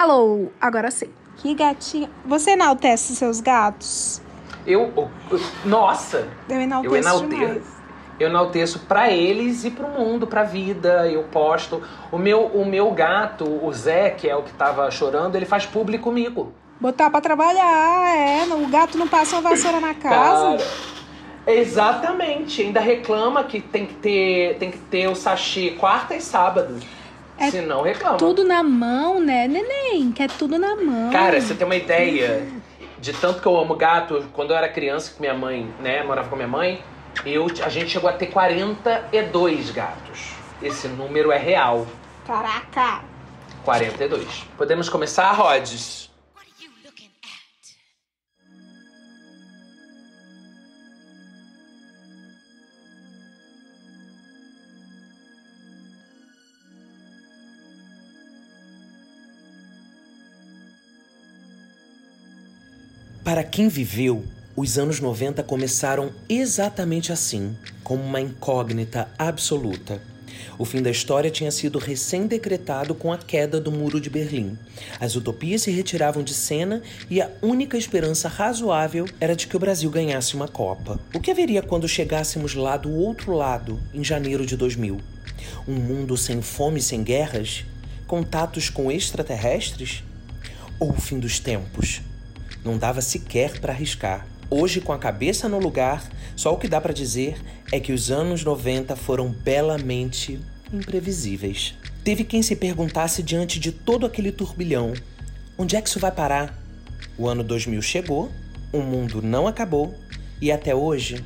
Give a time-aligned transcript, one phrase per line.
[0.00, 1.10] Alô, agora sim.
[1.36, 2.08] Que gatinho.
[2.24, 4.22] Você enaltece seus gatos?
[4.66, 4.90] Eu,
[5.30, 7.28] eu nossa, Eu enalteço, eu enalteço.
[7.28, 7.62] demais.
[8.18, 11.06] Eu enalteço pra eles e pro mundo, pra vida.
[11.06, 11.82] Eu posto.
[12.10, 15.66] O meu, o meu gato, o Zé, que é o que tava chorando, ele faz
[15.66, 16.54] publi comigo.
[16.80, 18.46] Botar pra trabalhar, é.
[18.54, 20.56] O gato não passa uma vassoura na casa.
[20.56, 20.70] Cara,
[21.46, 22.62] exatamente.
[22.62, 26.80] Ainda reclama que tem que ter, tem que ter o sachê quarta e sábado.
[27.40, 28.18] É Se não, reclama.
[28.18, 30.12] Tudo na mão, né, neném?
[30.12, 31.10] Que é tudo na mão.
[31.10, 32.46] Cara, você tem uma ideia
[32.98, 36.28] de tanto que eu amo gato, quando eu era criança, que minha mãe, né, morava
[36.28, 36.82] com minha mãe,
[37.24, 40.32] eu, a gente chegou a ter 42 gatos.
[40.62, 41.86] Esse número é real.
[42.26, 43.00] Caraca.
[43.64, 44.46] 42.
[44.58, 46.09] Podemos começar, Rods?
[63.22, 64.24] Para quem viveu,
[64.56, 67.54] os anos 90 começaram exatamente assim,
[67.84, 70.00] como uma incógnita absoluta.
[70.58, 74.58] O fim da história tinha sido recém-decretado com a queda do Muro de Berlim.
[74.98, 79.60] As utopias se retiravam de cena e a única esperança razoável era de que o
[79.60, 80.98] Brasil ganhasse uma Copa.
[81.14, 84.98] O que haveria quando chegássemos lá do outro lado, em janeiro de 2000?
[85.68, 87.66] Um mundo sem fome e sem guerras?
[88.06, 90.02] Contatos com extraterrestres?
[90.78, 92.00] Ou o fim dos tempos?
[92.64, 94.26] Não dava sequer para arriscar.
[94.50, 97.36] Hoje, com a cabeça no lugar, só o que dá para dizer
[97.70, 100.40] é que os anos 90 foram belamente
[100.72, 101.74] imprevisíveis.
[102.02, 104.92] Teve quem se perguntasse diante de todo aquele turbilhão:
[105.56, 106.58] onde é que isso vai parar?
[107.16, 108.30] O ano 2000 chegou,
[108.72, 109.94] o mundo não acabou
[110.40, 111.24] e até hoje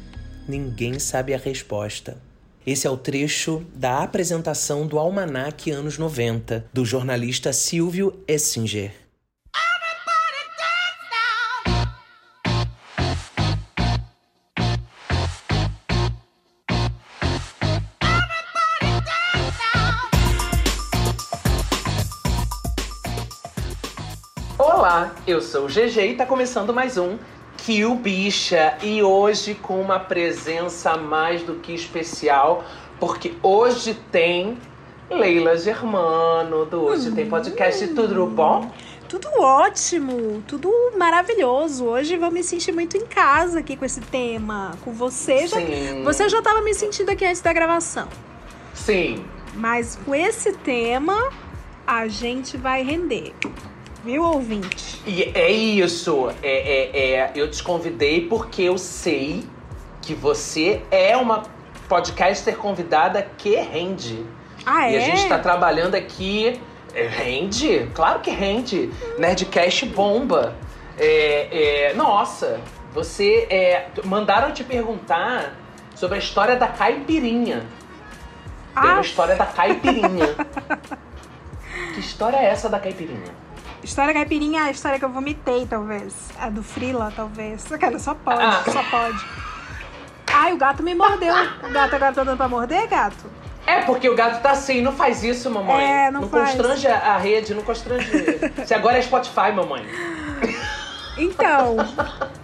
[0.48, 2.18] ninguém sabe a resposta.
[2.66, 9.03] Esse é o trecho da apresentação do Almanac Anos 90, do jornalista Silvio Essinger.
[25.27, 27.17] Eu sou o GG e tá começando mais um
[27.57, 28.77] Kill Bicha.
[28.83, 32.62] E hoje com uma presença mais do que especial,
[33.01, 34.58] porque hoje tem
[35.11, 37.89] Leila Germano, do Hoje Tem Podcast.
[37.89, 38.70] Tudo bom?
[39.08, 41.86] Tudo ótimo, tudo maravilhoso.
[41.86, 44.73] Hoje vou me sentir muito em casa aqui com esse tema.
[44.85, 45.46] Com você.
[45.46, 46.02] Já, Sim.
[46.05, 48.08] você já tava me sentindo aqui antes da gravação.
[48.74, 49.24] Sim.
[49.55, 51.30] Mas com esse tema,
[51.86, 53.33] a gente vai render.
[54.05, 55.01] Viu, ouvinte?
[55.07, 56.31] E é isso.
[56.42, 56.48] É,
[56.92, 59.45] é, é, eu te convidei porque eu sei
[60.03, 61.42] que você é uma
[61.89, 64.25] podcaster convidada que rende.
[64.67, 64.98] Ah, E é?
[64.98, 66.61] a gente tá trabalhando aqui.
[66.95, 67.91] é, Rende?
[67.95, 68.91] Claro que rende.
[69.19, 70.55] Nerdcast bomba.
[70.98, 72.61] É, é, nossa,
[72.92, 73.47] você.
[73.51, 75.55] É, mandaram te perguntar
[75.95, 77.65] sobre a história da caipirinha.
[78.75, 80.35] Tem uma Ah, história da caipirinha.
[81.95, 83.43] que história é essa da caipirinha?
[83.84, 86.14] História caipirinha é a história que eu vomitei, talvez.
[86.40, 87.64] A do Frila, talvez.
[87.78, 88.62] Cara, só pode, Ah.
[88.72, 89.24] só pode.
[90.33, 91.34] Ai, o gato me mordeu.
[91.62, 93.24] O gato agora tá dando pra morder, gato?
[93.67, 95.84] É, porque o gato tá assim, não faz isso, mamãe.
[95.84, 96.50] É, não faz.
[96.55, 98.11] constrange a a rede, não constrange.
[98.67, 99.86] Se agora é Spotify, mamãe.
[101.17, 101.77] Então,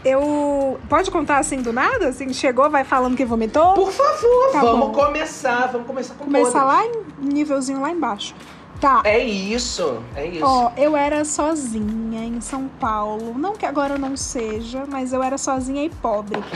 [0.05, 0.79] eu.
[0.89, 2.09] Pode contar assim do nada?
[2.09, 3.75] Assim, chegou, vai falando que vomitou?
[3.75, 4.93] Por favor, Tá vamos bom.
[4.93, 6.67] começar, vamos começar com Começar todos.
[6.75, 8.35] lá em nívelzinho lá embaixo.
[8.81, 9.03] Tá.
[9.05, 10.45] É isso, é isso.
[10.45, 13.35] Ó, eu era sozinha em São Paulo.
[13.39, 16.41] Não que agora eu não seja, mas eu era sozinha e pobre.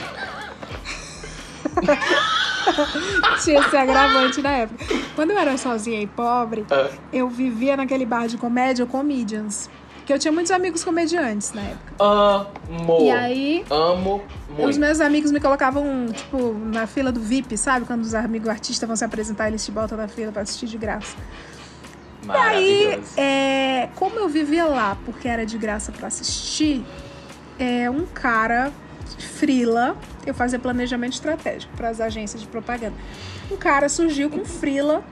[3.42, 4.84] Tinha esse agravante na época.
[5.14, 9.68] Quando eu era sozinha e pobre, Ah, eu vivia naquele bar de comédia, Comedians.
[10.06, 11.94] Que eu tinha muitos amigos comediantes na época.
[11.98, 12.98] amo.
[13.00, 14.78] E aí, Amo os muito.
[14.80, 17.86] meus amigos me colocavam, tipo, na fila do VIP, sabe?
[17.86, 20.76] Quando os amigos artistas vão se apresentar, eles te botam na fila pra assistir de
[20.76, 21.16] graça.
[22.28, 23.12] Aí, Maravilhoso.
[23.18, 26.84] é, como eu vivia lá porque era de graça pra assistir,
[27.58, 28.72] é um cara
[29.18, 32.94] frila, eu fazia planejamento estratégico para as agências de propaganda.
[33.50, 35.04] Um cara surgiu com frila,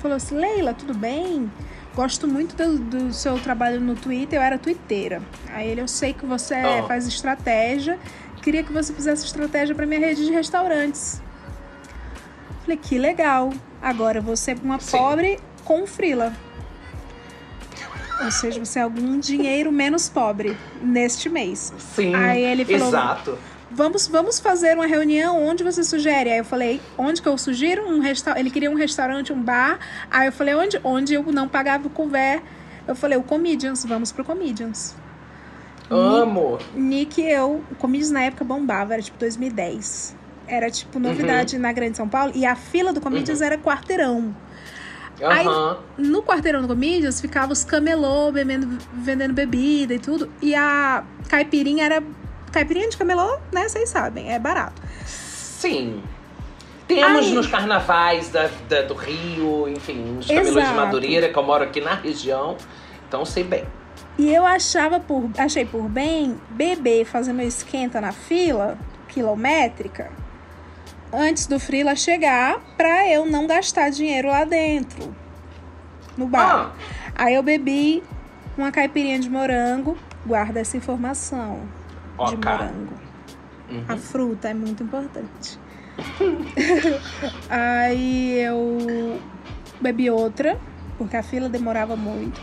[0.00, 1.50] falou assim: "Leila, tudo bem?
[1.94, 5.22] Gosto muito do, do seu trabalho no Twitter, eu era twitteira.
[5.52, 6.86] Aí ele, eu sei que você Oh.
[6.88, 7.98] faz estratégia,
[8.42, 11.22] queria que você fizesse estratégia para minha rede de restaurantes.
[12.62, 13.52] Falei, que legal.
[13.80, 14.96] Agora você é uma Sim.
[14.96, 16.32] pobre com frila.
[18.22, 21.72] Ou seja, você é algum dinheiro menos pobre neste mês.
[21.78, 23.38] Sim, Aí ele falou- exato.
[23.70, 26.30] Vamos, vamos fazer uma reunião onde você sugere.
[26.30, 27.82] Aí eu falei, onde que eu sugiro?
[27.88, 28.38] Um resta...
[28.38, 29.80] Ele queria um restaurante, um bar.
[30.08, 30.78] Aí eu falei, onde?
[30.84, 32.40] Onde eu não pagava o couvert
[32.86, 34.94] Eu falei, o Comedians, vamos pro Comedians.
[35.90, 36.58] Amo.
[36.74, 40.14] Nick e eu, o Comedians na época bombava, era tipo 2010.
[40.46, 42.32] Era tipo novidade na Grande São Paulo.
[42.34, 44.34] E a fila do Comedians era quarteirão.
[45.30, 45.78] Aí- Aham.
[45.98, 50.30] No quarteirão do Comedians ficava os camelô bebendo, vendendo bebida e tudo.
[50.42, 52.02] E a caipirinha era.
[52.52, 53.68] Caipirinha de camelô, né?
[53.68, 54.80] Vocês sabem, é barato.
[55.04, 56.02] Sim.
[56.86, 57.32] Temos Ai.
[57.32, 60.74] nos carnavais da, da- do Rio, enfim, nos camelôs de.
[60.74, 62.56] Madureira, que eu moro aqui na região.
[63.08, 63.64] Então sei bem.
[64.18, 68.76] E eu achava por, achei por bem beber, fazer meu esquenta na fila
[69.08, 70.10] quilométrica
[71.14, 75.14] antes do Frila chegar pra eu não gastar dinheiro lá dentro
[76.16, 76.72] no bar.
[77.16, 78.02] Ah, Aí eu bebi
[78.56, 79.96] uma caipirinha de morango,
[80.26, 81.60] guarda essa informação
[82.28, 82.38] de Ok.
[82.44, 82.94] morango.
[83.70, 83.84] Uhum.
[83.88, 85.58] A fruta é muito importante.
[87.48, 89.20] Aí eu
[89.80, 90.58] bebi outra,
[90.98, 92.40] porque a fila demorava muito.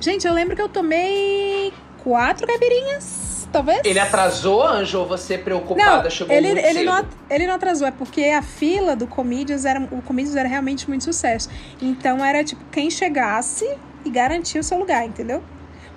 [0.00, 1.72] Gente, eu lembro que eu tomei
[2.02, 3.80] quatro caipirinhas, talvez.
[3.84, 6.84] ele atrasou, Anjo, ou você preocupada Não, chegou ele, muito ele, cedo?
[6.86, 9.80] não, ele não atrasou, é porque a fila do Comedians era.
[9.90, 11.48] O Comedians era realmente muito sucesso.
[11.80, 13.68] Então era tipo, quem chegasse
[14.04, 15.42] e garantia o seu lugar, entendeu?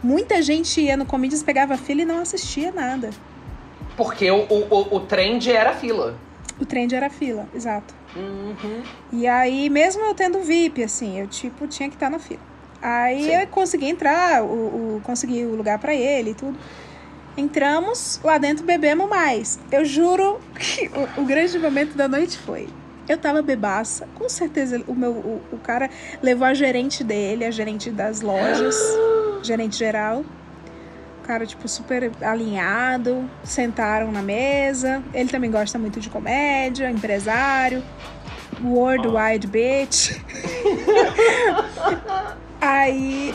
[0.03, 3.11] Muita gente ia no Comedians, pegava a fila e não assistia nada.
[3.95, 6.15] Porque o, o, o, trend era a fila.
[6.59, 7.93] O trend era a fila, exato.
[8.15, 8.81] Uhum.
[9.11, 12.39] E aí, mesmo eu tendo VIP, assim, eu tipo tinha que estar na fila.
[12.81, 13.35] Aí Sim.
[13.35, 14.47] eu consegui entrar, o,
[14.97, 16.57] o- consegui o lugar pra ele e tudo.
[17.37, 19.59] Entramos, lá dentro bebemos mais.
[19.71, 22.67] Eu juro que o, o grande momento da noite foi.
[23.07, 25.89] Eu tava bebaça, com certeza o meu o, o cara
[26.21, 28.75] levou a gerente dele, a gerente das lojas,
[29.43, 30.23] gerente geral.
[31.19, 35.03] O cara, tipo, super alinhado, sentaram na mesa.
[35.13, 37.83] Ele também gosta muito de comédia, empresário.
[38.63, 40.19] Worldwide bitch.
[42.59, 43.33] Aí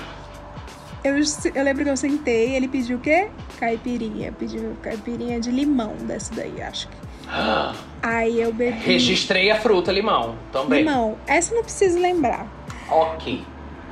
[1.03, 1.15] eu,
[1.55, 3.29] eu lembro que eu sentei, ele pediu o quê?
[3.59, 4.33] Caipirinha.
[4.33, 6.97] Pediu caipirinha de limão dessa daí, acho que.
[8.03, 8.79] Aí eu bebi.
[8.79, 10.85] Registrei a fruta limão também.
[10.85, 11.19] Limão.
[11.27, 12.47] Essa eu não preciso lembrar.
[12.91, 13.45] Ok.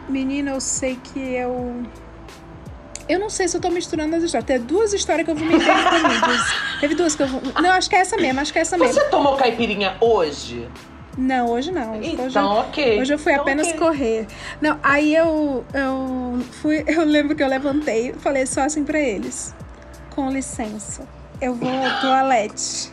[0.09, 1.83] Menina, eu sei que eu.
[3.09, 4.47] Eu não sei se eu tô misturando as histórias.
[4.47, 6.55] Tem duas histórias que eu vomitei Comedians.
[6.81, 7.29] Teve duas que eu.
[7.61, 8.95] Não, acho que é essa mesmo, acho que é essa mesmo.
[8.95, 10.69] Você tomou caipirinha hoje?
[11.17, 11.99] Não, hoje não.
[11.99, 13.01] Hoje, Então, ok.
[13.01, 13.79] hoje eu fui Então, apenas ok.
[13.79, 14.27] correr.
[14.61, 16.85] Não, aí eu, eu fui.
[16.89, 19.55] Eu lembro que eu levantei falei só assim pra eles.
[20.11, 21.07] Com licença,
[21.41, 22.93] eu vou ao toalete.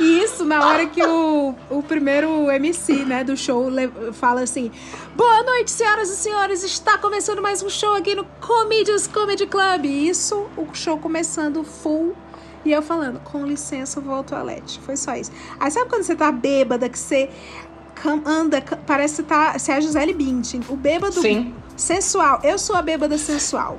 [0.00, 3.66] E isso na hora que o, o primeiro MC, né, do show
[4.14, 4.70] fala assim:
[5.14, 9.84] Boa noite, senhoras e senhores, está começando mais um show aqui no Comedians Comedy Club.
[9.84, 12.14] E isso, o show começando full.
[12.64, 14.80] E eu falando, com licença, eu vou ao toalete.
[14.80, 15.32] Foi só isso.
[15.58, 17.28] Aí sabe quando você tá bêbada, que você
[18.26, 20.60] anda, parece que tá, você é a Gisele Bündchen.
[20.68, 21.54] O bêbado Sim.
[21.76, 22.40] sensual.
[22.42, 23.78] Eu sou a bêbada sensual.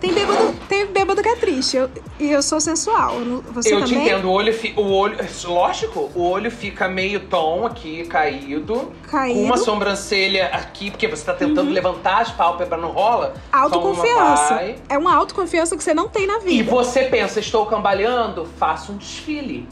[0.00, 1.76] Tem bêbado, tem bêbado que é triste.
[1.76, 1.88] eu-
[2.20, 3.14] e eu sou sensual.
[3.54, 4.06] Você eu te também?
[4.06, 4.26] entendo.
[4.28, 5.16] O olho, fi- o olho.
[5.44, 8.92] Lógico, o olho fica meio tom aqui, caído.
[9.10, 9.34] Caído.
[9.38, 9.42] Uhum.
[9.42, 13.34] Com uma sobrancelha aqui, porque você tá tentando levantar as pálpebras, não rola.
[13.52, 14.74] Uma Autoconfiança.
[14.88, 16.70] É uma autoconfiança que você não tem na E vida.
[16.70, 18.46] você pensa, estou cambaleando?
[18.58, 19.66] Faça um desfile.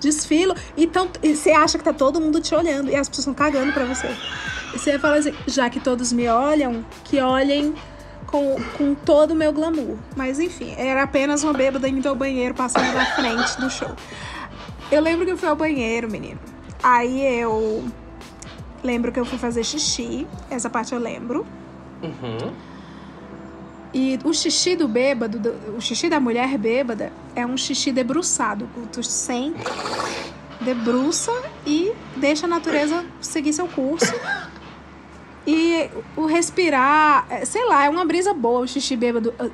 [0.00, 0.54] Desfilo.
[0.76, 3.72] Então, e você acha que tá todo mundo te olhando e as pessoas estão cagando
[3.72, 4.08] pra você.
[4.74, 7.74] E você fala assim, já que todos me olham, que olhem
[8.26, 9.96] com, com todo o meu glamour.
[10.16, 13.90] Mas enfim, era apenas uma bêbada indo ao banheiro, passando na frente do show.
[14.90, 16.38] Eu lembro que eu fui ao banheiro, menino.
[16.82, 17.84] Aí eu
[18.84, 20.26] lembro que eu fui fazer xixi.
[20.50, 21.46] Essa parte eu lembro.
[22.02, 22.52] Uhum.
[23.94, 28.68] E o xixi do bêbado, do- o xixi da mulher bêbada, é um xixi debruçado.
[28.92, 29.70] Tu senta,
[30.60, 31.32] debruça
[31.66, 34.12] e deixa a natureza seguir seu curso.
[35.46, 39.32] E o respirar, é, sei lá, é uma brisa boa o xixi bêbado.
[39.38, 39.48] Ah,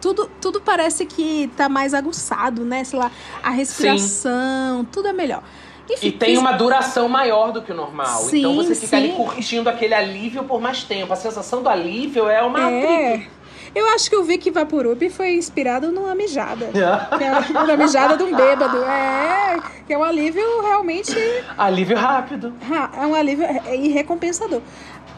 [0.00, 2.84] Tudo, tudo parece que tá mais aguçado, né?
[2.84, 3.10] Sei lá,
[3.42, 5.42] a respiração, tudo é melhor.
[5.90, 8.22] Enfim, E tem uma duração maior do que o normal.
[8.22, 9.16] Sim, então você fica ali sim.
[9.16, 11.12] curtindo aquele alívio por mais tempo.
[11.12, 13.26] A sensação do alívio é uma É.
[13.74, 16.66] Eu acho que o Vic Vaporub foi inspirado numa mijada.
[16.66, 18.78] Que é na mijada de um bêbado.
[18.84, 21.12] É, que é um alívio realmente.
[21.58, 22.54] alívio rápido.
[22.96, 24.62] É um alívio é- e recompensador.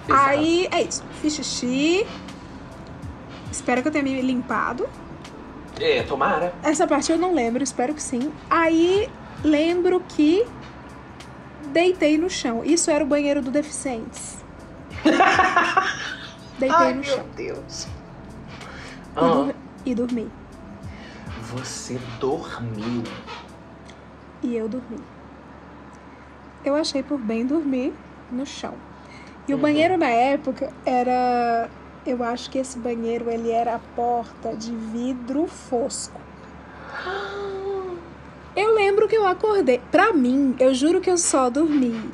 [0.08, 0.28] Exato.
[0.28, 1.04] Aí é isso.
[1.20, 2.06] Fiz xixi.
[3.52, 4.88] Espero que eu tenha me limpado.
[5.78, 6.54] É, tomara.
[6.62, 8.32] Essa parte eu não lembro, espero que sim.
[8.48, 9.10] Aí
[9.44, 10.46] lembro que
[11.72, 12.64] deitei no chão.
[12.64, 14.36] Isso era o banheiro do deficientes.
[16.58, 17.24] Deitei no chão.
[17.36, 17.86] Deus.
[19.16, 19.54] Dur-
[19.84, 20.30] e dormi.
[21.52, 23.02] você dormiu.
[24.42, 24.98] E eu dormi.
[26.64, 27.92] Eu achei por bem dormir
[28.30, 28.74] no chão.
[29.48, 31.68] E o banheiro na época era.
[32.04, 36.20] Eu acho que esse banheiro ele era a porta de vidro fosco.
[38.56, 39.82] Eu lembro que eu acordei.
[39.90, 42.10] Pra mim, eu juro que eu só dormi.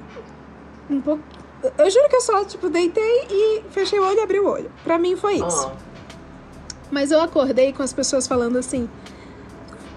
[0.91, 1.23] Um pouco.
[1.79, 4.69] Eu juro que eu só, tipo, deitei e fechei o olho e abri o olho.
[4.83, 5.69] Pra mim foi isso.
[5.69, 5.77] Ah.
[6.93, 8.89] Mas eu acordei com as pessoas falando assim: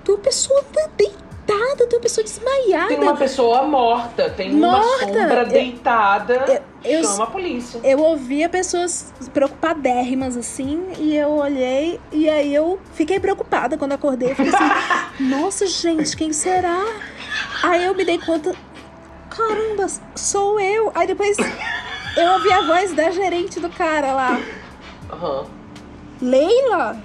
[0.04, 2.88] tua pessoa tá deitada, tua pessoa desmaiada.
[2.88, 5.00] Tem uma pessoa morta, tem uma Morta.
[5.06, 6.64] sombra Eu- deitada.
[6.86, 7.82] eu- Chama a polícia.
[7.84, 14.32] Eu ouvia pessoas preocupadérrimas assim, e eu olhei, e aí eu fiquei preocupada quando acordei.
[14.32, 16.82] Eu falei assim: nossa, gente, quem será?
[17.62, 18.56] Aí eu me dei conta:
[19.30, 20.94] caramba, sou eu.
[20.96, 21.36] Aí depois
[22.16, 24.40] eu ouvi a voz da gerente do cara lá:
[25.12, 25.46] Aham.
[26.22, 26.98] Leila?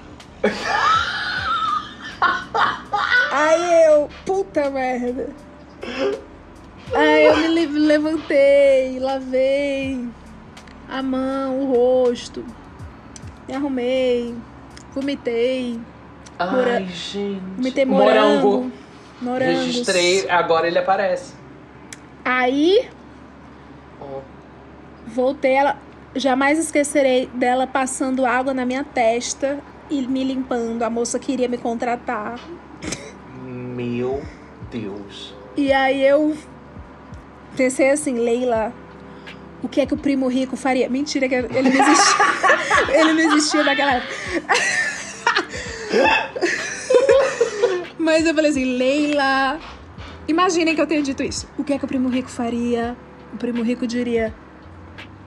[3.31, 5.29] Aí eu, puta merda.
[6.93, 10.05] Aí eu me le- levantei, lavei
[10.89, 12.43] a mão, o rosto,
[13.47, 14.35] me arrumei,
[14.93, 15.79] vomitei,
[16.37, 17.41] Ai, Mora- gente.
[17.55, 18.11] vomitei morango.
[18.49, 18.71] Morango.
[19.21, 19.65] Morangos.
[19.65, 21.33] Registrei, agora ele aparece.
[22.25, 22.89] Aí
[24.01, 24.19] Ó.
[25.07, 25.77] voltei, ela
[26.15, 30.83] jamais esquecerei dela passando água na minha testa e me limpando.
[30.83, 32.39] A moça queria me contratar.
[33.43, 34.21] Meu
[34.69, 35.33] Deus.
[35.55, 36.35] E aí eu
[37.55, 38.73] pensei assim, Leila,
[39.61, 40.89] o que é que o primo rico faria?
[40.89, 42.15] Mentira, que ele não existia.
[42.99, 44.13] ele não existia naquela época.
[47.97, 49.59] Mas eu falei assim, Leila.
[50.27, 51.47] Imaginem que eu tenha dito isso.
[51.57, 52.95] O que é que o primo rico faria?
[53.33, 54.33] O primo rico diria.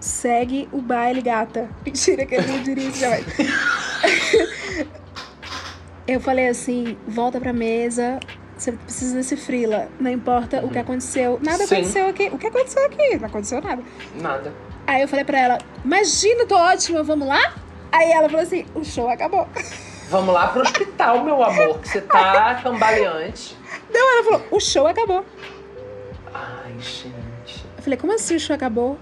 [0.05, 1.67] Segue o baile, gata.
[1.83, 3.25] Mentira que ele não diria isso jamais.
[6.07, 8.21] Eu falei assim, volta pra mesa,
[8.55, 9.89] você precisa desse frila.
[9.99, 11.41] Não importa o que aconteceu.
[11.43, 11.77] Nada Sim.
[11.77, 12.29] aconteceu aqui.
[12.31, 13.17] O que aconteceu aqui?
[13.17, 13.83] Não aconteceu nada.
[14.21, 14.53] Nada.
[14.87, 17.55] Aí eu falei pra ela, imagina, tô ótima, vamos lá?
[17.91, 19.49] Aí ela falou assim, o show acabou.
[20.11, 23.57] Vamos lá pro hospital, meu amor, que você tá cambaleante.
[23.91, 25.25] Não, ela falou, o show acabou.
[26.33, 27.65] Ai, gente.
[27.79, 28.99] Eu falei, como assim o show acabou?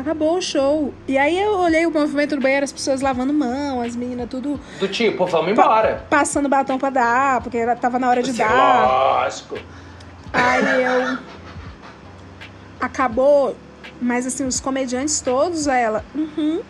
[0.00, 0.92] Acabou o show.
[1.06, 4.58] E aí eu olhei o movimento do banheiro, as pessoas lavando mão, as meninas tudo
[4.78, 6.04] Do tipo, vamos embora.
[6.08, 8.86] passando batom pra dar, porque ela tava na hora de Assim, dar.
[8.86, 9.58] lógico.
[10.32, 11.18] Aí eu.
[12.80, 13.56] Acabou,
[14.00, 16.04] mas assim, os comediantes todos, ela.
[16.14, 16.62] Uhum.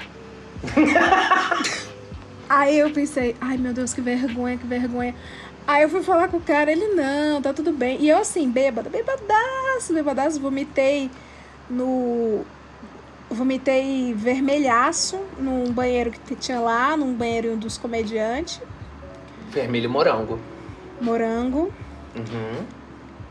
[2.48, 5.14] aí eu pensei, ai meu Deus, que vergonha, que vergonha.
[5.66, 7.98] Aí eu fui falar com o cara, ele não, tá tudo bem.
[8.00, 11.10] E eu assim, bêbada, bêbadaço, bêbadaço, vomitei
[11.68, 12.40] no.
[13.30, 18.60] Vomitei vermelhaço num banheiro que tinha lá, num banheiro dos comediantes,
[19.50, 20.38] Vermelho morango.
[21.00, 21.72] morango.
[22.16, 22.64] Uhum.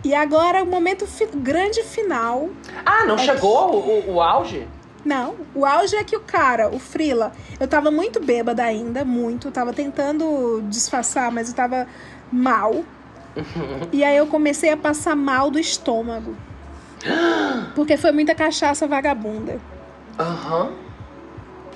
[0.04, 2.50] E agora o momento fi- grande final.
[2.86, 4.68] Ah, não É chegou o, o- o auge?
[5.04, 9.50] Não, o auge é que o cara, o Frila, eu tava muito bêbada ainda, muito.
[9.52, 11.88] Tava tentando disfarçar, mas eu tava
[12.32, 12.84] mal.
[13.92, 16.36] E aí eu comecei a passar mal do estômago.
[17.76, 19.60] Porque foi muita cachaça vagabunda.
[20.20, 20.72] Aham.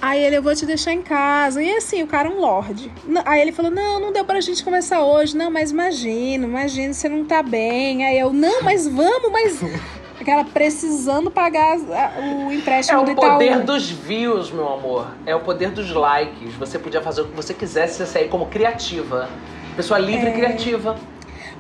[0.02, 1.62] Aí ele, eu vou te deixar em casa.
[1.62, 2.92] E assim, o cara é um lorde.
[3.26, 5.38] Aí ele falou, não, não deu pra gente conversar hoje.
[5.38, 8.04] Não, mas imagina, imagina, você não tá bem.
[8.06, 9.62] Aí eu, não, mas vamos, mas...
[10.20, 13.32] Aquela precisando pagar o empréstimo É do o Itaú.
[13.32, 15.08] poder dos views, meu amor.
[15.26, 16.54] É o poder dos likes.
[16.56, 19.28] Você podia fazer o que você quisesse você sair como criativa.
[19.76, 20.30] Pessoa livre É.
[20.30, 20.96] e criativa.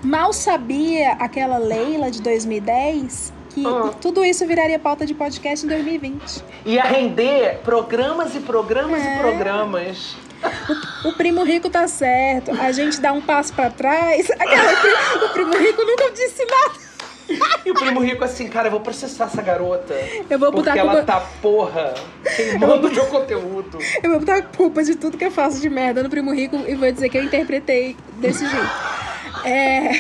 [0.03, 3.91] Mal sabia aquela Leila de 2010 que Ah.
[4.01, 6.43] tudo isso viraria pauta de podcast em 2020.
[6.65, 9.15] Ia render programas e programas É.
[9.15, 10.15] e programas.
[11.05, 14.29] O primo rico tá certo, a gente dá um passo pra trás.
[14.31, 16.91] Aquela, o pri- o primo rico nunca disse nada.
[17.65, 19.93] E o primo rico assim, cara, eu vou processar essa garota.
[20.29, 21.93] Eu vou botar Porque a ela culpa, tá, porra,
[22.35, 23.77] queimando o meu conteúdo.
[24.03, 26.57] eu vou botar a culpa de tudo que eu faço de merda no primo rico
[26.67, 28.69] e vou dizer que eu interpretei desse jeito.
[29.45, 29.91] É,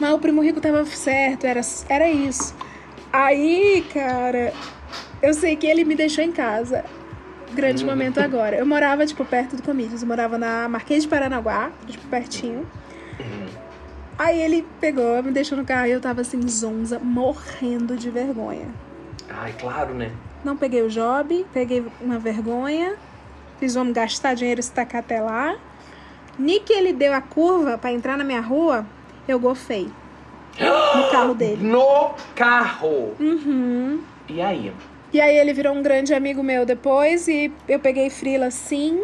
[0.00, 2.54] mas o primo rico tava certo, era, era isso.
[3.12, 4.52] Aí, cara,
[5.22, 6.84] eu sei que ele me deixou em casa.
[7.52, 8.56] Grande momento agora.
[8.56, 10.02] Eu morava, tipo, perto do Comídios.
[10.02, 12.66] Eu morava na Marquês de Paranaguá, tipo, pertinho.
[14.18, 18.68] Aí ele pegou, me deixou no carro e eu tava assim, zonza, morrendo de vergonha.
[19.28, 20.12] Ai, claro, né?
[20.44, 22.96] Não peguei o job, peguei uma vergonha,
[23.58, 25.56] fiz o homem gastar dinheiro e se tacar até lá.
[26.38, 28.86] Ni que ele deu a curva pra entrar na minha rua,
[29.32, 29.88] eu gofei.
[30.58, 31.58] No carro dele.
[31.66, 33.14] No carro.
[33.18, 34.00] Uhum.
[34.28, 34.72] E aí?
[35.12, 38.98] E aí ele virou um grande amigo meu depois e eu peguei frila sim.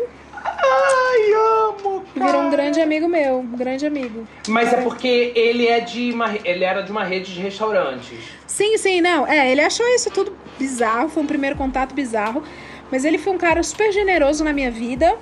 [0.45, 4.27] Ai, amo, Virou um grande amigo meu, um grande amigo.
[4.47, 8.19] Mas é porque ele é de uma, ele era de uma rede de restaurantes.
[8.47, 9.27] Sim, sim, não.
[9.27, 12.43] É, ele achou isso tudo bizarro, foi um primeiro contato bizarro.
[12.91, 15.17] Mas ele foi um cara super generoso na minha vida.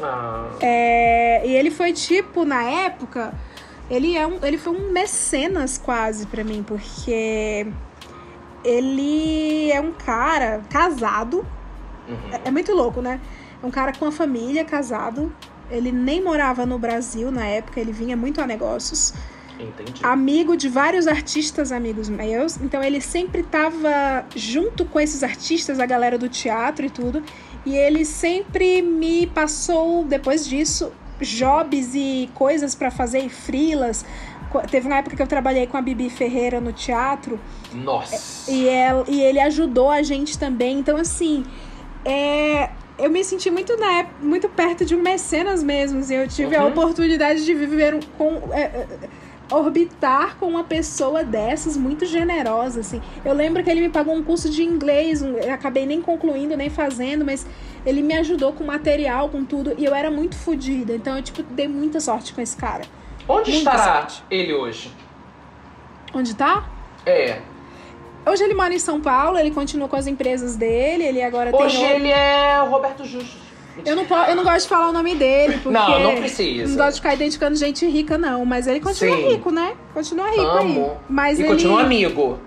[0.00, 3.34] Ah, É, e ele foi tipo, na época,
[3.90, 7.66] ele, é um, ele foi um mecenas quase pra mim, porque
[8.64, 11.46] ele é um cara casado.
[12.08, 13.20] uhum, É, é muito louco, né?
[13.62, 15.32] É um cara com a família, casado.
[15.70, 19.12] Ele nem morava no Brasil na época, ele vinha muito a negócios.
[19.58, 20.00] entendi.
[20.02, 22.56] Amigo de vários artistas amigos meus.
[22.58, 27.22] Então ele sempre tava junto com esses artistas, a galera do teatro e tudo.
[27.66, 34.04] E ele sempre me passou, depois disso, jobs e coisas pra fazer e frilas.
[34.70, 37.38] Teve uma época que eu trabalhei com a Bibi Ferreira no teatro.
[37.72, 38.50] Nossa.
[38.50, 40.78] E, ela, e ele ajudou a gente também.
[40.78, 41.44] Então, assim,
[42.04, 46.00] é, eu me senti muito, na, muito perto de um mecenas mesmo.
[46.00, 46.70] assim, eu tive a Uhum.
[46.70, 48.40] oportunidade de viver com.
[48.52, 48.86] é, é,
[49.50, 54.22] orbitar com uma pessoa dessas muito generosa assim eu lembro que ele me pagou um
[54.22, 57.46] curso de inglês um- eu acabei nem concluindo nem fazendo mas
[57.86, 61.42] ele me ajudou com material com tudo e eu era muito fodida então eu tipo
[61.42, 62.82] dei muita sorte com esse cara
[63.28, 64.22] Onde muita estará sorte.
[64.30, 64.90] ele hoje?
[66.14, 66.66] onde tá
[67.06, 67.40] É.
[68.26, 71.78] Hoje ele mora em São Paulo, ele continua com as empresas dele, ele agora Hoje
[71.78, 71.90] tem.
[71.92, 73.38] ele é o Roberto Justo.
[73.84, 75.70] Eu não, eu não gosto de falar o nome dele, porque.
[75.78, 76.68] Não, não precisa.
[76.68, 78.44] Não gosto de ficar identificando gente rica, não.
[78.44, 79.28] Mas ele continua Sim.
[79.28, 79.74] rico, né?
[79.94, 80.58] Continua rico aí.
[80.60, 80.96] Amo.
[81.08, 81.48] Mas e ele.
[81.50, 82.38] continua amigo.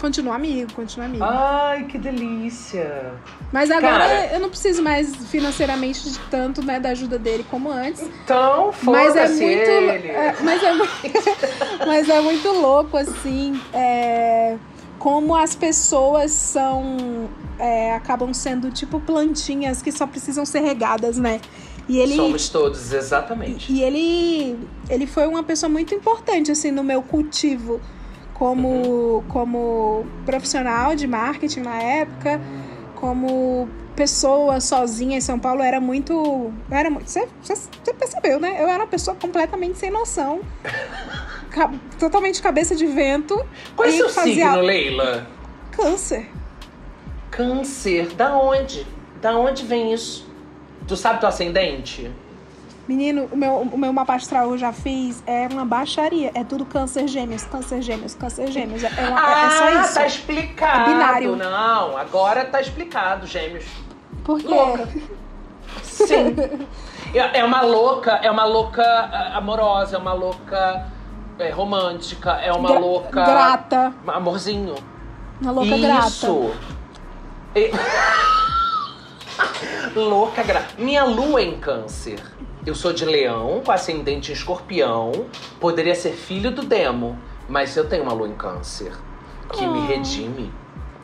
[0.00, 1.22] Continua amigo, continua amigo.
[1.22, 3.12] Ai, que delícia.
[3.52, 4.30] Mas agora Cara.
[4.32, 8.00] eu não preciso mais financeiramente de tanto, né, da ajuda dele como antes.
[8.24, 9.60] Então, Mas é foda-se muito.
[9.70, 10.08] ele.
[10.08, 10.88] é, mas, é, mu-
[11.86, 14.56] mas é muito louco, assim, é,
[15.00, 17.28] como as pessoas são.
[17.58, 21.40] é, acabam sendo tipo plantinhas que só precisam ser regadas, né?
[21.88, 22.14] E ele.
[22.14, 23.72] Somos todos, exatamente.
[23.72, 24.56] E ele,
[24.88, 27.80] ele foi uma pessoa muito importante, assim, no meu cultivo
[28.34, 32.40] como, como profissional de marketing na época,
[32.94, 36.52] como pessoa sozinha em São Paulo, era muito.
[36.70, 37.26] Era muito você
[37.98, 38.62] percebeu, né?
[38.62, 40.40] Eu era uma pessoa completamente sem noção.
[41.98, 43.44] totalmente cabeça de vento.
[43.76, 45.26] Qual é seu fazia signo, Leila?
[45.72, 46.28] Câncer.
[47.30, 48.08] Câncer.
[48.14, 48.86] Da onde?
[49.20, 50.28] Da onde vem isso?
[50.86, 52.10] Tu sabe teu ascendente?
[52.88, 56.32] Menino, o meu, o meu mapa astral eu já fiz, é uma baixaria.
[56.34, 58.82] É tudo câncer gêmeos, câncer gêmeos, câncer gêmeos.
[58.82, 59.94] É, uma- é- é só ah, isso.
[59.94, 60.90] tá explicado.
[60.90, 61.36] É binário.
[61.36, 63.64] Não, agora tá explicado, gêmeos.
[64.24, 64.48] Por quê?
[64.48, 64.88] Louca.
[65.82, 66.34] Sim.
[67.12, 70.86] É é uma louca, é uma louca ah, amorosa, é uma louca
[71.40, 73.24] é, romântica, é uma Gra- louca.
[73.24, 73.94] Grata.
[74.06, 74.74] Amorzinho.
[75.40, 76.06] Uma louca grata.
[76.08, 76.50] Isso.
[77.54, 77.70] E-
[79.96, 80.74] louca grata.
[80.78, 82.20] Minha lua é em câncer.
[82.64, 85.12] Eu sou de leão, com ascendente em escorpião.
[85.58, 88.92] Poderia ser filho do demo, mas eu tenho uma lua em câncer.
[89.52, 89.86] Que me Ah.
[89.86, 90.52] redime.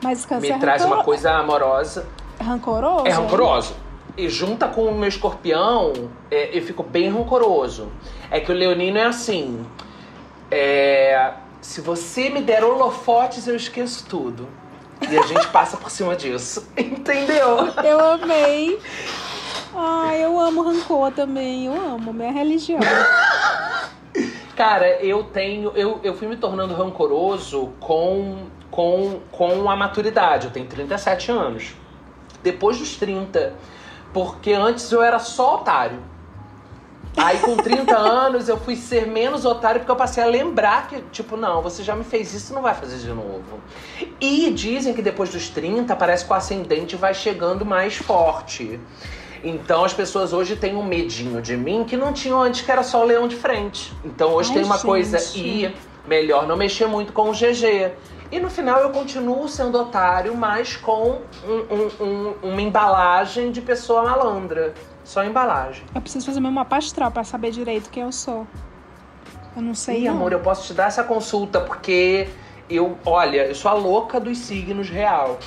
[0.03, 2.07] Mas câncer Me traz rancor- uma coisa amorosa.
[2.41, 3.07] rancoroso.
[3.07, 3.75] É rancoroso.
[4.17, 5.93] E junta com o meu escorpião,
[6.31, 7.89] é, eu fico bem rancoroso.
[8.31, 9.65] É que o leonino é assim.
[10.51, 14.49] É, se você me der holofotes, eu esqueço tudo.
[15.11, 16.69] E a gente passa por cima disso.
[16.77, 17.69] Entendeu?
[17.85, 18.81] Eu amei.
[19.75, 21.67] Ai, eu amo rancor também.
[21.67, 22.81] Eu amo, minha religião.
[24.57, 25.71] Cara, eu tenho.
[25.75, 30.47] Eu, eu fui me tornando rancoroso com, com, com a maturidade.
[30.47, 31.75] Eu tenho 37 anos.
[32.43, 33.53] Depois dos 30.
[34.15, 36.03] Porque antes eu era só otário.
[37.17, 41.01] Aí com 30 anos eu fui ser menos otário porque eu passei a lembrar que,
[41.11, 43.59] tipo, não, você já me fez isso, não vai fazer de novo.
[44.21, 48.79] E dizem que depois dos 30 parece que o ascendente vai chegando mais forte.
[49.43, 52.83] Então as pessoas hoje têm um medinho de mim que não tinham antes, que era
[52.83, 53.93] só o leão de frente.
[54.05, 54.87] Então hoje Ai, tem uma gente.
[54.87, 55.75] coisa e
[56.07, 57.93] melhor não mexer muito com o GG.
[58.31, 63.61] E no final eu continuo sendo otário, mas com um- um- um- uma embalagem de
[63.63, 64.75] pessoa malandra.
[65.07, 65.85] Só embalagem.
[65.95, 68.45] Eu preciso fazer meu mapa astral pra saber direito quem eu sou.
[69.57, 70.15] Eu não sei, Ih, não.
[70.17, 72.29] amor, eu posso te dar essa consulta porque
[72.69, 75.39] eu, olha, eu sou a louca dos signos real.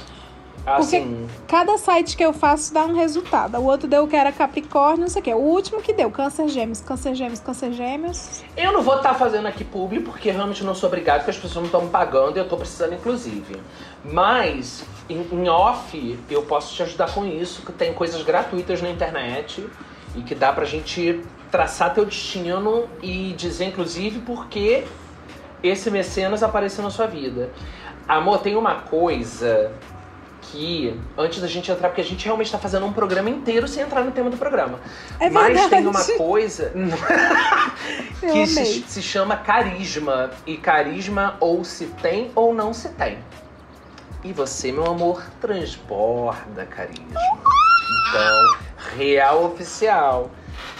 [0.65, 3.57] Assim, Cada site que eu faço dá um resultado.
[3.57, 5.33] O outro deu que era Capricórnio, não sei o quê.
[5.33, 8.43] O último que deu, Câncer Gêmeos, Câncer Gêmeos, Câncer Gêmeos.
[8.55, 11.55] eu não vou estar fazendo aqui publi porque realmente não sou obrigado, porque as pessoas
[11.55, 13.61] não estão me pagando e eu tô precisando, inclusive.
[14.05, 18.89] Mas, em, em off, eu posso te ajudar com isso, que tem coisas gratuitas na
[18.89, 19.67] internet
[20.15, 24.85] e que dá pra gente traçar teu destino e dizer, inclusive, por que
[25.63, 27.49] esse mecenas apareceu na sua vida.
[28.07, 29.71] Amor, tem uma coisa
[30.41, 33.83] que, antes da gente entrar, porque a gente realmente tá fazendo um programa inteiro sem
[33.83, 34.79] entrar no tema do programa.
[35.19, 35.69] É Mas verdade.
[35.69, 36.71] tem uma coisa
[38.19, 40.31] que se, se chama carisma.
[40.45, 43.17] E carisma ou se tem ou não se tem.
[44.23, 47.05] E você, meu amor, transborda carisma.
[48.09, 50.29] Então, real oficial.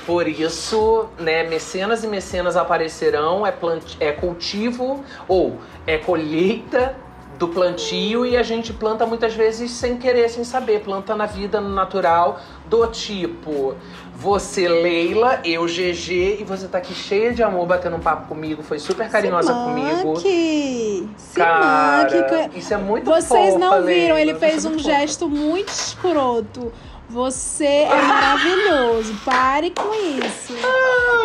[0.05, 3.95] Por isso, né, mecenas e mecenas aparecerão, é, plant...
[3.99, 6.95] é cultivo ou é colheita
[7.37, 10.81] do plantio e a gente planta muitas vezes sem querer, sem saber.
[10.81, 13.75] Planta na vida, natural, do tipo,
[14.19, 18.61] você, Leila, eu, GG, e você tá aqui cheia de amor, batendo um papo comigo,
[18.61, 20.19] foi super carinhosa comigo.
[20.19, 22.09] Se Cara,
[22.43, 22.59] manque.
[22.59, 24.83] isso é muito Vocês fofa, não viram, Leila, ele você fez é um fofa.
[24.83, 26.71] gesto muito escroto.
[27.11, 29.15] Você é maravilhoso.
[29.25, 30.53] Pare com isso.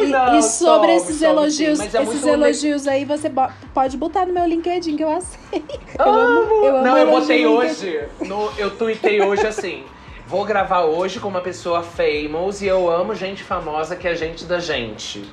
[0.01, 3.51] e, não, e sobre some, esses some elogios, sim, é esses elogios aí, você bo-
[3.75, 5.79] pode botar no meu LinkedIn que eu aceito.
[5.99, 6.65] Eu Amo.
[6.65, 8.01] eu amo Não, eu botei hoje.
[8.21, 9.85] No, eu tuitei hoje assim.
[10.27, 14.47] Vou gravar hoje com uma pessoa famous e eu amo gente famosa que é gente
[14.47, 15.31] da gente.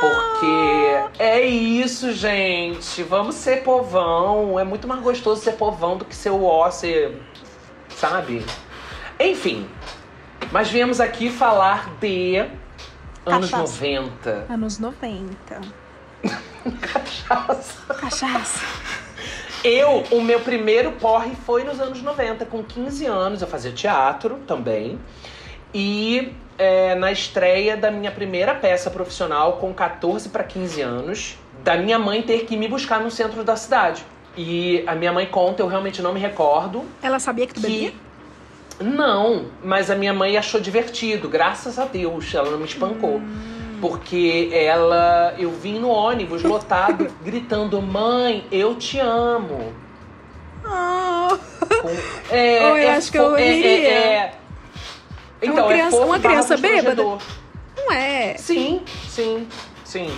[0.00, 3.02] Porque é isso, gente.
[3.02, 4.58] Vamos ser povão.
[4.58, 7.20] É muito mais gostoso ser povão do que ser o ó, ser.
[7.90, 8.44] Sabe?
[9.20, 9.68] Enfim.
[10.50, 12.46] Mas viemos aqui falar de
[13.26, 13.84] anos Cachaça.
[13.84, 14.46] 90.
[14.48, 15.60] Anos 90.
[16.80, 17.94] Cachaça.
[17.94, 18.66] Cachaça.
[19.64, 23.42] Eu, o meu primeiro porre foi nos anos 90, com 15 anos.
[23.42, 24.98] Eu fazia teatro também.
[25.74, 31.76] E é, na estreia da minha primeira peça profissional, com 14 para 15 anos, da
[31.76, 34.04] minha mãe ter que me buscar no centro da cidade.
[34.36, 36.84] E a minha mãe conta, eu realmente não me recordo.
[37.02, 37.92] Ela sabia que tu bebia?
[38.80, 42.32] Não, mas a minha mãe achou divertido, graças a Deus.
[42.32, 43.20] Ela não me espancou.
[43.80, 45.34] Porque ela.
[45.38, 49.72] Eu vim no ônibus lotado, gritando: Mãe, eu te amo.
[50.62, 51.88] Com-
[52.34, 53.88] É, Oh, eu é acho que eu é- é- iria.
[53.90, 54.34] é-
[55.40, 57.02] Então, Uma criança- é uma criança bêbada?
[57.04, 58.34] não é.
[58.36, 59.46] Sim, sim,
[59.84, 60.10] sim.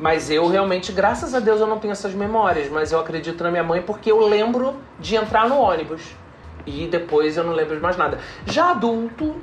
[0.00, 2.68] Mas eu realmente, graças a Deus, eu não tenho essas memórias.
[2.68, 6.02] Mas eu acredito na minha mãe porque eu lembro de entrar no ônibus.
[6.66, 8.18] E depois eu não lembro de mais nada.
[8.46, 9.36] Já adulto,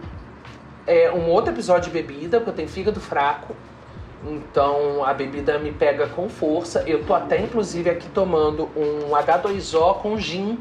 [0.87, 3.55] é um outro episódio de bebida, porque eu tenho fígado fraco.
[4.23, 6.83] Então a bebida me pega com força.
[6.85, 10.59] Eu tô até, inclusive, aqui tomando um H2O com gin.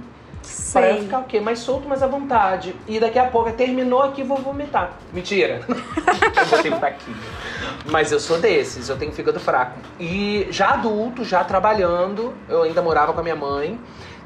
[0.73, 1.03] Pra eu Sei.
[1.03, 1.39] ficar o quê?
[1.39, 2.75] Mais solto, mais à vontade.
[2.89, 4.93] E daqui a pouco, terminou aqui, vou vomitar.
[5.13, 5.61] Mentira.
[5.69, 7.17] eu botei fraquinho.
[7.91, 9.79] Mas eu sou desses, eu tenho fígado fraco.
[9.99, 13.79] E já adulto, já trabalhando, eu ainda morava com a minha mãe.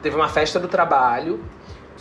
[0.02, 1.40] Teve uma festa do trabalho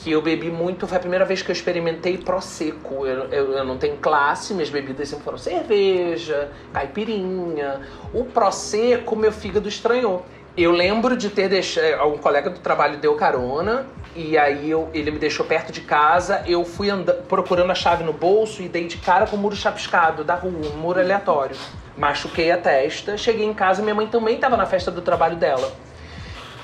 [0.03, 0.85] que eu bebi muito.
[0.85, 3.07] Foi a primeira vez que eu experimentei Prosecco.
[3.07, 7.79] Eu, eu, eu não tenho classe, minhas bebidas sempre foram cerveja, caipirinha.
[8.13, 10.25] O Prosecco, meu fígado estranhou.
[10.57, 12.03] Eu lembro de ter deixado.
[12.07, 13.85] Um colega do trabalho deu carona.
[14.15, 16.43] E aí eu- ele me deixou perto de casa.
[16.45, 19.55] Eu fui anda- procurando a chave no bolso e dei de cara com o muro
[19.55, 21.55] chapiscado da rua, um muro aleatório.
[21.97, 23.17] Machuquei a testa.
[23.17, 25.71] Cheguei em casa, minha mãe também estava na festa do trabalho dela.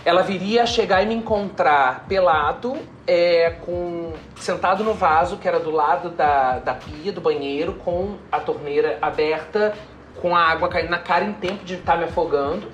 [0.05, 5.59] Ela viria a chegar e me encontrar pelado, é, com sentado no vaso que era
[5.59, 9.73] do lado da, da pia do banheiro, com a torneira aberta,
[10.21, 12.71] com a água caindo na cara em tempo de estar me afogando,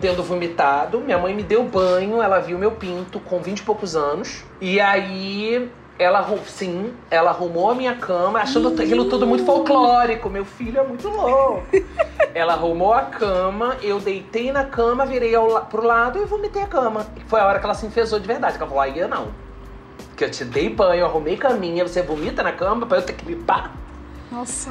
[0.00, 1.00] tendo vomitado.
[1.00, 4.44] Minha mãe me deu banho, ela viu meu pinto com 20 e poucos anos.
[4.60, 10.30] E aí ela, sim, ela arrumou a minha cama, achando aquilo tudo muito folclórico.
[10.30, 11.62] Meu filho é muito louco.
[12.32, 16.66] Ela arrumou a cama, eu deitei na cama, virei ao, pro lado e vomitei a
[16.66, 17.04] cama.
[17.26, 18.56] Foi a hora que ela se enfesou de verdade.
[18.56, 19.28] Que ela falou, aí eu não.
[20.16, 23.14] Que eu te dei banho, eu arrumei caminha, você vomita na cama pra eu ter
[23.14, 23.74] que limpar.
[24.30, 24.70] Nossa.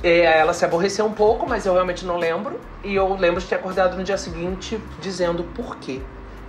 [0.00, 2.60] É, ela se aborreceu um pouco, mas eu realmente não lembro.
[2.84, 6.00] E eu lembro de ter acordado no dia seguinte dizendo por quê.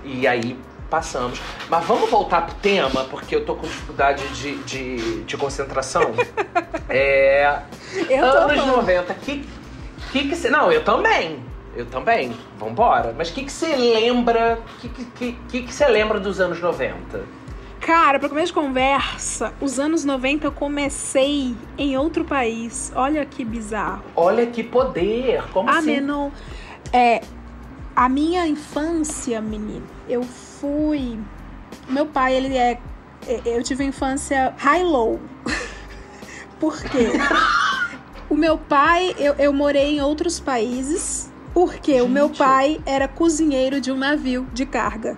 [0.03, 0.57] E aí
[0.93, 1.41] passamos.
[1.67, 6.11] Mas vamos voltar pro tema, porque eu tô com dificuldade de, de, de concentração.
[6.87, 7.61] é,
[8.07, 8.77] Eu anos amando.
[8.77, 9.43] 90, que
[10.11, 10.51] que que você...
[10.51, 11.43] Não, eu também.
[11.75, 12.31] Eu também.
[12.59, 13.15] Vambora.
[13.17, 14.59] Mas o que que você lembra...
[14.77, 17.23] O que que, que, que que você lembra dos anos 90?
[17.79, 22.91] Cara, pra começo de conversa, os anos 90 eu comecei em outro país.
[22.95, 24.03] Olha que bizarro.
[24.15, 25.43] Olha que poder.
[25.51, 25.87] Como Ah, assim?
[25.87, 26.31] menino.
[26.93, 27.19] É.
[27.95, 30.23] A minha infância, menino, eu
[30.63, 31.19] fui.
[31.89, 32.79] Meu pai, ele é.
[33.27, 35.19] é- Eu tive infância high-low.
[36.57, 37.09] Por quê?
[38.29, 41.29] o meu pai, eu, eu morei em outros países.
[41.53, 42.37] Porque o meu Gente.
[42.37, 45.17] pai era cozinheiro de um navio de carga.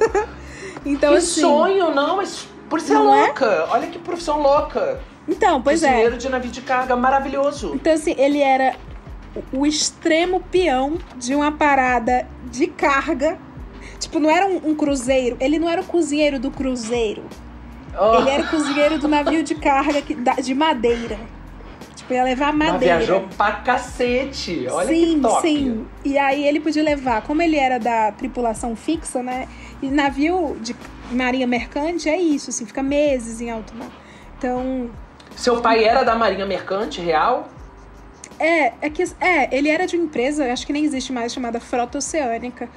[0.84, 1.40] então, que assim.
[1.42, 2.98] sonho, não, mas por ser é?
[2.98, 3.66] louca.
[3.70, 5.00] Olha que profissão louca.
[5.28, 5.88] Então, pois é.
[5.88, 7.72] Cozinheiro de navio de carga, maravilhoso.
[7.74, 8.74] Então, assim, ele era
[9.52, 13.38] o- o extremo peão de uma parada de carga.
[14.02, 15.36] Tipo, não era um, um cruzeiro.
[15.40, 17.22] Ele não era o cozinheiro do cruzeiro.
[17.98, 21.18] Oh, Ele era o cozinheiro do navio de carga que, da- de madeira.
[21.94, 22.96] Tipo, ia levar mas madeira.
[22.96, 24.66] viajou pra cacete.
[24.68, 25.40] Olha sim, que top.
[25.42, 25.86] sim.
[26.04, 29.46] E aí ele podia levar, como ele era da tripulação fixa, né?
[29.80, 30.74] E navio de
[31.12, 33.90] Marinha Mercante é isso, assim, fica meses em alto mar.
[34.36, 34.90] Então,
[35.36, 37.48] Seu pai era da Marinha Mercante Real?
[38.40, 41.60] é, é que é, ele era de uma empresa, acho que nem existe mais, chamada
[41.60, 42.68] Frota Oceânica,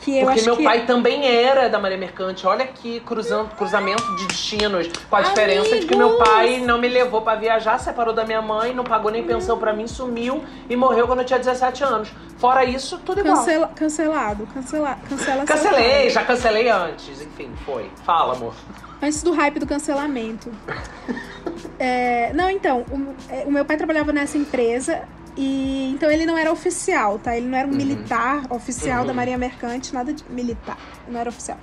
[0.00, 2.46] que eu Porque meu que pai também era da Marinha Mercante.
[2.46, 4.88] Olha aqui, cruzando, cruzamento de destinos.
[5.08, 6.28] Com a diferença de que meu Amigos!
[6.28, 9.72] pai não me levou pra viajar, separou da minha mãe, não pagou nem pensão pra
[9.72, 12.12] mim, sumiu e morreu quando eu tinha 17 anos.
[12.38, 13.36] Fora isso, tudo igual.
[13.36, 17.20] cancela, cancelado, cancela, cancela Cancelei, já cancelei antes.
[17.22, 17.90] Enfim, foi.
[18.04, 18.54] Fala, amor.
[19.00, 20.50] Antes do hype do cancelamento.
[21.78, 25.02] É, não, então, o, é, o meu pai trabalhava nessa empresa
[25.36, 27.36] e então ele não era oficial, tá?
[27.36, 29.06] Ele não era um militar oficial Uhum.
[29.08, 31.58] da Marinha Mercante, nada de militar, não era oficial.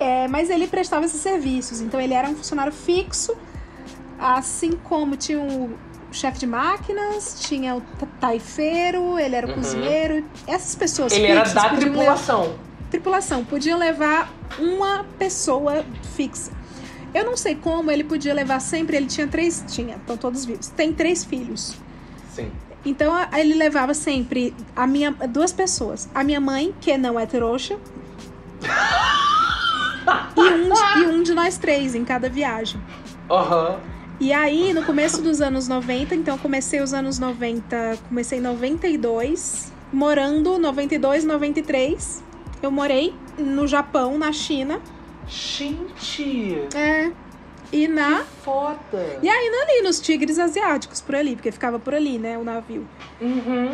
[0.00, 3.36] É, mas ele prestava esses serviços, então ele era um funcionário fixo,
[4.18, 5.70] assim como tinha o
[6.12, 9.56] chefe de máquinas, tinha o ta- taifeiro, ele era o Uhum.
[9.56, 12.54] cozinheiro, essas pessoas Ele era da podiam levar- tripulação.
[12.90, 15.84] tripulação podiam levar uma pessoa
[16.16, 16.52] fixa.
[17.12, 18.96] Eu não sei como ele podia levar sempre.
[18.96, 20.68] Ele tinha três, tinha, estão todos vivos.
[20.68, 21.74] Tem três filhos.
[22.34, 22.50] Sim.
[22.84, 27.78] Então ele levava sempre a minha duas pessoas, a minha mãe que não é trouxa
[30.36, 32.80] e um, de- e um de nós três em cada viagem.
[33.30, 33.78] Aham.
[34.20, 38.42] E aí, no começo dos anos 90, então eu comecei os anos 90, comecei em
[38.42, 42.22] 92, morando 92, 93.
[42.62, 44.80] Eu morei no Japão, na China.
[45.26, 47.10] Gente, É.
[47.74, 48.22] E na.
[48.44, 49.18] foda.
[49.20, 52.86] E aí, ali, nos tigres asiáticos, por ali, porque ficava por ali, né, o navio.
[53.20, 53.72] Uhum.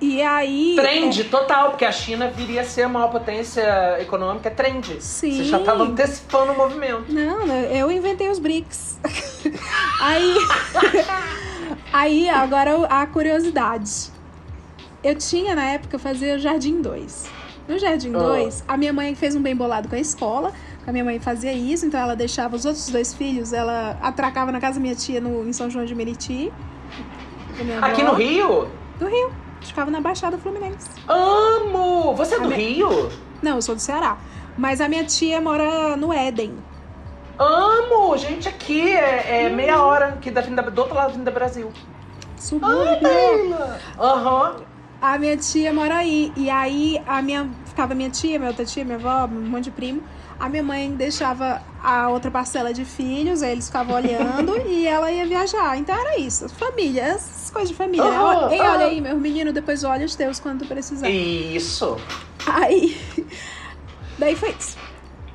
[0.00, 0.74] E aí.
[0.76, 4.48] Trend total, porque a China viria a ser a maior potência econômica.
[4.48, 4.96] É trend.
[5.00, 5.36] Sim.
[5.36, 7.04] Você já tava antecipando o movimento.
[7.12, 8.98] Não, eu inventei os BRICS.
[10.00, 10.34] aí.
[11.92, 14.10] aí, agora a curiosidade.
[15.02, 17.26] Eu tinha, na época, eu fazia o Jardim 2.
[17.68, 18.18] No Jardim Ah.
[18.18, 20.52] 2, a minha mãe fez um bem bolado com a escola.
[20.86, 24.60] A minha mãe fazia isso, então ela deixava os outros dois filhos, ela atracava na
[24.60, 26.52] casa da minha tia no, em São João de Meriti.
[27.80, 28.68] Aqui avó, no Rio?
[28.98, 29.32] Do Rio.
[29.62, 30.90] Ficava na Baixada Fluminense.
[31.08, 32.14] Amo!
[32.14, 33.08] Você é do minha- Rio?
[33.42, 34.18] Não, eu sou do Ceará.
[34.58, 36.54] Mas a minha tia mora no Éden.
[37.38, 38.16] Amo!
[38.18, 41.72] Gente, aqui é, é meia hora aqui da Avenida, do outro lado da Avenida Brasil.
[42.36, 43.56] Subúrbio.
[43.98, 44.56] Aham.
[45.00, 46.32] A minha tia mora aí.
[46.36, 47.48] E aí a minha.
[47.66, 50.02] Ficava minha tia, minha outra tia, minha avó, um monte de primo.
[50.38, 55.10] A minha mãe deixava a outra parcela de filhos, aí eles ficavam olhando e ela
[55.10, 55.78] ia viajar.
[55.78, 56.48] Então era isso.
[56.48, 58.04] Família, essas coisas de família.
[58.04, 58.72] Aham, Ei, aham.
[58.72, 61.08] olha aí, meu menino, depois olha os teus quando tu precisar.
[61.10, 61.96] Isso.
[62.46, 62.96] Aí.
[64.18, 64.76] Daí foi isso.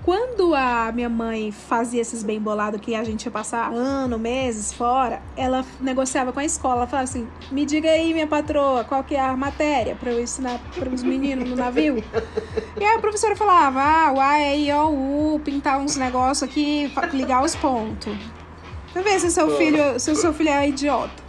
[0.10, 4.74] Quando a minha mãe fazia esses bem bolados que a gente ia passar ano, meses
[4.74, 6.78] fora, ela negociava com a escola.
[6.78, 10.20] Ela falava assim: me diga aí, minha patroa, qual que é a matéria pra eu
[10.20, 12.04] ensinar para os meninos no navio.
[12.76, 16.42] E aí a professora falava: ah, o A, E, I, O, U, pintar uns negócios
[16.42, 18.18] aqui, ligar os pontos.
[18.92, 21.22] Pra ver se seu filho, se o seu filho é idiota.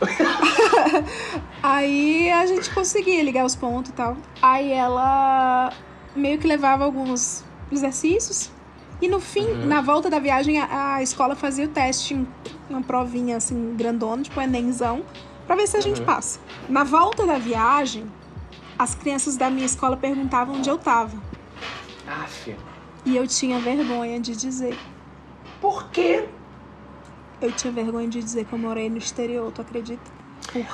[1.62, 4.16] Aí a gente conseguia ligar os pontos e tal.
[4.40, 5.70] Aí ela
[6.14, 8.50] meio que levava alguns exercícios.
[9.00, 12.26] E no fim, na volta da viagem, a, a escola fazia o teste, um-
[12.70, 15.04] uma provinha assim, grandona, tipo um Enemzão,
[15.46, 16.40] pra ver se a gente passa.
[16.68, 18.10] Na volta da viagem,
[18.78, 21.16] as crianças da minha escola perguntavam onde eu tava.
[22.06, 22.56] Aff.
[23.04, 24.76] E eu tinha vergonha de dizer.
[25.60, 26.26] Por quê?
[27.40, 30.15] Eu tinha vergonha de dizer que eu morei no exterior, tu acredita?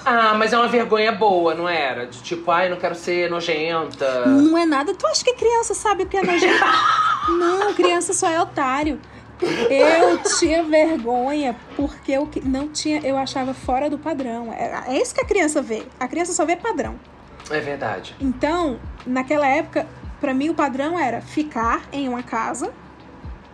[0.04, 2.06] Ah, mas é uma vergonha boa, não era?
[2.06, 4.26] De tipo, ai, não quero ser nojenta.
[4.26, 4.94] Não é nada.
[4.94, 6.64] Tu acha que criança sabe o que é nojento?
[7.38, 9.00] não, criança só é otário.
[9.68, 14.52] Eu tinha vergonha porque eu não tinha, eu achava fora do padrão.
[14.52, 15.82] É, é isso que a criança vê.
[15.98, 16.98] A criança só vê padrão.
[17.50, 18.14] É verdade.
[18.20, 19.86] Então, naquela época,
[20.20, 22.72] pra mim o padrão era ficar em uma casa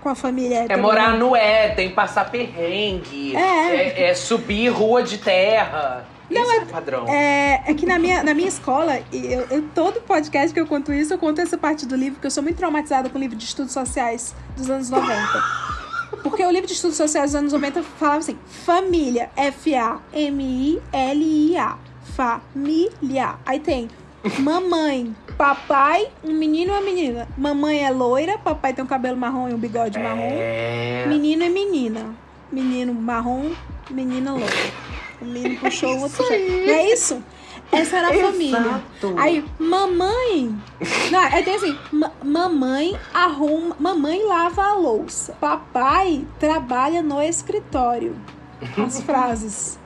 [0.01, 0.67] com a família.
[0.69, 3.77] É morar no Éden, passar perrengue, É.
[3.77, 6.07] é, é subir rua de terra.
[6.31, 7.09] Isso é, padrão.
[7.09, 10.67] É, é que na minha, na minha escola, e eu, eu- todo podcast que eu
[10.67, 13.21] conto isso, eu conto essa parte do livro, porque eu sou muito traumatizada com o
[13.21, 15.43] livro de estudos sociais dos anos 90.
[16.23, 20.79] Porque o livro de estudos sociais dos anos 90 falava assim: família, F-A-M-I-L-I-A.
[22.15, 23.37] Família.
[23.47, 23.89] Aí tem
[24.39, 27.29] mamãe, papai, um menino e uma menina.
[27.39, 30.19] Mamãe é loira, papai tem um cabelo marrom e um bigode marrom.
[30.33, 31.07] É.
[31.09, 32.07] Menino e menina.
[32.51, 33.53] Menino marrom,
[33.91, 34.57] menina loira.
[35.23, 36.17] O menino puxou o outro.
[36.19, 36.37] puxou.
[36.39, 37.23] Não é isso?
[37.71, 38.59] Essa era a família.
[38.59, 39.15] Exato.
[39.19, 40.55] Aí, mamãe.
[41.11, 43.77] Não, aí tem assim: ma- mamãe arruma.
[43.79, 45.35] Mamãe lava a louça.
[45.41, 48.17] Papai trabalha no escritório.
[48.85, 49.79] As frases.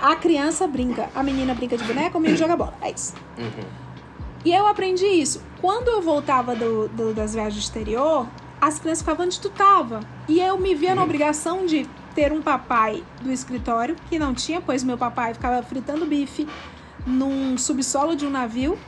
[0.00, 1.08] A criança brinca.
[1.14, 2.74] A menina brinca de boneca, o menino joga bola.
[2.82, 3.14] É isso.
[3.38, 3.64] Uhum.
[4.44, 5.42] E eu aprendi isso.
[5.60, 8.26] Quando eu voltava do, do- das viagens exterior,
[8.60, 10.00] as crianças ficavam onde tu tava.
[10.28, 14.60] E eu me via na obrigação de ter um papai do escritório, que não tinha,
[14.60, 16.46] pois meu papai ficava fritando bife
[17.06, 18.78] num subsolo de um navio.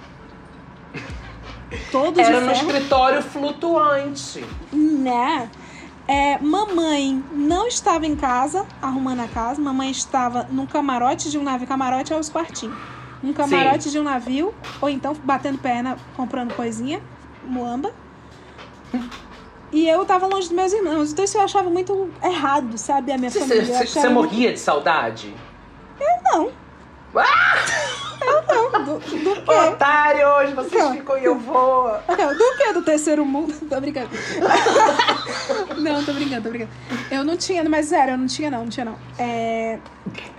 [1.92, 4.44] Todo Era no escritório flutuante.
[4.72, 5.50] né?
[6.08, 9.60] É, mamãe não estava em casa, arrumando a casa.
[9.60, 11.66] Mamãe estava num camarote de um navio.
[11.68, 12.74] Camarote é os quartinhos.
[13.22, 14.54] Um camarote de um navio.
[14.80, 17.02] Ou então batendo perna, comprando coisinha.
[17.44, 17.92] Muamba.
[19.70, 21.12] E eu tava longe dos meus irmãos.
[21.12, 23.12] Então isso eu achava muito errado, sabe?
[23.12, 23.60] A minha Você, família.
[23.82, 25.34] Eu você- muito- morria de saudade?
[26.24, 26.50] Não.
[27.14, 27.54] Ah!
[28.20, 29.52] Não, do, do quê?
[29.72, 30.92] Otários, vocês Não.
[30.92, 31.88] ficam e eu vou.
[32.08, 32.72] Do que?
[32.72, 33.54] Do terceiro mundo?
[33.68, 34.08] Tô brincando.
[36.08, 36.70] tô brincando, tô brincando.
[37.10, 38.96] Eu não tinha, mas sério, eu não tinha não, não tinha não.
[39.18, 39.78] É...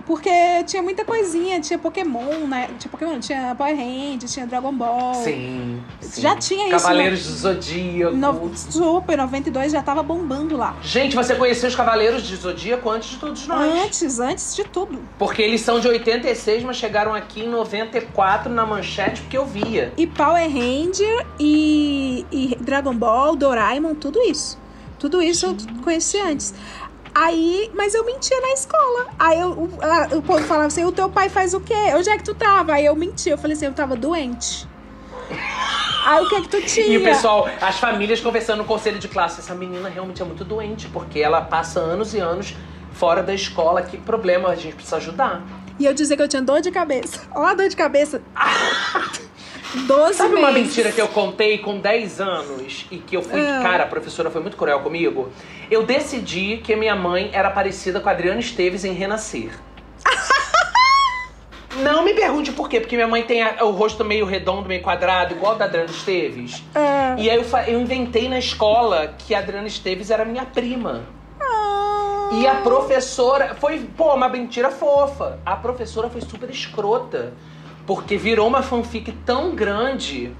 [0.04, 0.30] Porque
[0.66, 2.68] tinha muita coisinha, tinha Pokémon, né?
[2.78, 5.14] Tinha Pokémon, tinha Power Rangers, tinha Dragon Ball.
[5.14, 6.20] Sim, sim.
[6.20, 8.16] Já tinha isso, Cavaleiros do Zodíaco.
[8.16, 10.76] No, Super 92 já tava bombando lá.
[10.82, 13.84] Gente, você conheceu os Cavaleiros de Zodíaco antes de todos nós.
[13.84, 14.98] Antes, antes de tudo.
[15.16, 19.92] Porque eles são de 86, mas chegaram aqui em 94 na manchete porque eu via.
[19.96, 24.58] E Power Ranger e, e Dragon Ball, Doraemon, tudo isso.
[25.00, 26.54] Tudo isso eu conheci antes.
[27.14, 29.06] Aí, mas eu mentia na escola.
[29.18, 31.74] Aí eu, o, o povo falava assim: o teu pai faz o quê?
[31.96, 32.74] Onde é que tu tava?
[32.74, 33.32] Aí eu mentia.
[33.32, 34.68] Eu falei assim: eu tava doente.
[36.04, 36.86] Aí o que é que tu tinha?
[36.86, 40.44] E o pessoal, as famílias conversando no conselho de classe, essa menina realmente é muito
[40.44, 42.54] doente, porque ela passa anos e anos
[42.92, 43.82] fora da escola.
[43.82, 45.42] Que problema, a gente precisa ajudar.
[45.78, 47.22] E eu dizia que eu tinha dor de cabeça.
[47.34, 48.20] Ó, a dor de cabeça.
[49.86, 50.44] 12 Sabe meses.
[50.44, 53.40] uma mentira que eu contei com 10 anos e que eu fui.
[53.40, 53.60] Ah.
[53.62, 55.30] Cara, a professora foi muito cruel comigo?
[55.70, 59.50] Eu decidi que minha mãe era parecida com a Adriana Esteves em Renascer.
[61.82, 64.82] Não me pergunte por quê, porque minha mãe tem a- o rosto meio redondo, meio
[64.82, 66.62] quadrado, igual da Adriana Esteves.
[66.74, 67.14] É.
[67.20, 71.04] E aí eu, eu inventei na escola que a Adriana Esteves era minha prima.
[71.40, 72.28] Ah.
[72.32, 75.38] E a professora foi, pô, uma mentira fofa.
[75.46, 77.32] A professora foi super escrota,
[77.86, 80.32] porque virou uma fanfic tão grande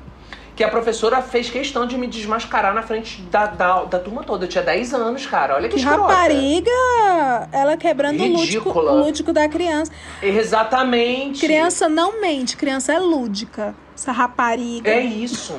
[0.56, 4.44] que a professora fez questão de me desmascarar na frente da, da, da turma toda.
[4.44, 5.54] Eu tinha 10 anos, cara.
[5.54, 6.02] Olha que, Que escrota.
[6.12, 7.48] rapariga!
[7.50, 9.90] Ela quebrando o lúdico, lúdico da criança.
[10.22, 11.40] Exatamente.
[11.40, 13.74] Criança não mente, criança é lúdica.
[13.96, 14.90] Essa rapariga.
[14.90, 15.54] É isso.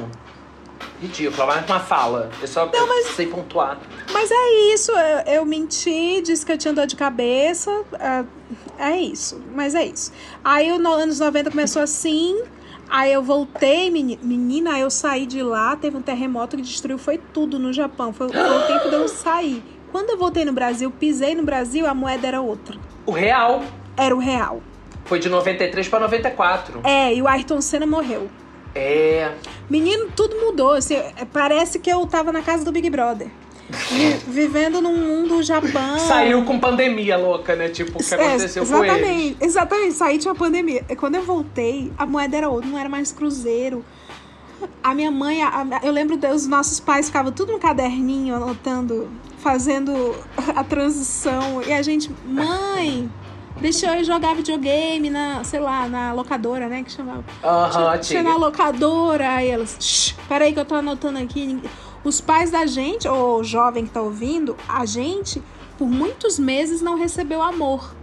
[1.01, 2.29] Ridícula, mas uma fala.
[2.41, 3.77] Eu só eu sei pontuar.
[4.11, 7.71] Mas é isso, eu, eu menti, disse que eu tinha dor de cabeça.
[7.99, 8.23] é,
[8.91, 10.11] É isso, mas é isso.
[10.43, 12.41] Aí nos anos 90 começou assim.
[12.89, 17.17] Aí eu voltei, meni- menina, eu saí de lá, teve um terremoto que destruiu, foi
[17.17, 18.11] tudo no Japão.
[18.11, 19.63] Foi, foi o tempo de eu sair.
[19.93, 22.77] Quando eu voltei no Brasil, pisei no Brasil, a moeda era outra.
[23.05, 23.63] O real
[23.95, 24.61] Era o real.
[25.05, 26.81] foi de 93 pra 94.
[26.83, 28.29] É, e o Ayrton Senna morreu.
[28.75, 29.31] É.
[29.69, 30.71] Menino, tudo mudou.
[30.71, 33.27] Assim, é, parece que eu tava na casa do Big Brother.
[33.69, 35.97] Vi- vivendo num mundo Japão.
[35.99, 37.69] Saiu com pandemia louca, né?
[37.69, 38.91] Tipo, o que É, aconteceu com eles.
[38.97, 39.93] exatamente, exatamente.
[39.93, 40.83] Saí tinha pandemia.
[40.89, 43.83] E Quando eu voltei, a moeda era outra, não era mais cruzeiro.
[44.83, 50.15] A minha mãe, a- eu lembro dos nossos pais ficavam tudo no caderninho, anotando, fazendo
[50.55, 51.61] a transição.
[51.65, 53.09] E a gente, mãe,
[53.61, 56.83] deixa eu jogar videogame na, sei lá, na locadora, né?
[56.83, 57.23] Que chamava.
[57.43, 58.23] Aham, Tinha tia.
[58.23, 59.77] na locadora, aí elas.
[59.79, 61.45] "Shh, Peraí que eu tô anotando aqui.
[61.47, 61.69] ninguém-"
[62.03, 65.41] Os pais da gente, ou o jovem que tá ouvindo, a gente,
[65.77, 67.93] por muitos meses, não recebeu amor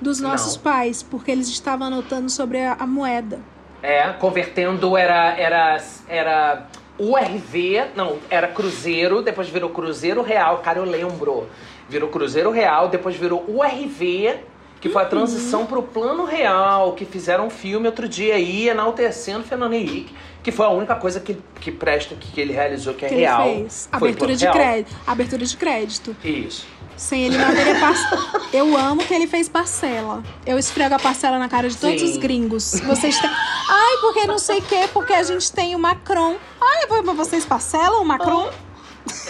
[0.00, 0.62] dos nossos Não.
[0.64, 3.38] pais, porque eles estavam anotando sobre a, a moeda.
[3.82, 6.66] É, convertendo era era era
[6.98, 11.46] URV, não, era Cruzeiro, depois virou Cruzeiro Real, cara, eu lembro.
[11.88, 14.36] Virou Cruzeiro Real, depois virou URV,
[14.84, 19.40] que foi a transição pro Plano Real, que fizeram um filme outro dia aí, enaltecendo
[19.40, 23.06] o Fernando Henrique, que foi a única coisa que, que presta, que ele realizou, que
[23.06, 23.48] é que real.
[23.48, 23.88] ele fez.
[23.98, 24.54] Foi Abertura de Real.
[24.54, 24.96] crédito.
[25.06, 26.14] Abertura de crédito.
[26.22, 26.66] Isso.
[26.98, 28.42] Sem ele não haveria parcela.
[28.52, 30.22] Eu amo que ele fez parcela.
[30.44, 32.10] Eu esfrego a parcela na cara de todos Sim.
[32.10, 32.78] os gringos.
[32.80, 33.30] Vocês têm.
[33.30, 36.36] Ai, porque não sei o quê, porque a gente tem o Macron.
[36.60, 38.50] Ai, vo- vocês parcelam o Macron?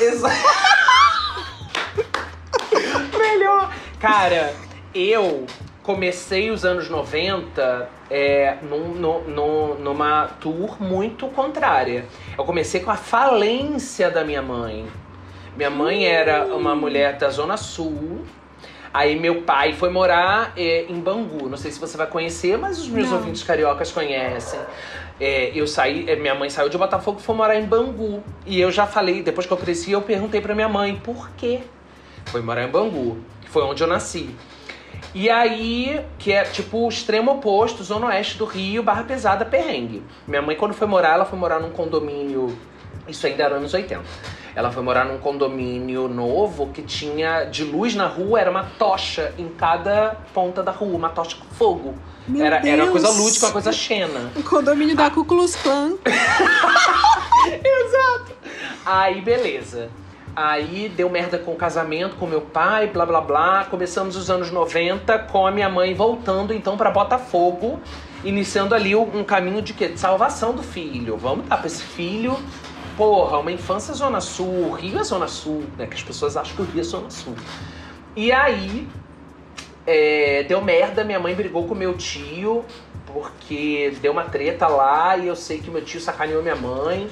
[0.01, 0.35] Exato.
[3.17, 3.73] Melhor.
[4.01, 4.53] Cara,
[4.95, 5.47] eu
[5.83, 12.07] comecei os anos 90 é, num, no- no- numa tour muito contrária.
[12.39, 14.87] Eu comecei com a falência da minha mãe.
[15.57, 18.25] Minha mãe era uma mulher da Zona Sul.
[18.93, 21.49] Aí meu pai foi morar é, em Bangu.
[21.49, 23.17] Não sei se você vai conhecer, mas os meus Não.
[23.19, 24.59] ouvintes cariocas conhecem.
[25.21, 28.23] É, eu saí, é, minha mãe saiu de Botafogo e foi morar em Bangu.
[28.47, 31.61] E eu já falei, depois que eu cresci, eu perguntei pra minha mãe por quê.
[32.27, 34.31] Foi morar em Bangu, que foi onde eu nasci.
[35.13, 40.03] E aí, que é tipo o extremo oposto, zona oeste do Rio, barra pesada, perrengue.
[40.27, 42.57] Minha mãe, quando foi morar, ela foi morar num condomínio.
[43.07, 44.03] Isso ainda era anos 80.
[44.55, 49.35] Ela foi morar num condomínio novo que tinha de luz na rua, era uma tocha
[49.37, 51.95] em cada ponta da rua, uma tocha com fogo.
[52.27, 53.19] Meu era, era uma coisa Deus.
[53.19, 54.31] lúdica, uma coisa xena.
[54.35, 55.95] O condomínio da Ku Klux Klan.
[58.87, 59.89] Aí, beleza.
[60.37, 63.65] Aí deu merda com o casamento com meu pai, blá blá blá.
[63.71, 67.79] Começamos os anos 90 com a minha mãe voltando então pra Botafogo,
[68.25, 69.89] iniciando ali um caminho de quê?
[69.89, 71.17] De salvação do filho.
[71.17, 72.37] Vamos dar pra esse filho,
[72.97, 75.87] porra, uma infância Zona Sul, Rio é Zona Sul, né?
[75.87, 77.35] Que as pessoas acham que o Rio é Zona Sul.
[78.17, 78.89] E aí,
[79.87, 82.65] é, deu merda, minha mãe brigou com meu tio,
[83.07, 87.09] porque deu uma treta lá e eu sei que meu tio sacaneou minha mãe.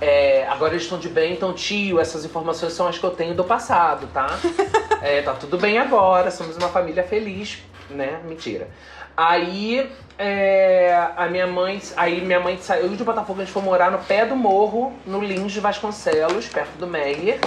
[0.00, 3.34] É, agora eles estão de bem, então tio, essas informações são as que eu tenho
[3.34, 4.26] do passado, tá?
[5.02, 8.20] É, tá tudo bem agora, somos uma família feliz, né?
[8.24, 8.70] Mentira.
[9.14, 9.86] Aí
[10.18, 13.98] é, a minha mãe, aí minha mãe saiu de Botafogo, a gente foi morar no
[13.98, 17.38] pé do morro, no Lins de Vasconcelos, perto do Meyer.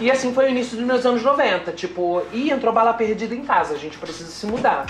[0.00, 3.44] E assim foi o início dos meus anos 90, tipo, e entrou bala perdida em
[3.44, 4.86] casa, a gente precisa se mudar.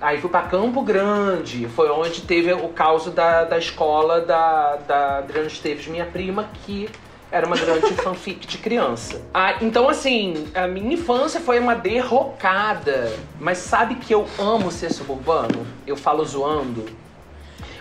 [0.00, 5.18] Aí fui pra Campo Grande, foi onde teve o caos da, da escola da, da
[5.18, 6.88] Adriana Esteves, minha prima, que
[7.30, 9.22] era uma grande fanfic de criança.
[9.32, 13.10] Ah, então, assim, a minha infância foi uma derrocada.
[13.40, 15.66] Mas sabe que eu amo ser suburbano?
[15.86, 16.84] Eu falo zoando.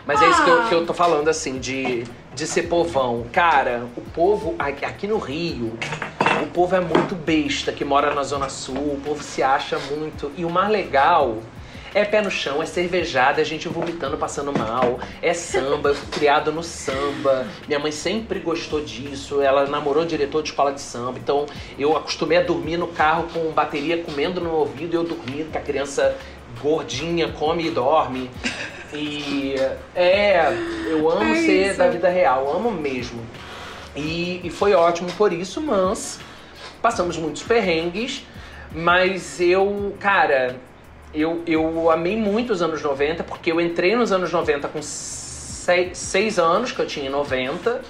[0.05, 3.25] Mas é isso que eu, que eu tô falando, assim, de, de ser povão.
[3.31, 5.77] Cara, o povo aqui aqui no Rio,
[6.43, 10.31] o povo é muito besta que mora na Zona Sul, o povo se acha muito.
[10.37, 11.39] E o mais legal
[11.95, 16.09] é pé no chão, é cervejada, é gente vomitando, passando mal, é samba, eu fui
[16.11, 17.47] criado no samba.
[17.69, 21.45] Minha mãe sempre gostou disso, ela namorou diretor de escola de samba, então
[21.79, 25.57] eu acostumei a dormir no carro com bateria comendo no ouvido e eu dormia, que
[25.57, 26.17] a criança
[26.61, 28.29] gordinha come e dorme.
[28.93, 29.55] E
[29.95, 30.53] é,
[30.87, 31.77] eu amo É ser isso.
[31.77, 33.21] da vida real, amo mesmo.
[33.95, 36.19] E, e foi ótimo por isso, mas
[36.81, 38.25] passamos muitos perrengues,
[38.73, 40.57] mas eu, cara,
[41.15, 46.39] eu, eu amei muito os anos 90, porque eu entrei nos anos 90 com 6
[46.39, 47.81] anos, que eu tinha em 90,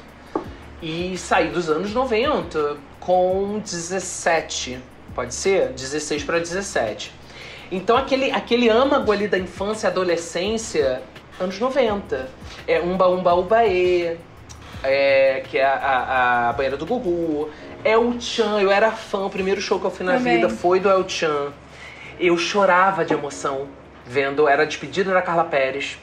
[0.82, 4.80] e saí dos anos 90 com 17,
[5.14, 5.70] pode ser?
[5.70, 7.12] 16 para 17.
[7.72, 11.02] Então aquele, aquele âmago ali da infância e adolescência,
[11.40, 12.30] anos 90.
[12.68, 14.18] É Umba Umba Ubaê,
[14.84, 17.50] é, que é a, a, a banheira do Gugu.
[17.84, 20.36] El Chan, eu era fã, o primeiro show que eu fui na Também.
[20.36, 21.52] vida foi do El Chan.
[22.20, 23.68] Eu chorava de emoção
[24.06, 25.98] vendo, era a despedida da Carla Pérez.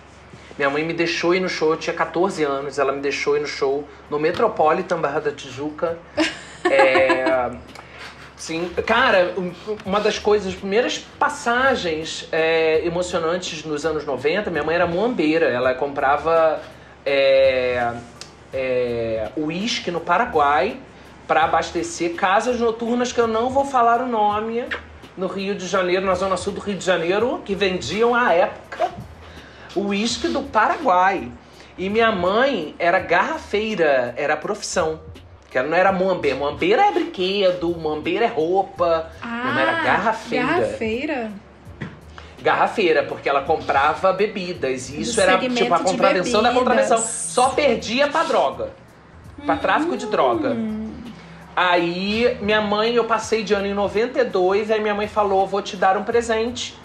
[0.58, 3.40] Minha mãe me deixou ir no show, eu tinha 14 anos, ela me deixou ir
[3.40, 5.98] no show no Metropolitan Barra da Tijuca.
[6.64, 7.50] É,
[8.36, 9.52] Sim, cara, um-
[9.86, 15.46] uma das coisas, as primeiras passagens é, emocionantes nos anos 90, minha mãe era muambeira,
[15.46, 16.60] ela comprava
[17.06, 17.92] é,
[18.52, 20.76] é, uísque no Paraguai
[21.28, 24.64] para abastecer casas noturnas que eu não vou falar o nome,
[25.16, 28.90] no Rio de Janeiro, na zona sul do Rio de Janeiro, que vendiam à época
[29.74, 31.30] o uísque do Paraguai.
[31.76, 35.00] E minha mãe era garrafeira, era profissão.
[35.50, 36.36] Que ela não era muambeira.
[36.36, 39.10] Muambeira é brinquedo, muambeira é roupa.
[39.22, 40.46] minha mãe era garrafeira.
[40.46, 41.32] Garrafeira?
[42.42, 44.90] Garrafeira, porque ela comprava bebidas.
[44.90, 46.98] E isso era tipo a contravenção da contravenção.
[46.98, 48.70] Só perdia pra droga.
[49.44, 50.56] Pra tráfico de droga.
[51.54, 55.76] Aí minha mãe, eu passei de ano em 92, aí minha mãe falou: vou te
[55.76, 56.76] dar um presente.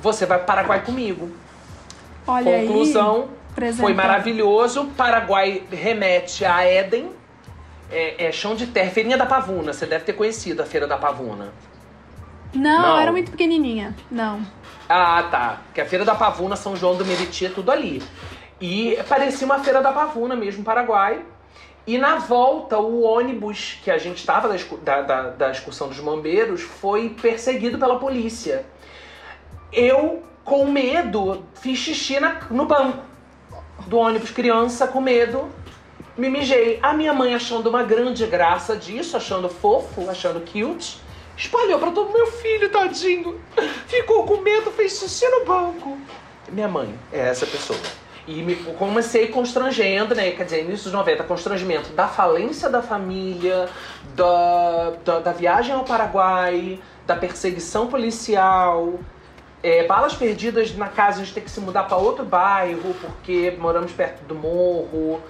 [0.00, 1.30] Você vai pro Paraguai comigo.
[2.26, 3.28] Olha Conclusão,
[3.60, 3.72] aí.
[3.72, 4.86] foi maravilhoso.
[4.96, 7.10] Paraguai remete a Éden.
[7.90, 9.72] É, é chão de terra, feirinha da Pavuna.
[9.72, 11.52] Você deve ter conhecido a Feira da Pavuna.
[12.54, 13.00] Não, Não.
[13.00, 13.94] era muito pequenininha.
[14.10, 14.40] Não.
[14.88, 15.58] Ah, tá.
[15.74, 18.02] Que a Feira da Pavuna, São João do Meriti, é tudo ali.
[18.60, 21.20] E parecia uma Feira da Pavuna mesmo, Paraguai.
[21.90, 24.48] E na volta, o ônibus que a gente tava
[24.80, 28.64] da, da, da, excursão dos bombeiros foi perseguido pela polícia.
[29.72, 33.02] Eu, com medo, fiz xixi na- no banco
[33.88, 35.50] do ônibus, criança com medo,
[36.16, 36.78] me mijei.
[36.80, 41.00] A minha mãe achando uma grande graça disso, achando fofo, achando cute,
[41.36, 43.40] espalhou pra todo meu filho, tadinho.
[43.88, 45.98] Ficou com medo, fez xixi no banco.
[46.50, 47.80] Minha mãe é essa pessoa.
[48.30, 50.30] E me comecei constrangendo, né?
[50.30, 53.68] Quer dizer, início dos 90, constrangimento da falência da família,
[54.14, 59.00] da, da, da viagem ao Paraguai, da perseguição policial,
[59.64, 63.52] é, balas perdidas na casa, a gente tem que se mudar para outro bairro porque
[63.58, 65.20] moramos perto do morro.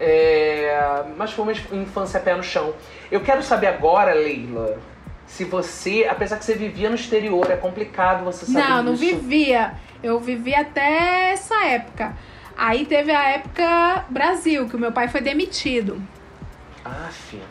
[0.00, 2.72] É, mas foi uma infância pé no chão.
[3.10, 4.78] Eu quero saber agora, Leila,
[5.26, 9.02] se você, apesar que você vivia no exterior, é complicado você saber Não, não isso.
[9.02, 9.74] vivia.
[10.02, 12.16] Eu vivi até essa época.
[12.58, 16.02] Aí teve a época Brasil, que o meu pai foi demitido.
[16.84, 17.44] Ah, filho.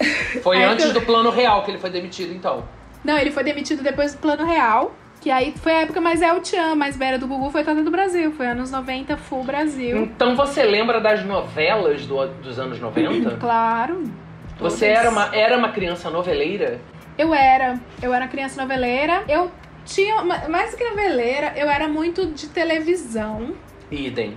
[0.42, 2.64] Foi antes eu- do plano real que ele foi demitido, então.
[3.04, 4.92] Não, ele foi demitido depois do Plano Real.
[5.20, 7.90] Que aí foi a época mais El Chan, mais velha do Gugu, foi toda do
[7.90, 8.30] Brasil.
[8.32, 9.96] Foi anos 90, full Brasil.
[9.98, 13.36] Então você lembra das novelas do- dos anos 90?
[13.38, 14.04] Claro.
[14.60, 14.98] Você todas.
[15.00, 16.80] era uma, era uma criança noveleira?
[17.16, 17.78] Eu era.
[18.00, 19.24] Eu era criança noveleira.
[19.28, 19.50] Eu
[19.84, 20.22] tinha.
[20.22, 23.54] ma- Mais do que noveleira, eu era muito de televisão.
[23.90, 24.36] Idem.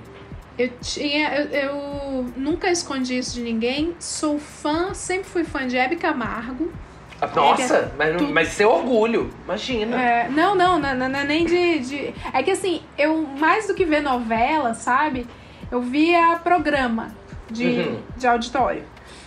[0.58, 1.30] Eu tinha.
[1.36, 3.96] Eu, eu nunca escondi isso de ninguém.
[4.00, 6.72] Sou fã, sempre fui fã de Hebe Camargo.
[7.20, 10.02] Ah, Nossa, mas, tudo- mas seu orgulho, imagina.
[10.02, 12.14] É, não, não, não, não, não é nem de, de.
[12.34, 15.28] É que assim, eu mais do que ver novela, sabe?
[15.72, 17.10] Eu via programa
[17.50, 18.00] de, Uhum.
[18.18, 18.84] de auditório.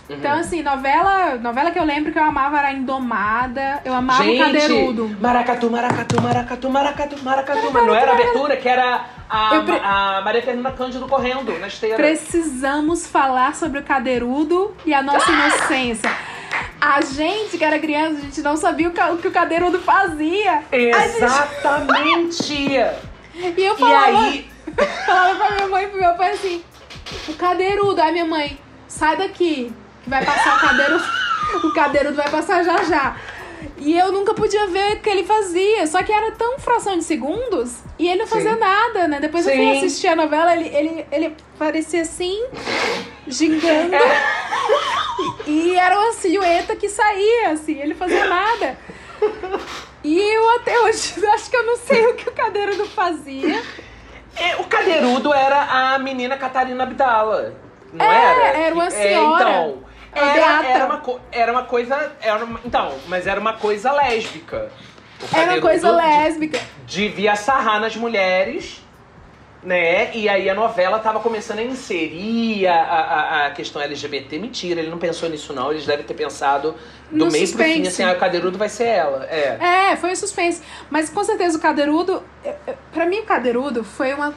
[0.07, 0.15] Uhum.
[0.17, 4.25] Então, assim, novela, novela que eu lembro que eu amava era Indomada, eu amava o
[4.25, 5.17] Gente, Cadeirudo.
[5.19, 7.71] Maracatu, maracatu, maracatu, maracatu, maracatu.
[7.73, 11.67] Mas não era a abertura, que era a, pre- a Maria Fernanda Cândido correndo na
[11.67, 11.95] esteira.
[11.95, 16.11] Precisamos falar sobre o Cadeirudo e a nossa inocência.
[16.79, 20.61] A gente que era criança, a gente não sabia o, o que o Cadeirudo fazia.
[20.71, 22.53] A gente- Exatamente!
[22.53, 24.47] E eu E falava, aí,
[25.05, 26.63] falava pra minha mãe e pro meu pai assim:
[27.27, 28.01] o Cadeirudo.
[28.01, 29.73] Aí minha mãe, sai daqui,
[30.05, 31.03] que vai passar o Cadeirudo.
[31.65, 33.15] o Cadeirudo vai passar já já.
[33.77, 35.85] E eu nunca podia ver o que ele fazia.
[35.87, 38.59] Só que era tão fração de segundos e ele não fazia Sim.
[38.59, 39.19] nada, né?
[39.19, 39.77] Depois eu fui Sim.
[39.77, 42.41] assistir a novela, ele, ele, ele parecia assim,
[43.27, 43.95] gingando.
[45.47, 48.77] E era uma silhueta que saía, assim, ele fazia nada.
[50.03, 53.61] E eu até hoje acho que eu não sei o que o Cadeirudo fazia.
[54.35, 57.55] é, o cadeirudo era a menina Catarina Abdala.
[57.93, 58.57] Não É, era?
[58.57, 59.49] era uma É, senhora.
[59.49, 59.84] então, A
[60.15, 60.65] era, Beata.
[60.67, 61.01] era, uma,
[61.31, 62.11] era uma coisa.
[62.21, 64.71] Era uma- então, mas era uma coisa lésbica.
[65.21, 66.59] O Era uma coisa de- lésbica.
[66.85, 68.81] devia sarrar nas mulheres,
[69.63, 70.13] né?
[70.15, 74.37] E aí a novela tava começando a inserir a, a, a questão LGBT.
[74.37, 75.71] Mentira, ele não pensou nisso, não.
[75.71, 76.75] Eles devem ter pensado
[77.09, 77.87] do No meio pro fim, suspense.
[77.87, 79.25] assim, ah, o cadeirudo vai ser ela.
[79.25, 79.91] É.
[79.91, 80.61] É, foi um suspense.
[80.89, 84.33] Mas com certeza o Cadeirudo, eh, eh, pra mim o Cadeirudo foi uma,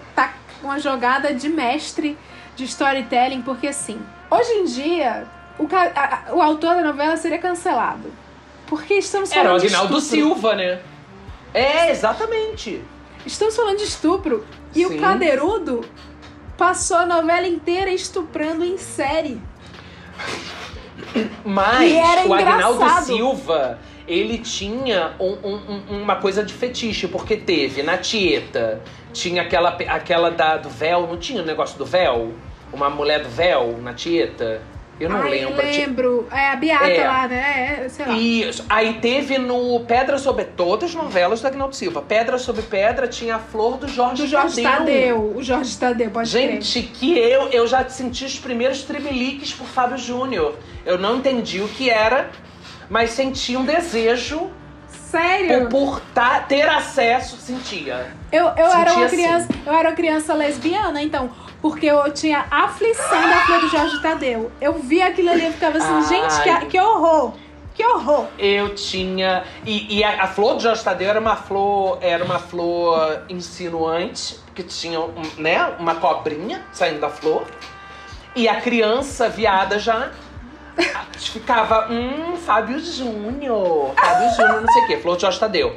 [0.63, 2.17] uma jogada de mestre
[2.57, 4.01] de storytelling, porque assim,
[4.31, 5.27] hoje em dia,
[5.59, 8.13] o, a- o autor da novela seria cancelado.
[8.67, 10.17] Porque estamos Era o falando de Aguinaldo estupro.
[10.17, 10.81] Silva, né?
[11.55, 12.83] É, exatamente.
[13.25, 14.45] Estamos falando de estupro.
[14.75, 14.97] E Sim.
[14.97, 15.85] o Cadeirudo
[16.57, 19.41] passou a novela inteira estuprando em série.
[21.45, 22.89] Mas E era o Agnaldo.
[23.05, 28.83] Silva, ele tinha um- um- um- uma coisa de fetiche, porque teve na Tieta,
[29.13, 32.33] tinha aquela, aquela da, do véu, não tinha o negócio do véu?
[32.73, 34.61] Uma mulher do véu na Tieta?
[35.01, 35.55] Eu não Ai, lembro.
[35.63, 36.29] Tinha- lembro.
[36.33, 37.07] É a Beata É.
[37.07, 37.83] lá, né?
[37.85, 38.13] É, sei lá.
[38.17, 38.65] Isso.
[38.69, 42.03] Aí teve no Pedra sobre todas as novelas do Agnaldo Silva.
[42.03, 45.35] Pedra sobre Pedra tinha a flor do Jorge, Do Jorge Tadeu.
[45.37, 46.51] O Jorge Tadeu, pode crer.
[46.63, 50.57] Gente, que eu, eu já senti os primeiros tremeliques por Fábio Júnior.
[50.85, 52.31] Eu não entendi o que era,
[52.91, 54.51] mas senti um desejo
[54.89, 55.69] Sério?
[55.69, 58.07] por, por tá- ter acesso, sentia.
[58.33, 59.17] Eu, eu era Senti uma assim.
[59.17, 61.31] criança, eu era uma criança lesbiana, então,
[61.69, 64.51] porque eu tinha aflição da flor do Jorge Tadeu.
[64.59, 66.03] Eu via aquilo ali e ficava assim, Ai.
[66.03, 67.35] gente, que, que horror!
[67.75, 68.27] Que horror!
[68.39, 69.45] Eu tinha.
[69.65, 71.99] E, e a, a flor do Jorge Tadeu era uma flor.
[72.01, 77.45] Era uma flor insinuante, porque tinha um, né, uma cobrinha saindo da flor.
[78.35, 80.11] E a criança viada já
[81.17, 83.93] ficava, hum, Fábio Júnior.
[83.95, 84.97] Fábio Júnior, não sei o quê.
[84.97, 85.77] Flor de Jorge Tadeu.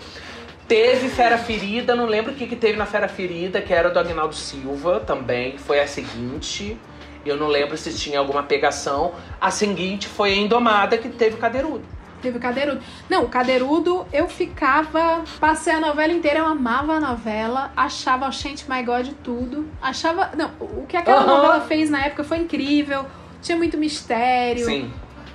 [0.67, 3.99] Teve Fera Ferida, não lembro o que, que teve na Fera Ferida, que era do
[3.99, 6.77] Agnaldo Silva também, que foi a seguinte.
[7.25, 9.13] Eu não lembro se tinha alguma pegação.
[9.39, 11.83] A seguinte foi a Indomada, que teve o Cadeirudo.
[12.21, 12.81] Teve o Cadeirudo.
[13.09, 15.23] Não, o Cadeirudo, eu ficava.
[15.39, 19.67] Passei a novela inteira, eu amava a novela, achava o Gente My God tudo.
[19.81, 20.31] Achava.
[20.37, 21.35] Não, o que aquela Aham.
[21.37, 23.05] novela fez na época foi incrível.
[23.41, 24.65] Tinha muito mistério.
[24.65, 24.91] Sim.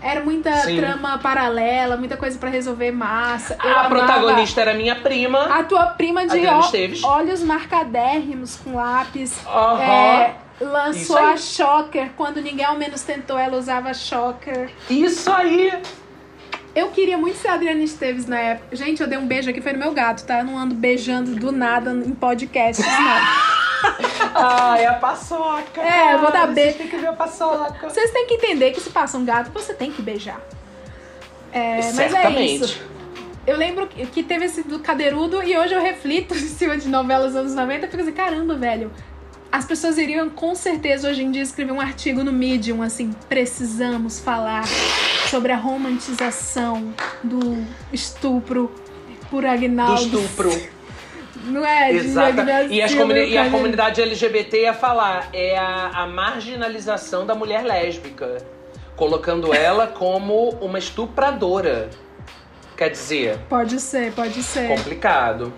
[0.06, 0.76] Era muita Sim.
[0.76, 3.58] trama paralela, muita coisa pra resolver massa.
[3.64, 5.46] Eu a amava protagonista era minha prima.
[5.46, 6.62] A tua prima de ó-
[7.02, 9.36] olhos marcadérrimos com lápis.
[9.80, 10.30] É,
[10.60, 12.10] lançou a Shocker.
[12.16, 14.70] Quando ninguém ao menos tentou, ela usava Shocker.
[14.88, 15.72] Isso aí!
[16.72, 18.76] Eu queria muito ser a Adriana Esteves na época.
[18.76, 20.38] Gente, eu dei um beijo aqui, foi no meu gato, tá?
[20.40, 23.56] Eu não ando beijando do nada em podcasts, não.
[24.34, 25.80] Ai, a paçoca!
[25.80, 26.76] É, eu vou dar beijo.
[26.76, 27.88] Vocês têm que ver a paçoca.
[27.88, 30.40] Vocês têm que entender que se passa um gato, você tem que beijar.
[31.52, 32.82] É, mas é isso.
[33.46, 37.32] Eu lembro que teve esse do Cadeirudo e hoje eu reflito em cima de novelas
[37.32, 38.90] dos anos 90 e fico assim, caramba, velho.
[39.50, 44.18] As pessoas iriam com certeza hoje em dia escrever um artigo no Medium, assim, precisamos
[44.18, 44.66] falar
[45.30, 48.70] sobre a romantização do estupro
[49.30, 50.18] por Do Agnaldo.
[50.20, 50.75] estupro.
[51.46, 51.90] Não é?
[51.92, 52.40] De Exato.
[52.70, 57.62] E, as comuni- e a comunidade LGBT ia falar, é a, a marginalização da mulher
[57.64, 58.38] lésbica.
[58.96, 61.88] Colocando ela como uma estupradora.
[62.76, 64.68] Quer dizer, Pode ser, pode ser.
[64.68, 65.52] complicado.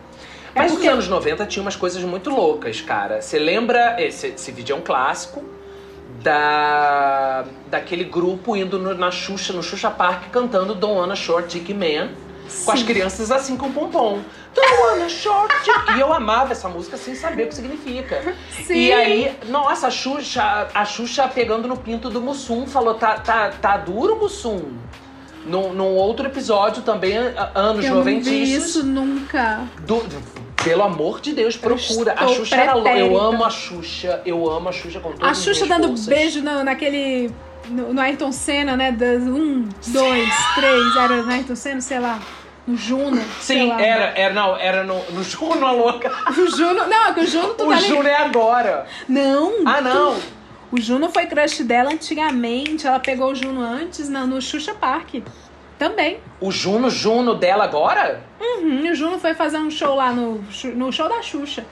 [0.55, 3.21] É Mas porque- nos anos 90 tinha umas coisas muito loucas, cara.
[3.23, 3.97] Você lembra?
[4.03, 5.45] Esse, esse vídeo é um clássico.
[6.23, 11.73] Da, daquele grupo indo no- na Xuxa, no Xuxa Park, cantando Don't Wanna Short Dick
[11.73, 12.11] Man.
[12.65, 12.87] Com as Sim.
[12.87, 14.21] crianças assim com pompom.
[14.55, 15.55] Don't wanna short.
[15.97, 18.35] E eu amava essa música sem saber o que significa.
[18.67, 18.75] Sim.
[18.75, 23.51] E aí, nossa, a Xuxa, a Xuxa pegando no pinto do Mussum, falou: tá, tá,
[23.51, 24.73] tá duro, Mussum.
[25.47, 27.17] Num, num outro episódio também,
[27.55, 29.61] anos Eu não vi isso nunca.
[29.81, 30.05] Do-
[30.63, 32.15] pelo amor de Deus, procura.
[32.17, 32.91] A Xuxa era louca.
[32.91, 33.25] Eu pretérita.
[33.25, 34.23] amo a Xuxa.
[34.27, 36.07] Eu amo a Xuxa com todas A Xuxa dando forças.
[36.07, 37.31] beijo no, naquele.
[37.69, 38.91] No, no Ayrton Senna, né?
[38.93, 40.97] Das um, dois, três.
[40.97, 42.19] Era no Ayrton Senna, sei lá.
[42.69, 43.19] No Juno.
[43.41, 46.13] Sim, era, era, não, era no, no Juno, a louca.
[46.29, 46.87] O Juno.
[46.87, 47.77] Não, é que o Juno tu O tá.
[47.77, 48.87] Juno é agora.
[49.09, 49.55] Não.
[49.65, 50.19] Ah, não.
[50.71, 52.87] O Juno foi crush dela antigamente.
[52.87, 55.15] Ela pegou o Juno antes na, no Xuxa Park.
[55.79, 56.21] Também.
[56.43, 58.23] O Juno, Juno dela agora?
[58.39, 60.45] Uhum, o Juno foi fazer um show lá no,
[60.75, 61.65] no show da Xuxa.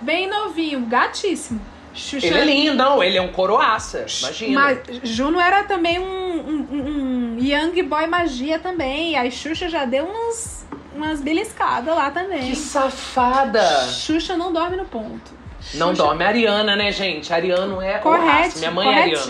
[0.00, 1.60] Bem novinho, gatíssimo.
[1.94, 2.26] Xuxa.
[2.26, 3.02] Ele é lindo, não.
[3.02, 4.06] Ele é um coroaça.
[4.20, 4.60] Imagina.
[4.60, 6.04] Mas Juno era também um,
[6.38, 9.18] um, um- young boy magia também.
[9.18, 12.48] A Xuxa já deu umas, umas beliscadas lá também.
[12.48, 13.62] Que safada.
[13.88, 15.32] Xuxa não dorme no ponto.
[15.74, 16.24] Não Xuxa- dorme.
[16.24, 17.32] Ariana, né, gente?
[17.32, 17.98] Ariano é.
[17.98, 18.58] Correto.
[18.58, 19.24] Minha mãe é Ariana.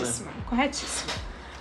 [0.47, 1.11] corretíssima.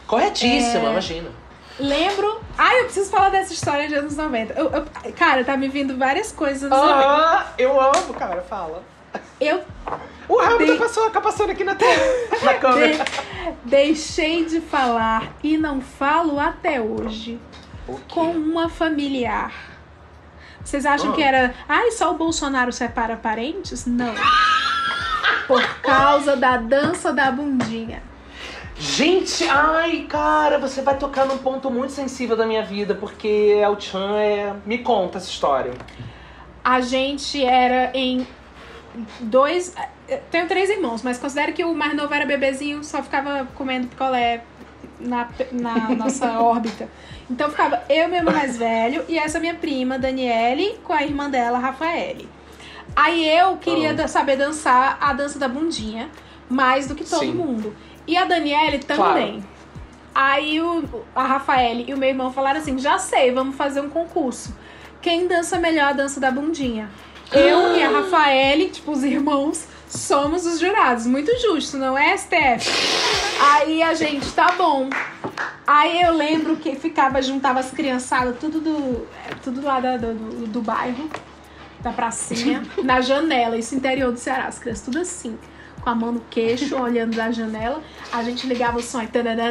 [0.07, 0.89] Corretíssima.
[0.89, 0.91] É.
[0.91, 1.31] imagina.
[1.79, 2.41] Lembro.
[2.59, 4.53] Ai, eu preciso falar dessa história de anos 90.
[4.53, 7.09] Eu- eu- cara, tá me vindo várias coisas dos anos 90.
[7.09, 8.43] Ah, eu amo, cara.
[8.43, 8.83] Fala.
[9.41, 9.63] Eu
[10.33, 12.03] O Hamilton Dei- passou, tá passando aqui na tela.
[12.43, 13.05] na câmera.
[13.05, 13.05] de-
[13.65, 17.39] deixei de falar e não falo até hoje
[18.13, 19.53] com uma familiar.
[20.63, 21.15] Vocês acham Ah.
[21.15, 21.55] que era.
[21.69, 23.87] Ai, só o Bolsonaro separa parentes?
[23.87, 24.15] Não.
[25.49, 28.03] Por causa da dança da bundinha.
[28.77, 33.79] Gente, ai, cara, você vai tocar num ponto muito sensível da minha vida, porque El
[33.81, 34.55] Chan é.
[34.65, 35.73] Me conta essa história.
[36.63, 38.27] A gente era em
[39.21, 39.75] dois.
[40.11, 43.87] Eu Tenho três irmãos, mas considero que o mais novo era bebezinho, só ficava comendo
[43.87, 44.43] picolé
[44.99, 46.89] na, na nossa órbita.
[47.31, 51.31] Então ficava eu, meu irmão mais velho, e essa minha prima, Daniele, com a irmã
[51.31, 52.29] dela, Rafaele.
[52.95, 56.11] Aí eu queria da- saber dançar a dança da bundinha,
[56.49, 57.33] mais do que todo Sim.
[57.35, 57.75] mundo.
[58.07, 59.45] E a Daniele também.
[60.13, 60.83] Aí o,
[61.15, 64.53] a Rafaele e o meu irmão falaram assim: já sei, vamos fazer um concurso.
[65.01, 66.91] Quem dança melhor a dança da bundinha?
[67.33, 71.07] Eu e a Rafaele, tipo, os irmãos, somos os jurados.
[71.07, 72.71] Muito justo, não é, STF?
[73.41, 74.89] Aí a gente, tá bom.
[75.67, 79.07] Aí eu lembro que ficava, juntava as criançadas, tudo do.
[79.29, 81.09] é, Tudo lá da- do, do, do bairro,
[81.81, 85.39] da pracinha, na janela, isso interior do Ceará, as crianças tudo assim.
[85.81, 87.83] Com a mão no queixo, olhando da janela.
[88.13, 89.07] A gente ligava o som e.
[89.07, 89.51] tararã,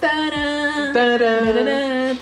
[0.00, 2.14] tararã, tarã.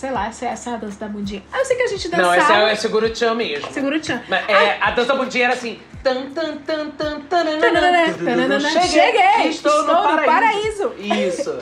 [0.00, 1.42] Sei lá, essa, essa é a dança da bundinha.
[1.52, 2.28] Ah, Eu sei que a gente dançava.
[2.28, 3.70] Não, esse é, é seguro tchan mesmo.
[3.70, 4.22] Segura o tchan.
[4.30, 5.78] Mas, é, a dança bundinha era assim.
[6.02, 8.58] Tan, tan, tan, tan, tananã.
[8.60, 10.24] Cheguei, Cheguei, estou, no paraíso.
[10.24, 10.94] paraíso.
[10.98, 11.58] Isso.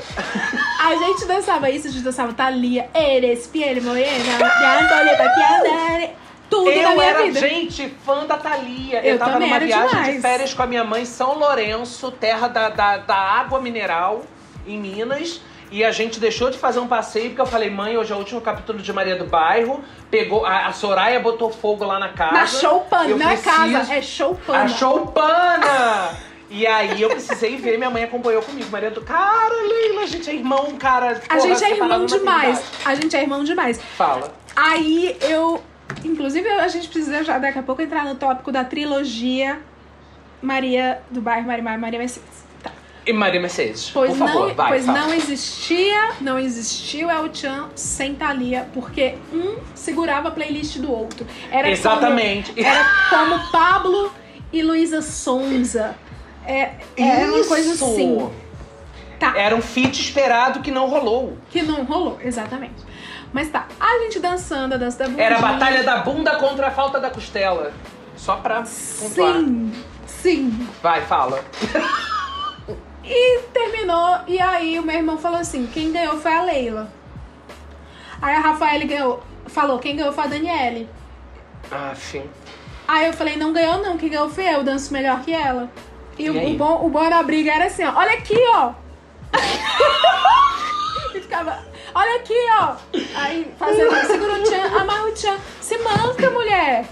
[0.87, 6.11] A gente dançava isso, a gente dançava Thalia, Eres, Piel Morena, ya Antonieta, andare.
[6.49, 7.41] Tudo Eu da minha era, vida.
[7.41, 9.01] gente, fã da Thalia.
[9.05, 10.15] Eu, Eu tava numa viagem demais.
[10.15, 14.23] de férias com a minha mãe em São Lourenço, terra da, da, da água mineral,
[14.65, 15.41] em Minas.
[15.71, 18.19] E a gente deixou de fazer um passeio, porque eu falei, mãe, hoje é o
[18.19, 19.85] último capítulo de Maria do Bairro.
[20.11, 22.33] Pegou, a, a Soraya botou fogo lá na casa.
[22.33, 24.65] Na Choupana, não é casa, é Choupana.
[24.65, 26.29] A Choupana!
[26.51, 28.71] E aí eu precisei ver, minha mãe acompanhou comigo.
[28.71, 29.03] Maria do.
[29.03, 31.21] Cara, Leila, a gente é irmão, cara.
[31.29, 32.65] A porra, gente é irmão demais.
[32.85, 33.81] A gente é irmão demais.
[33.97, 34.33] Fala.
[34.57, 35.63] Aí eu.
[36.05, 39.61] Inclusive, a gente precisa já daqui a pouco entrar no tópico da trilogia
[40.41, 42.48] Maria do Bairro Marimar e Maria Mercedes.
[43.09, 44.69] E Maria Mercedes, Pois, por favor, não, vai.
[44.69, 44.99] pois fala.
[44.99, 51.27] não existia, não existiu El Chan sem Thalia, porque um segurava a playlist do outro.
[51.51, 52.53] Era Exatamente.
[52.53, 54.13] Como, era como Pablo
[54.53, 55.97] e Luísa Sonza.
[56.47, 58.31] É, era uma coisa assim.
[59.19, 59.33] Tá.
[59.37, 61.39] Era um feat esperado que não rolou.
[61.51, 62.87] Que não rolou, exatamente.
[63.33, 65.25] Mas tá, a gente dançando, a dança da bundinha.
[65.25, 67.73] Era a batalha da bunda contra a falta da costela.
[68.17, 68.57] Só pra
[68.99, 69.35] pontuar.
[69.35, 69.73] Sim,
[70.07, 70.69] sim.
[70.83, 71.43] Vai, fala.
[73.09, 76.93] E terminou, e aí o meu irmão falou assim: quem ganhou foi a Leila.
[78.21, 80.89] Aí a Rafaela ganhou, falou: quem ganhou foi a Daniele.
[81.71, 82.29] Ah, fim.
[82.87, 85.71] Aí eu falei: não ganhou, não, quem ganhou foi eu, danço melhor que ela.
[86.19, 88.73] E, E o, o bom, o bom da briga era assim: ó, olha aqui, ó.
[91.13, 91.59] ficava,
[91.95, 92.77] olha aqui, ó.
[93.15, 95.37] Aí fazendo, segura o tchan, amarra o tchan.
[95.61, 96.85] Se manca, mulher.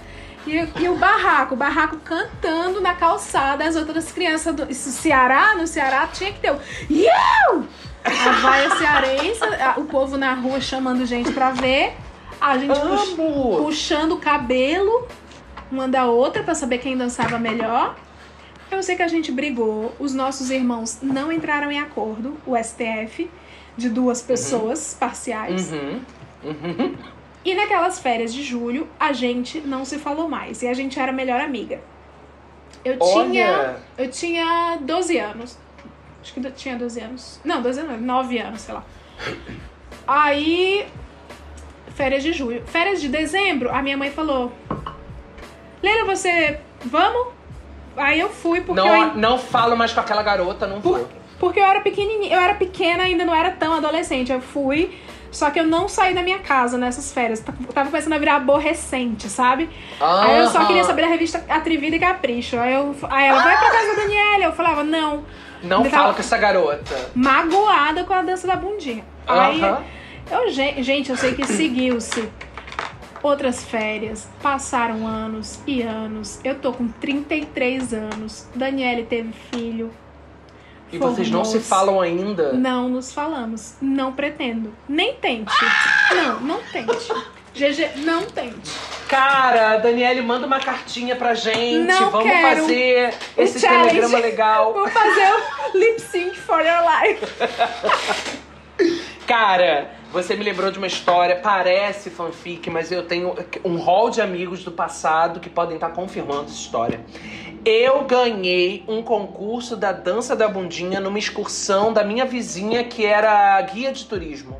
[0.46, 5.54] E, e o barraco, o barraco cantando na calçada, as outras crianças do isso, Ceará,
[5.56, 6.58] no Ceará tinha que ter o
[6.90, 7.64] Iau!
[8.04, 9.40] A vaia cearense,
[9.76, 11.94] o povo na rua chamando gente pra ver,
[12.40, 13.14] a gente pux-
[13.64, 15.08] puxando o cabelo
[15.72, 17.96] uma da outra pra saber quem dançava melhor.
[18.70, 23.28] Eu sei que a gente brigou, os nossos irmãos não entraram em acordo, o STF,
[23.76, 25.72] de duas pessoas parciais.
[25.72, 26.00] Uhum.
[26.44, 26.94] Uhum.
[27.46, 30.62] E naquelas férias de julho, a gente não se falou mais.
[30.62, 31.80] E a gente era melhor amiga.
[32.84, 33.46] Eu tinha.
[33.46, 33.76] Olha!
[33.96, 35.56] Eu tinha 12 anos.
[36.20, 37.40] Acho que eu tinha 12 anos.
[37.44, 38.84] Não, 12 anos, 9 anos, sei lá.
[40.06, 40.86] Aí.
[41.94, 42.62] Férias de julho.
[42.66, 44.52] Férias de dezembro, a minha mãe falou:
[45.82, 46.60] Leila, você.
[46.84, 47.28] Vamos?
[47.96, 50.98] Aí eu fui porque eu Não, ainda- não falo mais com aquela garota, não por-
[50.98, 51.08] vou.
[51.38, 54.30] porque eu era pequenininha, eu era pequena, ainda não era tão adolescente.
[54.30, 54.98] Eu fui,
[55.36, 57.42] só que eu não saí da minha casa nessas férias.
[57.46, 59.68] Eu tava começando a virar aborrecente, sabe?
[60.00, 62.58] Aí eu só queria saber da revista Atrevida e Capricho.
[62.58, 64.44] Aí, eu, aí ela, vai pra casa da Daniela.
[64.44, 65.24] Eu falava, não.
[65.62, 67.10] Não Eu fala com essa garota.
[67.14, 69.04] Magoada com a dança da bundinha.
[69.26, 69.84] Aí, Aham.
[70.30, 72.28] eu, gen- gente, eu sei que seguiu-se
[73.22, 76.40] outras férias, passaram anos e anos.
[76.44, 78.48] Eu tô com 33 anos.
[78.54, 79.90] Daniele teve filho.
[80.92, 82.52] E vocês não se falam ainda?
[82.52, 83.74] Não nos falamos.
[83.80, 84.72] Não pretendo.
[84.88, 85.52] Nem tente.
[86.14, 87.12] Não, não tente.
[87.54, 88.70] GG, não tente.
[89.08, 91.78] Cara, Daniele, manda uma cartinha pra gente.
[91.86, 92.60] Não Vamos quero.
[92.60, 93.88] fazer Um esse challenge.
[93.96, 94.72] telegrama legal.
[94.74, 95.32] Vou fazer
[95.74, 97.26] o lip sync for your life.
[99.26, 103.34] Cara, você me lembrou de uma história, parece fanfic, mas eu tenho
[103.64, 107.00] um hall de amigos do passado que podem estar confirmando essa história.
[107.64, 113.60] Eu ganhei um concurso da dança da bundinha numa excursão da minha vizinha que era
[113.62, 114.56] guia de turismo.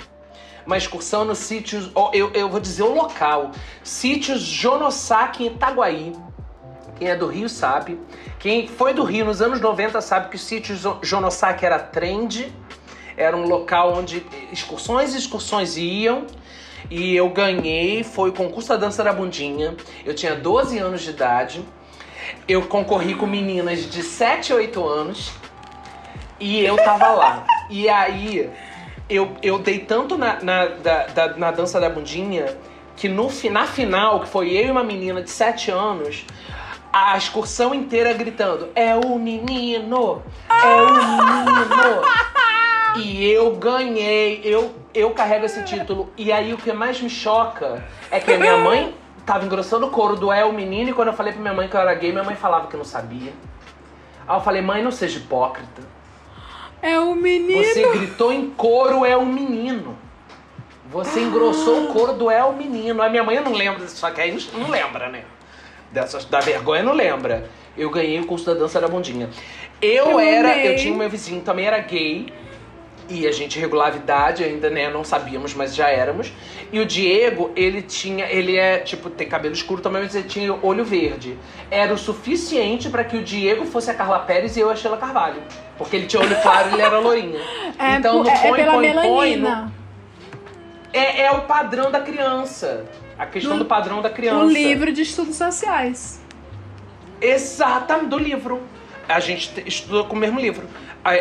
[0.66, 3.52] Uma excursão no sítio, eu, eu vou dizer o local,
[3.84, 6.12] sítio Jonosaki em Itaguaí.
[6.98, 8.00] Quem é do Rio sabe.
[8.40, 12.52] Quem foi do Rio nos anos 90 sabe que o sítio Jo- Jonosaki era trend.
[13.16, 16.26] Era um local onde excursões e excursões iam.
[16.90, 19.74] E eu ganhei, foi o concurso da dança da bundinha.
[20.04, 21.64] Eu tinha 12 anos de idade.
[22.46, 25.32] Eu concorri com meninas de 7 a 8 anos.
[26.38, 27.46] E eu tava lá.
[27.70, 28.50] E aí,
[29.08, 32.56] eu, eu dei tanto na, na, da- da- na dança da bundinha
[32.96, 36.24] que no, na final, que foi eu e uma menina de 7 anos,
[36.92, 40.22] a excursão inteira gritando: É o menino!
[40.50, 42.02] É o menino!
[42.98, 46.10] E eu ganhei, eu, eu carrego esse título.
[46.16, 48.94] E aí o que mais me choca é que a minha mãe
[49.24, 51.68] tava engrossando o coro do É o menino, e quando eu falei pra minha mãe
[51.68, 53.32] que eu era gay, minha mãe falava que não sabia.
[54.26, 55.82] Aí eu falei, mãe, não seja hipócrita.
[56.82, 57.64] É o menino.
[57.64, 59.96] Você gritou em coro é um menino.
[60.90, 63.02] Você engrossou o coro do é um menino.
[63.02, 65.24] A minha mãe não lembra, só que aí não, não lembra, né?
[65.90, 67.48] Dessas, da vergonha não lembra.
[67.76, 69.28] Eu ganhei o curso da dança da bundinha.
[69.80, 70.68] Eu, Eu era, amei.
[70.72, 72.32] eu tinha um meu vizinho também era gay.
[73.08, 74.90] E a gente regulava a idade ainda, né?
[74.90, 76.32] Não sabíamos, mas já éramos.
[76.72, 78.26] E o Diego, ele tinha.
[78.26, 81.38] Ele é, tipo, tem cabelo escuro também, mas ele tinha olho verde.
[81.70, 84.96] Era o suficiente pra que o Diego fosse a Carla Pérez e eu a Sheila
[84.96, 85.40] Carvalho.
[85.78, 87.38] Porque ele tinha olho claro e ele era lourinho.
[87.78, 88.94] É, então, no é, é põe, pela põe, põe,
[89.36, 89.62] melanina.
[89.66, 89.72] no-
[90.92, 92.86] é, é o padrão da criança.
[93.18, 94.44] A questão No- do padrão da criança.
[94.44, 96.20] O livro de estudos sociais.
[97.20, 98.62] Exatamente, do livro.
[99.08, 100.66] A gente te- estudou com o mesmo livro.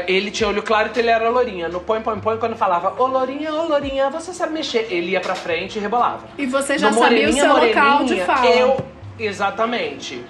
[0.08, 1.70] Ele tinha olho claro e ele era lourinha.
[1.70, 4.88] No põe, põe, põe, quando falava, ô lourinha, ô lourinha, você sabe mexer.
[4.90, 6.28] Ele ia pra frente e rebolava.
[6.38, 8.46] E você já No sabia o seu local de fala.
[8.48, 8.78] Eu,
[9.20, 10.24] exatamente.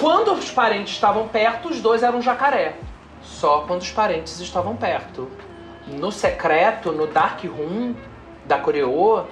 [0.00, 2.76] Quando os parentes estavam perto, os dois eram jacaré.
[3.22, 5.30] Só quando os parentes estavam perto.
[5.86, 7.94] No secreto, no dark room
[8.44, 9.24] da Coreô,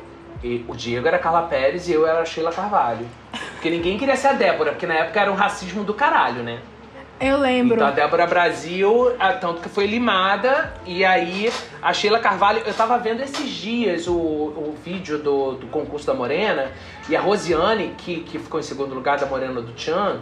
[0.69, 3.07] o Diego era Carla Pérez e eu era a Sheila Carvalho.
[3.53, 6.61] Porque ninguém queria ser a Débora, porque na época era um racismo do caralho, né?
[7.27, 7.77] Eu lembro.
[7.77, 11.51] Então a Débora Brasil, a- tanto que foi limada, e aí
[11.81, 16.13] a Sheila Carvalho, eu tava vendo esses dias o, o vídeo do, do concurso da
[16.13, 16.71] Morena,
[17.09, 20.21] e a Rosiane, que, que ficou em segundo lugar da Morena do Tchan,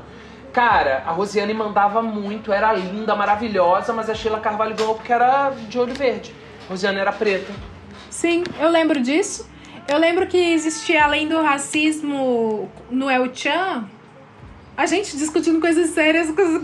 [0.52, 5.50] cara, a Rosiane mandava muito, era linda, maravilhosa, mas a Sheila Carvalho ganhou porque era
[5.50, 6.32] de olho verde.
[6.66, 7.52] A Rosiane era preta.
[8.10, 9.50] Sim, eu lembro disso.
[9.88, 13.84] Eu lembro que existia, além do racismo no El Chan,
[14.76, 16.62] a gente discutindo coisas sérias, coisas,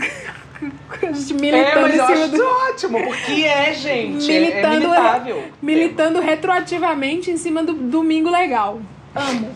[1.01, 2.43] a gente É, militando mas em eu acho do.
[2.45, 4.29] ótimo, porque é, gente.
[4.31, 5.43] é- é, Militando- militável.
[5.61, 8.81] Militando retroativamente em cima do Domingo Legal.
[9.15, 9.49] Amo.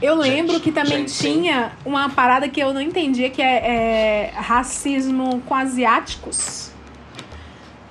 [0.00, 4.30] Eu lembro Gente, que também gente, tinha uma parada que eu não entendia, que é,
[4.30, 6.72] é racismo com asiáticos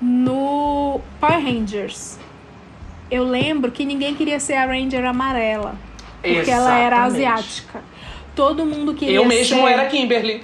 [0.01, 2.17] no Power Rangers.
[3.09, 5.75] eu lembro que ninguém queria ser a Ranger amarela.
[6.21, 7.25] Porque ela era Exatamente.
[7.25, 7.83] asiática.
[8.35, 10.43] Todo mundo queria Eu mesmo ser era Kimberly.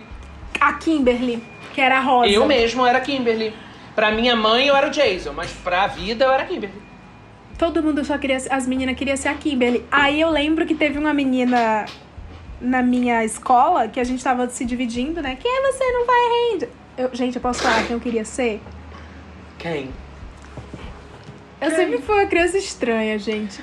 [0.60, 2.30] a Kimberly, que era rosa.
[2.30, 3.54] Eu mesmo era Kimberly.
[3.96, 6.82] Pra minha mãe eu era o Jason, mas pra vida eu era Kimberly.
[7.58, 9.84] Todo mundo só queria as meninas queriam ser a Kimberly.
[9.90, 11.86] Aí eu lembro que teve uma menina
[12.62, 15.38] na minha escola que a gente tava se dividindo, né?
[15.40, 16.70] Quem é você não vai Ranger?
[16.98, 18.62] Eu, gente, eu posso falar quem eu queria ser?
[19.58, 19.90] Quem?
[21.60, 23.60] Eu sempre fui uma criança estranha, gente.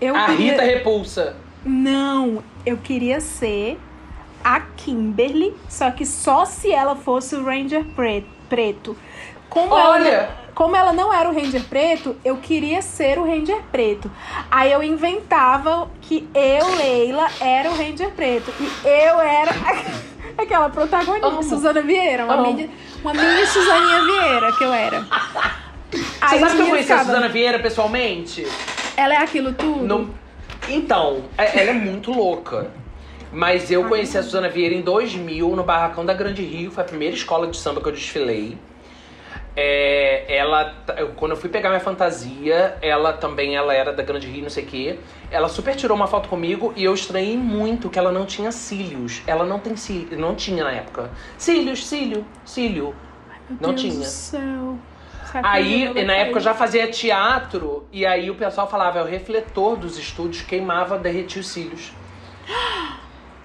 [0.00, 0.52] Eu a queria...
[0.52, 1.36] Rita Repulsa.
[1.64, 3.78] Não, eu queria ser
[4.44, 8.96] a Kimberly, só que só se ela fosse o Ranger pre- preto.
[9.48, 10.08] Como Olha!
[10.08, 14.10] Ela, como ela não era o Ranger preto, eu queria ser o Ranger preto.
[14.50, 18.52] Aí eu inventava que eu, Leila, era o Ranger preto.
[18.60, 19.50] E eu era
[20.36, 21.42] aquela protagonista, Amo.
[21.42, 22.24] Suzana Vieira.
[22.24, 22.46] Uma Amo.
[22.52, 22.70] mini,
[23.02, 25.00] uma mini Suzaninha Vieira que eu era.
[25.90, 28.46] Você Aí sabe que eu conheci a Suzana Vieira pessoalmente?
[28.96, 29.84] Ela é aquilo tudo?
[29.86, 30.21] No-
[30.68, 32.70] Então, é- ela é muito louca.
[33.32, 36.70] Mas eu conheci a Suzana Vieira em 2000, no Barracão da Grande Rio.
[36.70, 38.58] Foi a primeira escola de samba que eu desfilei.
[39.54, 40.74] É, ela,
[41.16, 44.64] quando eu fui pegar minha fantasia, ela também ela era da Grande Rio, não sei
[44.64, 44.98] o quê.
[45.30, 49.22] Ela super tirou uma foto comigo e eu estranhei muito que ela não tinha cílios.
[49.26, 51.10] Ela não tem cílios, não tinha na época.
[51.36, 52.94] Cílios, cílio, cílio.
[53.48, 53.94] Meu não Deus tinha.
[53.94, 54.78] do céu.
[55.42, 59.76] Aí, na época, eu já fazia teatro e aí o pessoal falava, é o refletor
[59.76, 61.92] dos estúdios queimava, derretia os cílios.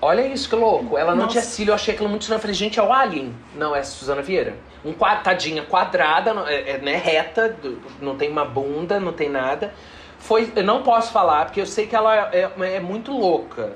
[0.01, 0.97] Olha isso, que louco.
[0.97, 1.31] Ela não Nossa.
[1.33, 2.38] tinha cílio, eu achei aquilo muito estranho.
[2.38, 3.33] Eu falei, gente, é o Alien.
[3.55, 4.55] Não, é a Suzana Vieira.
[4.85, 7.57] Um quadro, tadinha, quadrada, é, é, né, reta,
[7.99, 9.73] não tem uma bunda, não tem nada.
[10.19, 13.73] Foi, eu não posso falar, porque eu sei que ela é, é muito louca.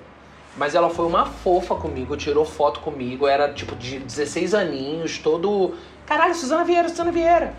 [0.55, 5.76] Mas ela foi uma fofa comigo, tirou foto comigo, era tipo de 16 aninhos, todo.
[6.06, 7.54] Caralho, Suzana Vieira, Suzana Vieira.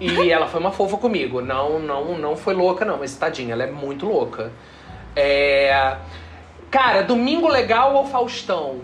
[0.00, 1.40] E ela foi uma fofa comigo.
[1.40, 4.52] Não, não, não foi louca, não, mas tadinha, ela é muito louca.
[5.14, 5.96] É.
[6.70, 8.80] Cara, Domingo Legal ou Faustão?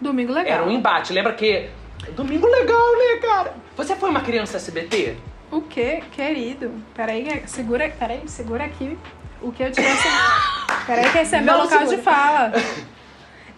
[0.00, 0.54] Domingo legal.
[0.54, 1.12] Era um embate.
[1.12, 1.70] Lembra que.
[2.16, 3.54] Domingo Legal, né, cara?
[3.76, 5.16] Você foi uma criança SBT?
[5.52, 6.72] O quê, querido?
[6.92, 8.98] Peraí, segura, peraí, segura aqui
[9.40, 10.08] o que eu tivesse.
[10.86, 11.96] Peraí, que esse é meu Não, local segura.
[11.96, 12.52] de fala.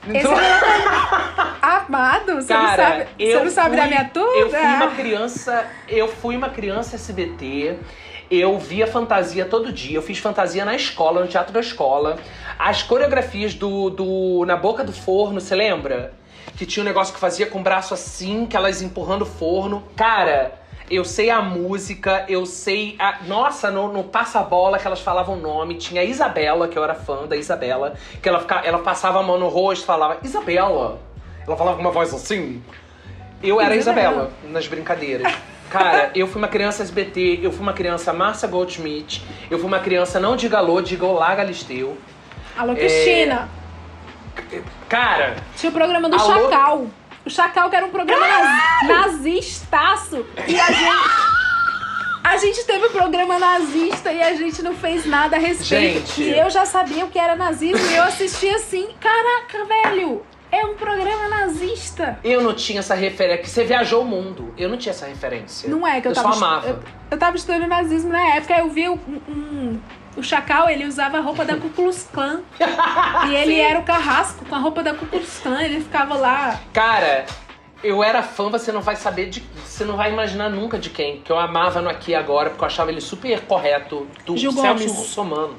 [0.06, 0.38] Local...
[1.62, 4.36] Amado, você não sabe, você não sabe da fui- minha turma?
[4.36, 7.76] Eu fui uma criança, eu fui uma criança SBT.
[8.30, 9.96] Eu via fantasia todo dia.
[9.98, 12.16] Eu fiz fantasia na escola, no teatro da escola.
[12.58, 16.14] As coreografias do, do na boca do forno, você lembra?
[16.56, 19.84] Que tinha um negócio que fazia com o braço assim, que elas empurrando o forno.
[19.94, 20.52] Cara,
[20.90, 23.22] eu sei a música, eu sei a.
[23.26, 26.94] Nossa, no, no passa-bola que elas falavam o nome, tinha a Isabela, que eu era
[26.94, 31.00] fã da Isabela, que ela, fica, ela passava a mão no rosto e falava, Isabela.
[31.46, 32.62] Ela falava com uma voz assim.
[33.42, 34.12] Eu era a Isabela.
[34.12, 35.32] Isabela nas brincadeiras.
[35.70, 39.80] Cara, eu fui uma criança SBT, eu fui uma criança Márcia Goldschmidt, eu fui uma
[39.80, 41.98] criança Não Diga Alô, Diga Olá Galisteu.
[42.56, 43.48] Alô, Cristina.
[44.88, 46.44] Cara, Tinha o programa do Alô?
[46.44, 46.86] Chacal.
[47.26, 48.88] O Chacal, que era um programa naz...
[48.88, 50.24] nazistaço.
[50.46, 51.34] E a gente.
[52.22, 56.06] A gente teve um programa nazista e a gente não fez nada a respeito.
[56.06, 56.22] Gente.
[56.22, 60.64] E eu já sabia o que era nazismo e eu assisti assim: caraca, velho, é
[60.64, 62.18] um programa nazista.
[62.24, 63.42] eu não tinha essa referência.
[63.42, 64.54] que Você viajou o mundo.
[64.56, 65.68] Eu não tinha essa referência.
[65.68, 66.32] Não é que eu, eu tava.
[66.32, 66.66] só amava.
[66.68, 66.78] Eu,
[67.10, 68.98] eu tava estudando nazismo na época, eu vi um,
[69.28, 69.80] um-
[70.16, 72.42] o Chacal, ele usava a roupa da Ku Klux Klan.
[73.28, 76.60] e ele era o carrasco com a roupa da Ku Klux Klan, ele ficava lá.
[76.72, 77.26] Cara,
[77.84, 79.40] eu era fã, você não vai saber de.
[79.64, 81.20] Você não vai imaginar nunca de quem.
[81.20, 84.06] Que eu amava no Aqui Agora, porque eu achava ele super correto.
[84.24, 84.88] Do Gil Celso.
[84.88, 85.54] Russomano.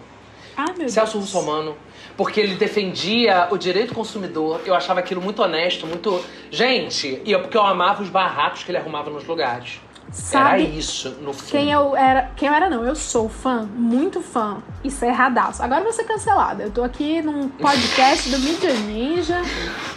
[0.58, 1.26] Ah, meu Celso Deus.
[1.26, 1.78] Russomano.
[2.18, 4.62] Porque ele defendia o direito do consumidor.
[4.66, 6.24] Eu achava aquilo muito honesto, muito.
[6.50, 9.80] Gente, e eu, porque eu amava os barracos que ele arrumava nos lugares.
[10.08, 11.52] Era Sabe isso, no fim.
[11.52, 12.32] quem eu era?
[12.38, 12.86] Quem eu era, não.
[12.86, 14.58] Eu sou fã, muito fã.
[14.84, 15.62] E cerradaço.
[15.62, 16.64] Agora vou ser cancelada.
[16.64, 19.42] Eu tô aqui num podcast do Mídia Ninja.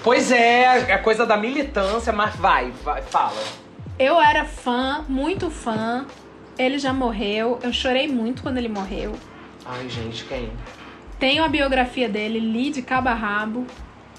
[0.02, 3.40] Pois é, é coisa da militância, mas vai, vai, fala.
[3.98, 6.04] Eu era fã, muito fã.
[6.58, 7.58] Ele já morreu.
[7.62, 9.12] Eu chorei muito quando ele morreu.
[9.64, 10.50] Ai, gente, quem?
[11.18, 13.66] Tenho a biografia dele, li de cabo a rabo.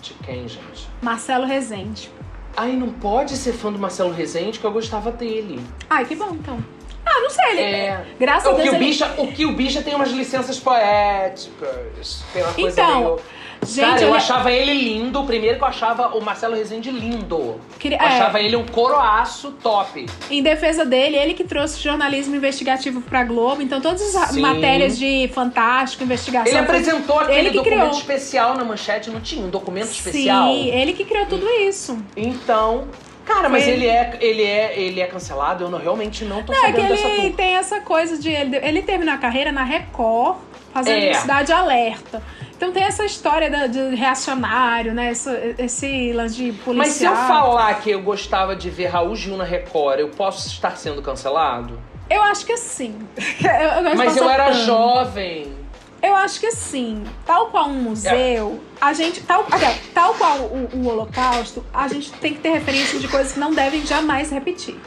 [0.01, 0.87] De quem, gente?
[1.01, 2.09] Marcelo Rezende.
[2.55, 5.61] Ai, não pode ser fã do Marcelo Rezende, que eu gostava dele.
[5.89, 6.63] Ai, que bom, então.
[7.05, 7.61] Ah, não sei, ele.
[7.61, 8.05] É.
[8.19, 8.85] Graças a O Deus que o, ele...
[8.85, 12.23] bicha, o que o bicha tem umas licenças poéticas.
[12.33, 13.19] Tem uma coisa Então, meio...
[13.65, 15.23] gente, Cara, eu ele- achava ele lindo.
[15.23, 17.59] Primeiro que eu achava o Marcelo Rezende lindo.
[17.77, 18.07] Queria- Eu é.
[18.07, 20.05] achava ele um coroaço top.
[20.29, 23.61] Em defesa dele, ele que trouxe jornalismo investigativo pra Globo.
[23.61, 24.41] Então, todas as Sim.
[24.41, 26.47] matérias de fantástico, investigação.
[26.51, 27.97] Ele apresentou aquele ele que documento criou.
[27.99, 30.47] especial na manchete, não tinha um documento especial?
[30.51, 31.97] Sim, ele que criou tudo isso.
[32.15, 32.87] Então,
[33.25, 35.63] Cara, mas Foi- ele é, ele é, ele é cancelado?
[35.65, 37.35] Eu não, realmente não tô Não, é que sabendo dessa ele tour.
[37.35, 38.27] tem essa coisa de.
[38.27, 40.37] Ele, ele terminou a carreira na Record,
[40.73, 41.13] fazendo É.
[41.13, 42.21] Cidade Alerta.
[42.55, 45.11] Então tem essa história da- de reacionário, né?
[45.11, 46.75] Esse, esse lance de policial.
[46.75, 50.47] Mas se eu falar que eu gostava de ver Raul Gil na Record, eu posso
[50.47, 51.79] estar sendo cancelado?
[52.09, 52.97] Eu acho que sim.
[53.43, 54.65] Eu, eu Mas eu era pano.
[54.65, 55.53] jovem.
[56.01, 57.03] Eu acho que sim.
[57.25, 59.21] Tal qual um museu, a gente.
[59.21, 63.33] Tal, aliás, tal qual o, o Holocausto, a gente tem que ter referência de coisas
[63.33, 64.79] que não devem jamais repetir.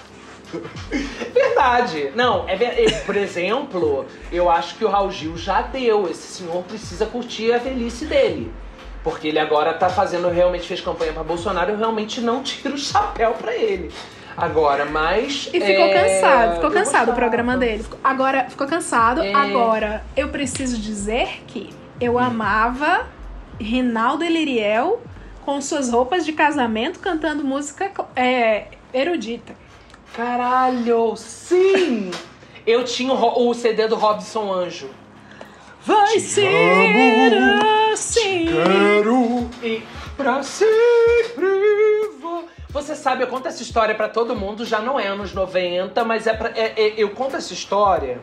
[1.33, 2.13] Verdade.
[2.15, 6.09] Não, é, ver- por exemplo, eu acho que o Raul Gil já deu.
[6.09, 8.53] Esse senhor precisa curtir a velhice dele.
[9.03, 12.79] Porque ele agora tá fazendo, realmente fez campanha pra Bolsonaro, eu realmente não tiro o
[12.79, 13.91] chapéu pra ele.
[14.37, 15.49] Agora, mas.
[15.53, 17.85] E ficou é, cansado, ficou eu cansado o programa dele.
[18.03, 19.21] Agora, ficou cansado.
[19.23, 19.35] É.
[19.35, 23.07] Agora, eu preciso dizer que eu amava
[23.61, 25.03] Rinaldo e Liriel
[25.45, 29.55] com suas roupas de casamento cantando música é, erudita.
[30.15, 32.11] Caralho, sim!
[32.67, 34.91] Eu tinha o, o CD do Robson Anjo.
[35.85, 36.49] Vai ser
[37.93, 38.47] assim.
[38.47, 39.83] Quero e
[40.17, 41.47] pra sempre
[42.21, 42.45] vou.
[42.71, 46.27] Você sabe, eu conto essa história pra todo mundo, já não é anos 90, mas
[46.27, 46.51] é pra.
[46.51, 48.21] é- é- eu conto essa história.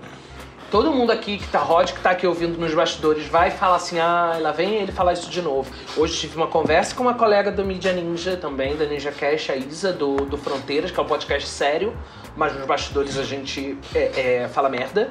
[0.72, 3.98] Todo mundo aqui que tá Rod, que tá aqui ouvindo nos bastidores, vai falar assim:
[3.98, 5.72] ah, lá vem ele falar isso de novo.
[5.98, 9.56] Hoje tive uma conversa com uma colega do Media Ninja também, da Ninja Cash, a
[9.56, 11.98] Isa, do, do Fronteiras, que é um podcast sério,
[12.36, 15.10] mas nos bastidores a gente é, é, fala merda.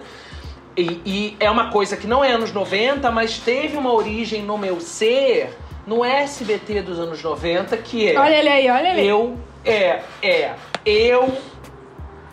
[0.76, 4.56] E, e é uma coisa que não é anos 90, mas teve uma origem no
[4.56, 5.50] meu ser,
[5.84, 8.16] no SBT dos anos 90, que é.
[8.16, 9.04] Olha ele aí, olha ele.
[9.04, 10.54] Eu, é, é,
[10.86, 11.36] eu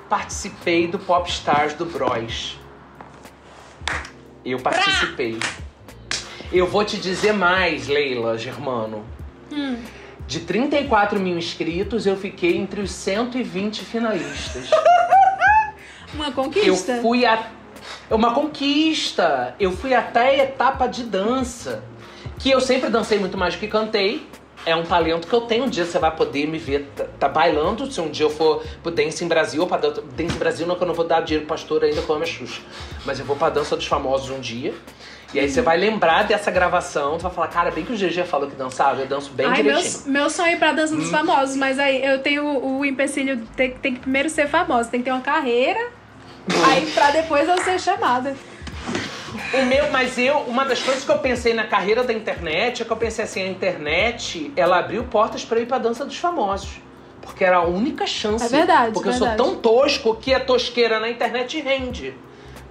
[0.07, 2.63] participei do Popstars do Bros.
[4.45, 5.39] Eu participei.
[6.51, 9.03] Eu vou te dizer mais, Leila Germano.
[9.51, 9.77] Hum.
[10.27, 14.69] De 34 mil inscritos, eu fiquei entre os 120 finalistas.
[16.13, 16.99] Uma Eu conquista.
[17.01, 17.47] fui a.
[18.09, 19.55] Uma conquista.
[19.59, 21.83] Eu fui até a etapa de dança.
[22.39, 24.27] Que eu sempre dancei muito mais do que cantei.
[24.65, 25.65] É um talento que eu tenho.
[25.65, 27.89] Um dia você vai poder me ver tá, tá bailando.
[27.91, 30.65] Se um dia eu for pro Dance em Brasil, ou pra Dan- Dance em Brasil,
[30.65, 32.61] não que eu não vou dar dinheiro pro pastor ainda, amo a Xuxa.
[33.05, 34.73] Mas eu vou pra Dança dos Famosos um dia.
[35.33, 37.17] E aí você vai lembrar dessa gravação.
[37.17, 39.01] Tu vai falar, cara, bem que o GG falou que dançava.
[39.01, 40.03] Eu danço bem Ai, meu, direitinho.
[40.07, 40.11] Hum.
[40.11, 43.45] meu sonho é ir pra dança dos famosos, mas aí eu tenho o, o empecilho,
[43.55, 45.79] tem, tem que primeiro ser famoso, tem que ter uma carreira,
[46.71, 48.33] aí pra depois eu ser chamada.
[49.53, 52.85] O meu, mas eu, uma das coisas que eu pensei na carreira da internet é
[52.85, 56.17] que eu pensei assim, a internet, ela abriu portas pra eu ir pra dança dos
[56.17, 56.81] famosos.
[57.21, 58.45] Porque era a única chance.
[58.45, 59.37] É verdade, Porque eu verdade.
[59.37, 62.13] sou tão tosco que a tosqueira na internet rende.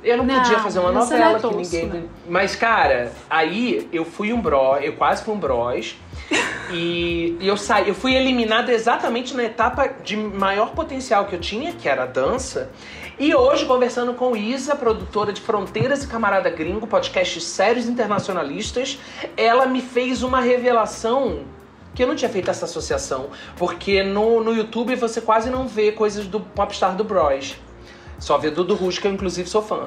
[0.03, 1.87] Eu não, Não, podia fazer uma você novela é que ninguém.
[1.87, 2.03] né?
[2.29, 5.97] Mas, cara, aí eu fui um bro, eu quase fui um bros.
[6.71, 11.41] e, e eu saí, eu fui eliminada exatamente na etapa de maior potencial que eu
[11.41, 12.71] tinha, que era a dança.
[13.17, 18.99] E hoje, conversando com Isa, produtora de Fronteiras e Camarada Gringo, podcasts sérios internacionalistas,
[19.37, 21.45] ela me fez uma revelação
[21.95, 23.31] que eu não tinha feito essa associação.
[23.57, 27.55] Porque no, no YouTube você quase não vê coisas do Popstar do Bros.
[28.19, 29.85] Só vê Dudu Rush, que eu inclusive sou fã.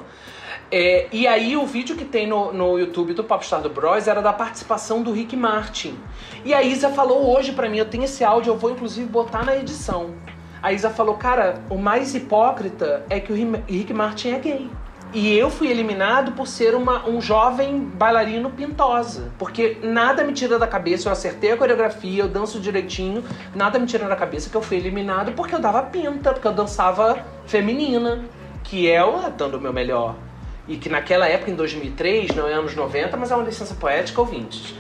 [0.71, 4.21] É, e aí o vídeo que tem no, no YouTube do Popstar do Bros era
[4.21, 5.99] da participação do Rick Martin.
[6.45, 9.43] E a Isa falou hoje pra mim, eu tenho esse áudio, eu vou inclusive botar
[9.43, 10.13] na edição.
[10.61, 14.69] A Isa falou, cara, o mais hipócrita é que o Ri- Rick Martin é gay.
[15.13, 19.31] E eu fui eliminado por ser uma, um jovem bailarino pintosa.
[19.37, 23.23] Porque nada me tira da cabeça, eu acertei a coreografia, eu danço direitinho,
[23.55, 26.51] nada me tira da cabeça que eu fui eliminado porque eu dava pinta, porque eu
[26.51, 28.25] dançava feminina,
[28.63, 30.15] que é o dando o meu melhor.
[30.67, 34.19] E que naquela época, em 2003, não é anos 90, mas é uma licença poética
[34.19, 34.75] ou vintage.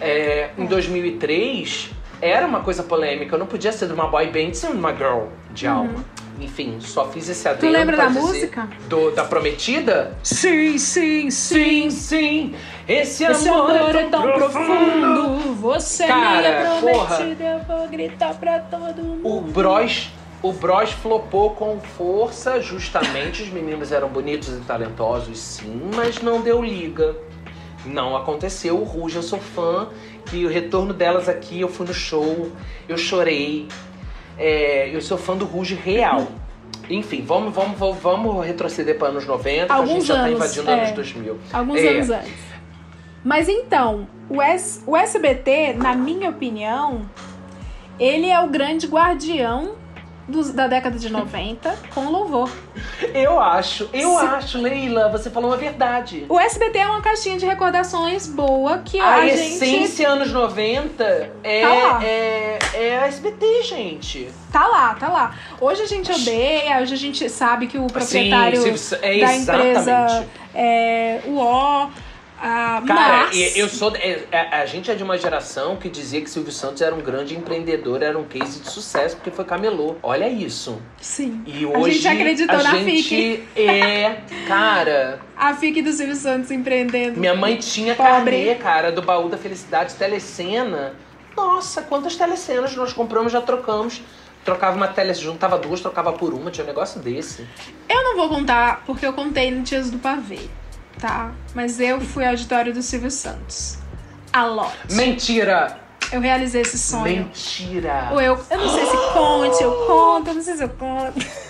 [0.00, 3.34] É, em 2003, era uma coisa polêmica.
[3.34, 6.04] Eu não podia ser de uma boy band ser uma girl de alma.
[6.38, 7.72] Enfim, só fiz esse adendo Uhum.
[7.72, 8.68] lembra da música?
[8.88, 10.14] do- da Prometida?
[10.22, 12.54] Sim, sim, Sim, sim,
[12.86, 16.40] esse, Esse amor, amor é tão profundo, você é Cara,
[16.80, 17.06] minha porra.
[17.16, 19.26] prometida, eu vou gritar pra todo mundo.
[19.26, 20.10] O Bros,
[20.42, 23.42] o Bros flopou com força, justamente.
[23.42, 27.16] Os meninos eram bonitos e talentosos, sim, mas não deu liga.
[27.86, 28.76] Não aconteceu.
[28.78, 29.88] O Ruge, eu sou fã.
[30.30, 32.50] Que o retorno delas aqui, eu fui no show,
[32.88, 33.68] eu chorei.
[34.38, 36.26] É, eu sou fã do Ruge real.
[36.90, 40.32] Enfim, vamos, vamos, vamos, vamos retroceder para anos 90, a gente Alguns já tá anos,
[40.36, 40.74] invadindo é.
[40.74, 41.38] anos 2000.
[41.52, 41.88] Alguns É.
[41.88, 42.32] anos antes.
[43.24, 47.02] Mas então, o, S- o SBT, na minha opinião,
[47.98, 49.74] ele é o grande guardião
[50.28, 52.50] dos- da década de 90 com louvor.
[53.14, 56.24] Eu acho, eu Se- acho, Leila, você falou uma verdade.
[56.28, 59.34] O SBT é uma caixinha de recordações boa que a, A, gente.
[59.40, 64.28] essência anos 90 é, Tá é, é a SBT, gente.
[64.52, 65.34] Tá lá, tá lá.
[65.60, 70.26] Hoje a gente odeia, hoje a gente sabe que o proprietário Sim, é da empresa
[70.54, 71.90] é o O.
[72.38, 73.56] ah, Cara, mas...
[73.56, 73.94] eu sou.
[73.96, 77.00] é- é- a gente é de uma geração que dizia que Silvio Santos era um
[77.00, 79.96] grande empreendedor, era um case de sucesso, porque foi camelô.
[80.02, 80.80] Olha isso.
[81.00, 81.42] Sim.
[81.46, 81.98] E A hoje.
[81.98, 83.48] gente acreditou a na gente FIC.
[83.56, 84.16] É.
[84.46, 87.18] Cara, A FIC do Silvio Santos empreendendo.
[87.18, 88.10] minha mãe tinha Pobre.
[88.12, 90.94] carnê, cara, do baú da felicidade, telecena.
[91.36, 94.02] Nossa, quantas telecenas nós compramos, já trocamos.
[94.44, 97.44] Trocava uma tele, juntava duas, trocava por uma, tinha um negócio desse.
[97.88, 100.38] Eu não vou contar porque eu contei no Tias do Pavê,
[100.98, 101.32] tá?
[101.54, 103.78] Mas eu fui auditório do Silvio Santos.
[104.32, 104.70] A.
[104.92, 105.78] Mentira!
[106.12, 107.24] Eu realizei esse sonho.
[107.24, 108.10] Mentira!
[108.12, 111.46] Ou eu, eu não sei se conte, eu conto, eu não sei se eu conto.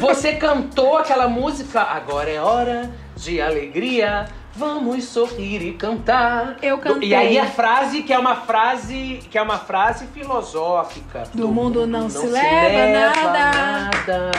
[0.00, 6.56] Você cantou aquela música Agora é hora de alegria, vamos sorrir e cantar.
[6.62, 7.08] Eu cantei.
[7.08, 11.24] E aí a frase que é uma frase que é uma frase filosófica.
[11.34, 13.32] Do mundo não se leva nada.
[13.32, 14.30] nada.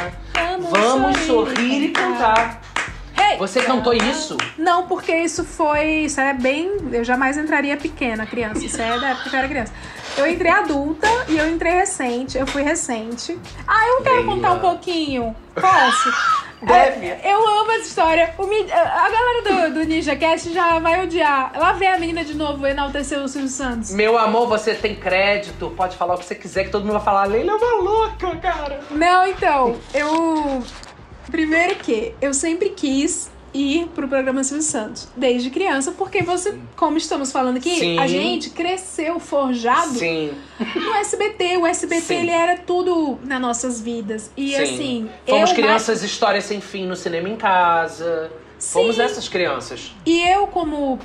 [0.70, 2.62] Vamos sorrir e cantar.
[3.32, 3.38] Hey!
[3.38, 4.38] Você cantou isso?
[4.58, 6.04] Não, porque isso foi.
[6.06, 6.72] Isso é bem.
[6.92, 8.64] Eu jamais entraria pequena, criança.
[8.66, 9.74] Isso é da época que eu era criança.
[10.18, 12.38] Eu entrei adulta e eu entrei recente.
[12.38, 13.38] Eu fui recente.
[13.68, 14.34] Ah, eu quero Leila.
[14.34, 15.36] contar um pouquinho.
[15.56, 16.12] Posso?
[16.62, 17.08] Deve.
[17.08, 18.36] É, eu amo essa história.
[18.38, 21.52] O a galera do, do Ninja Cast já vai odiar.
[21.58, 23.92] Lá vem a menina de novo enaltecer o Silvio Santos.
[23.92, 27.04] Meu amor, você tem crédito, pode falar o que você quiser, que todo mundo vai
[27.04, 27.26] falar.
[27.26, 28.80] Leila é uma louca, cara.
[28.92, 30.64] Não, então, eu.
[31.30, 36.98] Primeiro que eu sempre quis ir pro programa Silvio Santos, desde criança, porque você, como
[36.98, 38.00] estamos falando aqui, Sim.
[38.00, 40.32] a gente cresceu forjado Sim.
[40.76, 41.58] no SBT.
[41.58, 42.16] O SBT, Sim.
[42.16, 44.32] ele era tudo nas nossas vidas.
[44.38, 44.64] E Sim.
[44.64, 48.32] assim, Fomos crianças histórias sem fim no cinema em casa.
[48.58, 49.92] Fomos essas crianças.
[50.06, 51.00] E eu, como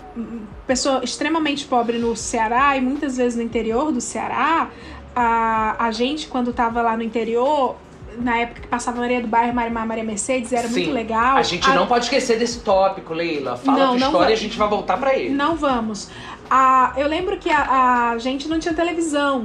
[0.66, 4.70] pessoa extremamente pobre no Ceará e muitas vezes no interior do Ceará,
[5.14, 7.76] a, a gente, quando tava lá no interior,
[8.18, 10.92] na época que passava Maria do Bairro, Marimar, Maria Mercedes, era muito Sim.
[10.92, 11.36] legal.
[11.36, 13.56] A gente não pode esquecer desse tópico, Leila.
[13.56, 15.30] Fala Não, a tua não história e a gente vai voltar pra ele.
[15.30, 16.10] Não vamos.
[16.50, 19.44] A, eu lembro que a, a gente não tinha televisão.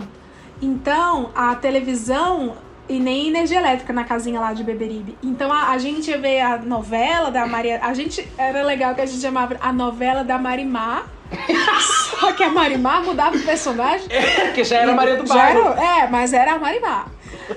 [0.61, 2.55] Então, a televisão
[2.88, 5.17] e nem energia elétrica na casinha lá de Beberibe.
[5.24, 7.80] Então, a, a gente ia ver a novela da Maria...
[7.84, 8.28] A gente...
[8.38, 11.07] Era legal que a gente chamava a novela da Marimar.
[12.20, 14.08] Só que a Marimar mudava o personagem.
[14.54, 15.70] que já era Maria do Já Bairro.
[15.72, 17.08] era- é, mas era a Marimar.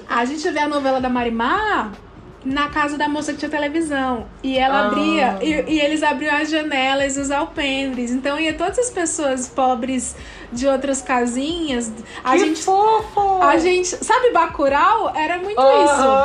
[0.09, 1.93] A gente vê a novela da Marimar
[2.45, 4.27] na casa da moça que tinha televisão.
[4.43, 4.87] E ela Ah.
[4.87, 8.11] abria, e, e eles abriam as janelas e os alpendres.
[8.11, 10.15] Então ia todas as pessoas pobres
[10.53, 11.91] de outras casinhas.
[12.23, 12.63] A que gente.
[12.63, 13.41] fofo!
[13.43, 13.89] A gente.
[13.89, 15.13] Sabe, Bacurau?
[15.15, 15.85] Era muito Aham.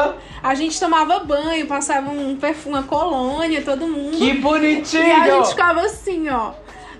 [0.10, 0.16] isso.
[0.43, 4.18] A gente tomava banho, passava um perfume, uma colônia, todo mundo.
[4.18, 5.04] Que bonitinho!
[5.06, 6.52] E a gente ficava assim, ó,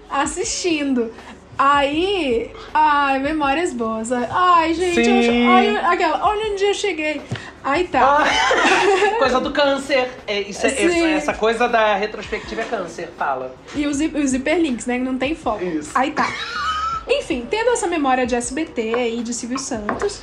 [0.10, 1.12] assistindo.
[1.58, 4.10] Aí, ai, memórias boas.
[4.14, 5.44] Ai, gente, Sim.
[5.46, 7.22] eu- olha, aquela, olha onde eu cheguei.
[7.62, 8.20] Aí tá.
[8.24, 8.24] Ah,
[9.20, 10.10] coisa do câncer.
[10.26, 13.54] É, isso é- essa, essa coisa da retrospectiva é câncer, fala.
[13.76, 15.00] E os, os hiperlinks, né?
[15.00, 15.62] Que não tem foco.
[15.64, 15.92] Isso.
[15.94, 16.34] Aí tá.
[17.10, 20.22] Enfim, tendo essa memória de SBT e de Silvio Santos,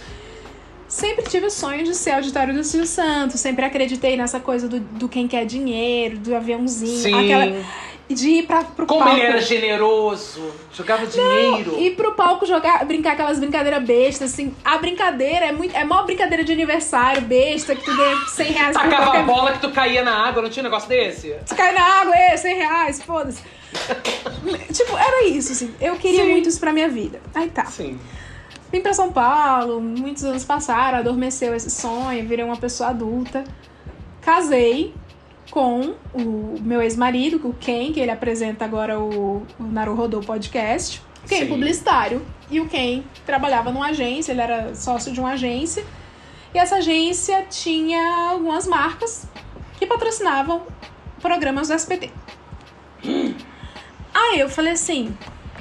[0.89, 3.41] sempre tive o sonho de ser auditório do Silvio Santos.
[3.41, 6.97] Sempre acreditei nessa coisa do, do quem quer dinheiro, do aviãozinho.
[7.03, 7.12] Sim.
[7.24, 7.62] Aquela,
[8.09, 9.16] de ir pra, pro Como palco.
[9.16, 11.76] ele era generoso, jogava dinheiro.
[11.80, 14.54] Ir pro palco jogar, brincar aquelas brincadeiras bestas, assim.
[14.64, 15.74] A brincadeira é muito.
[15.76, 19.52] É maior brincadeira de aniversário, besta, que tu ganha 100 reais Tacava a qualquer- bola
[19.52, 21.34] que tu caía na água, não tinha um negócio desse?
[21.44, 23.42] Se cai na água, é, 100 reais, foda-se.
[24.72, 25.74] tipo, era isso, assim.
[25.80, 26.30] Eu queria Sim.
[26.30, 27.20] muito isso pra minha vida.
[27.34, 27.66] Aí tá.
[27.66, 27.98] Sim.
[28.72, 33.44] Vim pra São Paulo, muitos anos passaram, adormeceu esse sonho, virei uma pessoa adulta.
[34.20, 34.93] Casei
[35.51, 41.02] com o meu ex-marido, o Ken, que ele apresenta agora o, o Naru Rodou podcast.
[41.24, 41.47] O Ken Sim.
[41.48, 42.24] publicitário.
[42.51, 45.85] E o Ken trabalhava numa agência, ele era sócio de uma agência.
[46.55, 49.27] E essa agência tinha algumas marcas
[49.78, 50.62] que patrocinavam
[51.20, 52.10] programas do SBT.
[54.14, 55.14] Aí eu falei assim.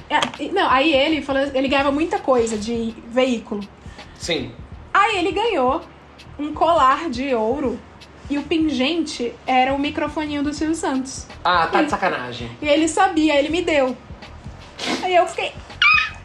[0.10, 3.62] é, Não, aí ele falou, ele ganhava muita coisa de veículo.
[4.18, 4.54] Sim.
[4.94, 5.82] Aí ele ganhou
[6.40, 7.78] um colar de ouro
[8.30, 11.28] e o pingente era o microfoninho do Silvio Santos.
[11.44, 12.50] Ah, tá de sacanagem.
[12.62, 13.96] E ele sabia, ele me deu.
[15.04, 15.52] Aí eu fiquei.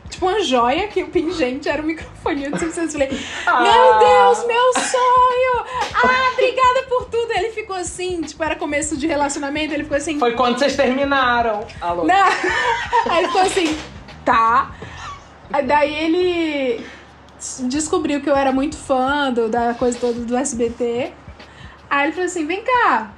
[0.08, 2.94] Tipo uma joia que o pingente era o microfoninho do Silvio Santos.
[2.94, 3.60] Eu falei, Ah.
[3.62, 5.64] meu Deus, meu sonho!
[5.94, 7.30] Ah, obrigada por tudo.
[7.32, 10.18] Ele ficou assim, tipo, era começo de relacionamento, ele ficou assim.
[10.18, 11.64] Foi quando vocês terminaram.
[11.80, 12.04] Alô?
[12.04, 12.14] Não.
[13.10, 13.78] Aí ele ficou assim,
[14.24, 14.72] tá.
[15.52, 16.86] Aí daí ele
[17.60, 21.12] descobriu que eu era muito fã do- da coisa toda do SBT.
[21.90, 23.10] Aí ele falou assim: vem cá,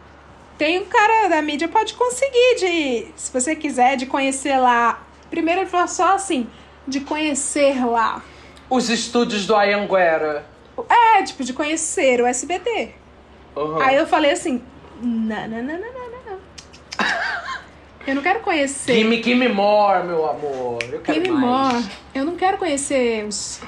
[0.56, 5.02] tem um cara da mídia, pode conseguir de, se você quiser, de conhecer lá.
[5.30, 6.46] Primeiro ele falou só assim,
[6.88, 8.22] de conhecer lá.
[8.70, 10.46] Os estúdios do Ayanguera.
[10.88, 12.94] É, tipo, de conhecer o SBT.
[13.54, 13.80] Uhum.
[13.82, 14.62] Aí eu falei assim:
[15.02, 16.38] não, não, não, não, não, não.
[18.04, 18.94] Eu não quero conhecer.
[18.94, 20.78] Gimme, gimme more, meu amor.
[20.90, 21.74] Eu quero Gimme mais.
[21.74, 21.90] more.
[22.12, 23.60] Eu não quero conhecer os,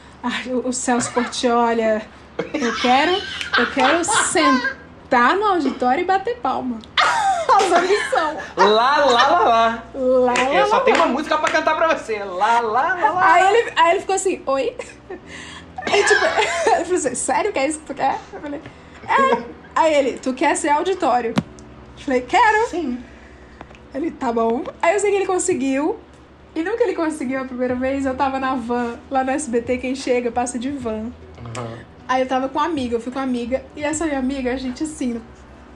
[0.64, 2.02] o Celso Portiolli.
[2.54, 3.12] Eu quero,
[3.58, 6.78] eu quero sentar no auditório e bater palma.
[7.48, 8.36] As ambição.
[8.56, 9.84] Lá, lá, lá, lá.
[9.94, 11.04] Lá, lá, Eu só lá, tenho lá.
[11.04, 12.18] uma música pra cantar pra você.
[12.18, 13.32] Lá, lá, lá, lá.
[13.32, 14.76] Aí ele, aí ele ficou assim, oi?
[15.90, 16.24] Aí, tipo,
[16.74, 18.18] ele falou assim, sério que é isso que tu quer?
[18.32, 18.60] Eu falei,
[19.08, 19.42] é.
[19.74, 21.34] Aí ele, tu quer ser auditório?
[21.98, 22.68] Eu falei, quero.
[22.68, 23.02] Sim.
[23.94, 24.64] Ele, tá bom.
[24.82, 25.98] Aí eu sei que ele conseguiu.
[26.54, 29.94] E que ele conseguiu a primeira vez, eu tava na van, lá no SBT, quem
[29.94, 31.12] chega passa de van.
[31.38, 31.78] Uhum.
[32.08, 34.52] Aí eu tava com uma amiga, eu fui com uma amiga, e essa minha amiga,
[34.52, 35.20] a gente assim,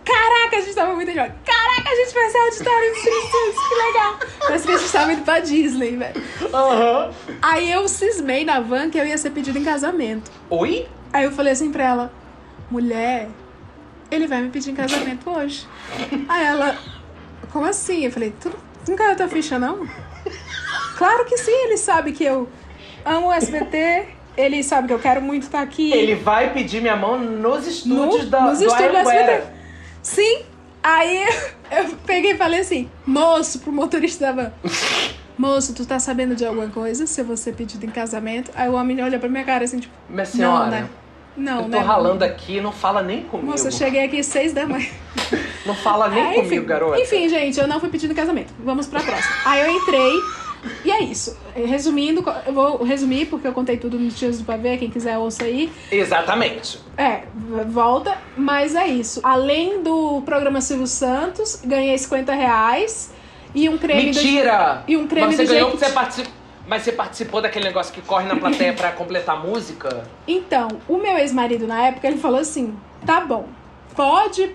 [0.04, 1.32] caraca, a gente tava muito jovem.
[1.44, 4.18] Caraca, a gente vai ser auditório, isso, que legal.
[4.38, 6.22] Parece que a gente tava indo pra Disney, velho.
[6.54, 7.12] Aham.
[7.42, 10.30] Aí eu cismei na van que eu ia ser pedido em casamento.
[10.48, 10.86] Oi?
[11.12, 12.12] Aí eu falei assim pra ela,
[12.70, 13.28] mulher,
[14.10, 15.66] ele vai me pedir em casamento hoje.
[16.28, 16.78] Aí ela,
[17.52, 18.04] como assim?
[18.04, 18.52] Eu falei, tu
[18.86, 19.86] não caiu tua ficha, não?
[20.96, 22.48] Claro que sim, ele sabe que eu
[23.04, 25.92] amo o SBT, ele sabe que eu quero muito estar aqui.
[25.92, 28.94] Ele vai pedir minha mão nos estúdios No- da, nos do estúdios.
[28.96, 29.42] SBT.
[30.02, 30.42] Sim.
[30.82, 31.24] Aí
[31.70, 34.52] eu peguei e falei assim, moço, pro motorista da van.
[35.38, 37.06] Moço, tu tá sabendo de alguma coisa?
[37.06, 38.50] Se eu vou ser pedido em casamento?
[38.54, 40.88] Aí o homem olha pra minha cara assim, tipo, Minha senhora, não, né?
[41.34, 41.78] Não, eu tô né?
[41.78, 43.50] ralando aqui, não fala nem comigo.
[43.50, 44.86] Moça, eu cheguei aqui seis da manhã.
[45.64, 46.98] Não fala nem É, comigo, garota.
[47.00, 48.50] Enfim, gente, eu não fui pedido em casamento.
[48.64, 49.34] Vamos pra próxima.
[49.44, 50.12] Aí eu entrei.
[50.84, 51.36] E é isso.
[51.54, 54.76] Resumindo, eu vou resumir porque eu contei tudo nos dias do pavê.
[54.76, 55.72] Quem quiser ouça aí.
[55.90, 56.80] Exatamente.
[56.96, 57.22] É,
[57.68, 58.18] volta.
[58.36, 59.20] Mas é isso.
[59.22, 63.10] Além do programa Silvio Santos, ganhei 50 reais
[63.54, 64.00] e um creme.
[64.02, 64.84] do- Mentira!
[64.86, 65.86] E um creme Mas você do ganhou Jequiti.
[65.86, 66.32] você participou.
[66.66, 70.04] Mas você participou daquele negócio que corre na plateia pra completar a música?
[70.28, 73.48] Então, o meu ex-marido na época, ele falou assim: tá bom,
[73.96, 74.54] pode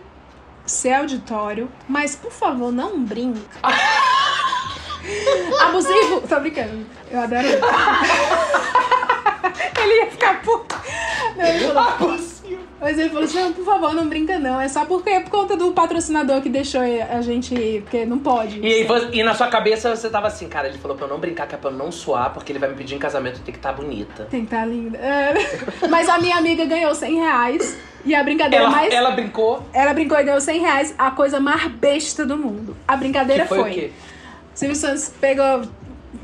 [0.65, 3.39] ser auditório, mas por favor, não brinca.
[5.61, 6.21] Abusivo?
[6.27, 6.85] Tô brincando.
[7.11, 7.61] Eu adoro ele.
[9.81, 10.75] ele ia ficar puto.
[11.35, 12.59] Não, ele falou, possível.
[12.79, 14.59] mas ele falou assim: não, por favor, não brinca não.
[14.59, 18.19] É só porque é por conta do patrocinador que deixou a gente ir, porque não
[18.19, 18.59] pode.
[18.59, 21.47] E, e na sua cabeça você tava assim, cara, ele falou pra eu não brincar,
[21.47, 23.51] que é pra eu não suar, porque ele vai me pedir em casamento, tenho que
[23.59, 24.27] estar bonita.
[24.29, 24.97] Tem que estar linda.
[24.97, 25.33] É.
[25.89, 27.77] Mas a minha amiga ganhou 100 reais.
[28.05, 28.93] E a brincadeira Ela, mais.
[28.93, 29.63] ela brincou.
[29.73, 32.77] Ela brincou e ganhou 100 reais, a coisa mais besta do mundo.
[32.87, 33.91] A brincadeira Que foi, o quê?
[34.55, 35.61] Silvio Santos pegou.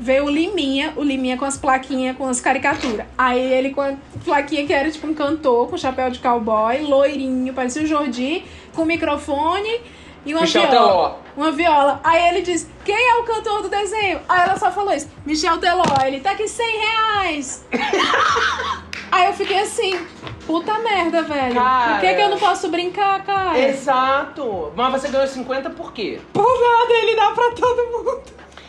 [0.00, 3.06] Veio o Liminha, o Liminha com as plaquinhas, com as caricaturas.
[3.16, 3.94] Aí ele com a
[4.24, 8.42] plaquinha que era tipo um cantor, com chapéu de cowboy, loirinho, parecia o Jordi,
[8.74, 9.80] com microfone
[10.24, 10.80] e uma Michel viola.
[10.80, 11.16] Teló.
[11.36, 12.00] Uma viola.
[12.02, 14.20] Aí ele disse, quem é o cantor do desenho?
[14.28, 15.84] Aí ela só falou isso, Michel Teló.
[16.04, 17.64] Ele, tá aqui 100 reais.
[19.12, 20.06] Aí eu fiquei assim,
[20.46, 21.52] puta merda, velho.
[21.54, 22.14] Por que, Cara.
[22.14, 23.58] que eu não posso brincar, cara?
[23.58, 24.72] Exato!
[24.74, 26.18] Mas você ganhou 50 por quê?
[26.32, 28.22] Por nada, ele dá pra todo mundo.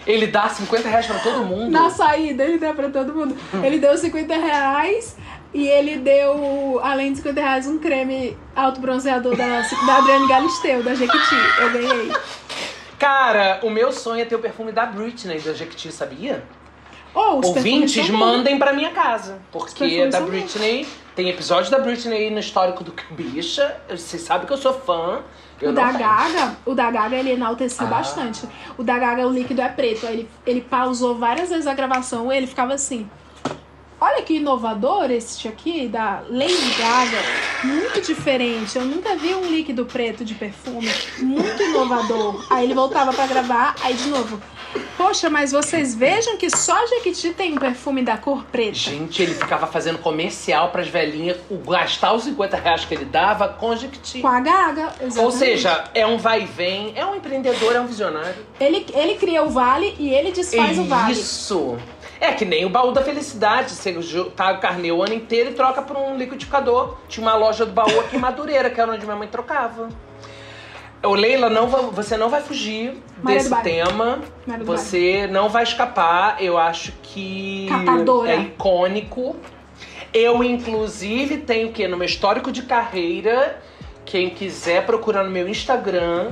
[0.06, 1.72] Ele dá 50 reais pra todo mundo?
[1.72, 3.38] Na saída, ele dá pra todo mundo.
[3.64, 5.16] Ele deu 50 reais
[5.54, 10.94] e ele deu, além de 50 reais, um creme autobronzeador da, da Adriane Galisteu, da
[10.94, 11.36] Jequiti.
[11.62, 12.12] Eu ganhei.
[13.00, 16.44] Cara, o meu sonho é ter o perfume da Britney, da Jequiti, sabia?
[17.16, 19.40] Oh, os Ouvintes, mandem pra minha casa.
[19.52, 23.76] Porque perfumes da Britney, tem episódio da Britney no histórico do Bicha.
[23.90, 25.22] Você sabe que eu sou fã.
[25.62, 26.00] Eu O da tenho.
[26.00, 27.90] Gaga, o da Gaga ele enalteceu Ah.
[27.90, 28.48] bastante.
[28.78, 30.06] O da Gaga, o líquido é preto.
[30.08, 33.08] Ele, ele pausou várias vezes a gravação e ele ficava assim.
[34.04, 37.20] Olha que inovador esse aqui da Lady Gaga.
[37.64, 38.78] Muito diferente.
[38.78, 40.92] Eu nunca vi um líquido preto de perfume.
[41.20, 42.46] Muito inovador.
[42.50, 44.42] Aí ele voltava pra gravar, aí de novo.
[44.98, 48.74] Poxa, mas vocês vejam que só a Jequiti tem um perfume da cor preta.
[48.74, 53.74] Gente, ele ficava fazendo comercial pras velhinhas, gastar os 50 reais que ele dava com
[53.74, 54.20] Jequiti.
[54.20, 55.20] Com a Gaga, exatamente.
[55.20, 58.36] Ou seja, é um vai e vem, é um empreendedor, é um visionário.
[58.60, 61.14] ele, ele cria o vale e ele desfaz o vale.
[61.14, 61.78] Isso!
[62.20, 63.72] É que nem o baú da felicidade.
[63.72, 63.94] Você
[64.36, 66.98] tá o carnê o ano inteiro e troca por um liquidificador.
[67.10, 69.90] Tinha uma loja do baú aqui em Madureira, que era onde minha mãe trocava.
[71.04, 73.64] Ô, Leila, não va- você não vai fugir Maria desse Bairro.
[73.66, 74.20] tema.
[74.64, 76.38] Você não vai escapar.
[76.42, 78.32] Eu acho que Catadora.
[78.32, 79.36] é icônico.
[80.14, 81.88] Eu, inclusive, tenho o quê?
[81.90, 83.60] No meu histórico de carreira,
[84.06, 86.30] quem quiser procurar no meu Instagram,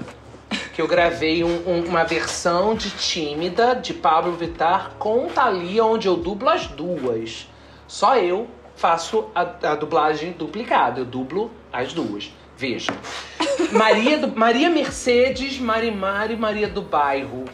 [0.74, 6.08] que eu gravei um- um- uma versão de Tímida, de Pablo Vittar, com Thalia, onde
[6.08, 7.48] eu dublo as duas.
[7.88, 12.32] Só eu faço a, a dublagem duplicada, eu dublo as duas.
[12.58, 12.92] Veja.
[13.72, 17.46] Maria, do- Maria Mercedes, Marimari, Maria do Bairro.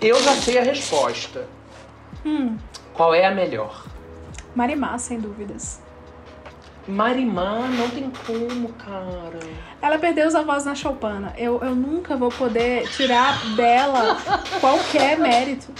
[0.00, 1.46] Eu já sei a resposta.
[2.24, 2.56] Hum.
[2.92, 3.84] Qual é a melhor?
[4.54, 5.80] Marimar, sem dúvidas.
[6.86, 9.38] Marimar não tem como, cara.
[9.80, 11.32] Ela perdeu os avós na Choupana.
[11.36, 14.16] Eu, eu nunca vou poder tirar dela
[14.60, 15.72] qualquer mérito.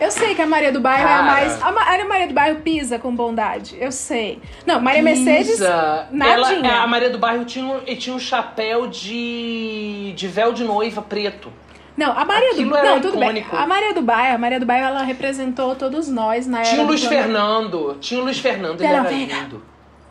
[0.00, 1.22] Eu sei que a Maria do Bairro é a Cara.
[1.22, 1.62] mais.
[1.62, 3.76] A Ma- a Maria do Bairro pisa com bondade.
[3.80, 4.40] Eu sei.
[4.66, 6.70] Não, Maria Mercedes, Isa, nadinha.
[6.70, 11.52] Ela, a Maria do Bairro tinha tinha um chapéu de, de véu de noiva preto.
[11.96, 13.46] Não, a Maria do Aquilo era Não, tudo bem.
[13.52, 16.80] A Maria do Bairro, a Maria do Bairro, ela representou todos nós na era Tinha
[16.82, 17.96] o do Luiz Fernando.
[18.00, 19.62] Tinha o Luiz Fernando, ele Ela era lindo.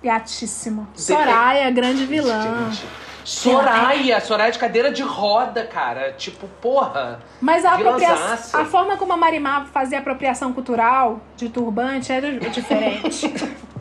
[0.04, 0.88] Gatíssimo.
[0.96, 2.72] Soraya, grande vilã.
[2.72, 2.86] Gente.
[3.24, 6.14] Soraya, Soraya de cadeira de roda, cara.
[6.14, 7.20] Tipo, porra.
[7.40, 13.32] Mas a apropriação, a forma como a Marimar fazia apropriação cultural de turbante era diferente.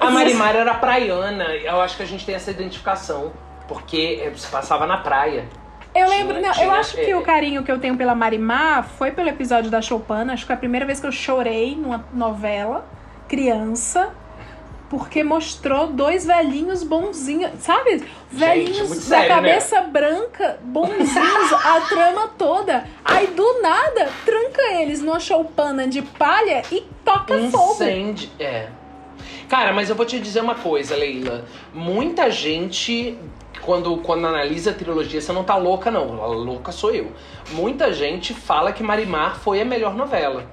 [0.00, 1.54] A Marimar era praiana.
[1.54, 3.30] Eu acho que a gente tem essa identificação.
[3.68, 5.46] Porque se passava na praia.
[5.94, 9.12] Eu lembro, não, eu acho que é, o carinho que eu tenho pela Marimar foi
[9.12, 10.30] pelo episódio da Chopin.
[10.30, 12.84] Acho que foi a primeira vez que eu chorei numa novela,
[13.28, 14.12] criança,
[14.96, 18.04] porque mostrou dois velhinhos bonzinhos, sabe?
[18.30, 19.34] Velhinhos muito da sério, né?
[19.34, 22.86] cabeça branca, bonzinhos, a trama toda.
[23.04, 27.72] Aí do nada, tranca eles numa choupana de palha e toca fogo.
[27.72, 28.30] Incêndio.
[28.38, 28.68] É.
[29.48, 31.44] Cara, mas eu vou te dizer uma coisa, Leila.
[31.74, 33.18] Muita gente,
[33.62, 36.22] quando, quando analisa a trilogia, você não tá louca, não.
[36.22, 37.10] A louca sou eu.
[37.50, 40.46] Muita gente fala que Marimar foi a melhor novela.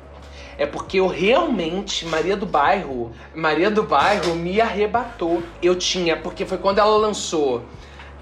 [0.62, 5.42] É porque eu realmente, Maria do Bairro, Maria do Bairro me arrebatou.
[5.60, 7.64] Eu tinha, porque foi quando ela lançou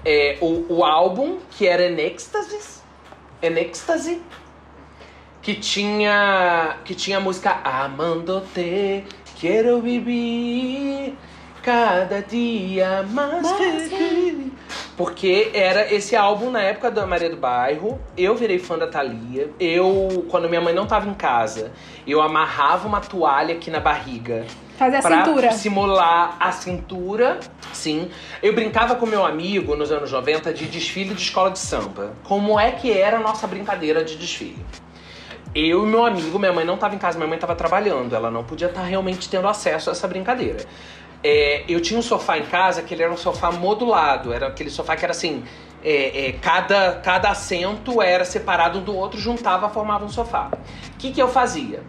[0.02, 2.82] é, o, o álbum, que era In Ecstasies.
[3.42, 4.22] In Ecstasy
[5.42, 9.04] que tinha que tinha a música Amando-te,
[9.38, 11.14] quero viver
[11.62, 14.52] cada dia mais Mais feliz.
[14.96, 17.98] Porque era esse álbum na época da Maria do Bairro.
[18.16, 19.50] Eu virei fã da Thalia.
[19.58, 21.72] Eu, quando minha mãe não tava em casa,
[22.06, 24.44] eu amarrava uma toalha aqui na barriga
[24.78, 25.52] Fazer a pra cintura.
[25.52, 27.40] simular a cintura,
[27.72, 28.10] sim.
[28.42, 32.12] Eu brincava com meu amigo nos anos 90 de desfile de escola de samba.
[32.24, 34.64] Como é que era a nossa brincadeira de desfile?
[35.54, 38.30] Eu e meu amigo, minha mãe não estava em casa, minha mãe estava trabalhando, ela
[38.30, 40.64] não podia estar realmente tendo acesso a essa brincadeira.
[41.22, 44.70] É, eu tinha um sofá em casa que ele era um sofá modulado, era aquele
[44.70, 45.44] sofá que era assim,
[45.82, 50.50] é, é, cada, cada assento era separado um do outro, juntava, formava um sofá.
[50.52, 51.82] O que, que eu fazia?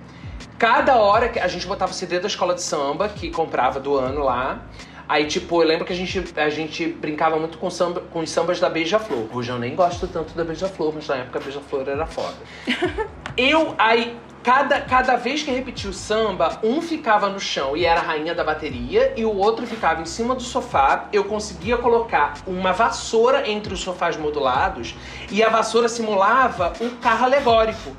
[0.58, 3.98] Cada hora que a gente botava o CD da escola de samba, que comprava do
[3.98, 4.62] ano lá.
[5.10, 8.30] Aí, tipo, eu lembro que a gente, a gente brincava muito com, samba, com os
[8.30, 9.28] sambas da Beija-Flor.
[9.34, 12.38] Hoje eu nem gosto tanto da Beija-Flor, mas na época a Beija-Flor era foda.
[13.36, 18.00] eu, aí, cada, cada vez que repetia o samba, um ficava no chão e era
[18.00, 21.06] a rainha da bateria, e o outro ficava em cima do sofá.
[21.14, 24.96] Eu conseguia colocar uma vassoura entre os sofás modulados,
[25.32, 27.96] e a vassoura simulava um carro alegórico.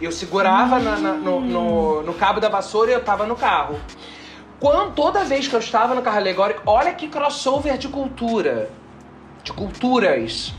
[0.00, 3.78] Eu segurava na- na- no, no- no cabo da vassoura e eu tava no carro.
[4.58, 8.70] Quando, toda vez que eu estava no carro alegórico, olha que crossover de cultura.
[9.42, 10.52] De culturas.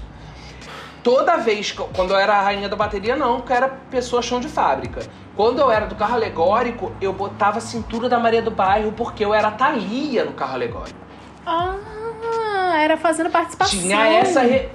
[1.03, 3.68] Toda vez, que eu- quando eu era a rainha da bateria, não, porque eu era
[3.90, 5.02] pessoa chão de fábrica.
[5.36, 9.26] Quando eu era do carro alegórico, eu botava a cintura da Maria do Bairro, porque
[9.26, 10.98] eu era a Thalia no carro alegórico.
[11.45, 13.80] Ah, era fazendo participação.
[13.80, 14.69] Tinha essa, re-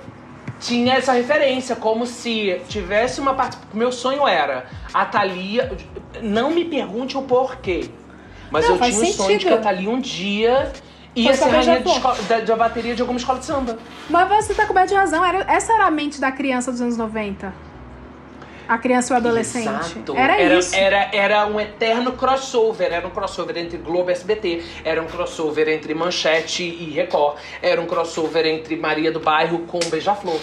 [0.58, 3.76] tinha essa referência, como se tivesse uma participação.
[3.78, 5.70] Meu sonho era a Thalia.
[6.22, 7.88] Não me pergunte o porquê.
[8.50, 10.72] Mas Não, eu tinha o sonho de que a Thalia um dia
[11.16, 13.78] ia Fosse ser a rainha de, escola- da, da bateria de alguma escola de samba.
[14.08, 15.24] Mas você tá coberto de razão.
[15.24, 17.52] Era, essa era a mente da criança dos anos 90.
[18.68, 19.68] A criança e o adolescente.
[19.68, 20.16] Exato.
[20.16, 20.74] Era, era, isso.
[20.74, 22.92] Era, era um eterno crossover.
[22.92, 24.62] Era um crossover entre Globo e SBT.
[24.84, 27.38] Era um crossover entre Manchete e Record.
[27.62, 30.40] Era um crossover entre Maria do Bairro com Beija-Flor.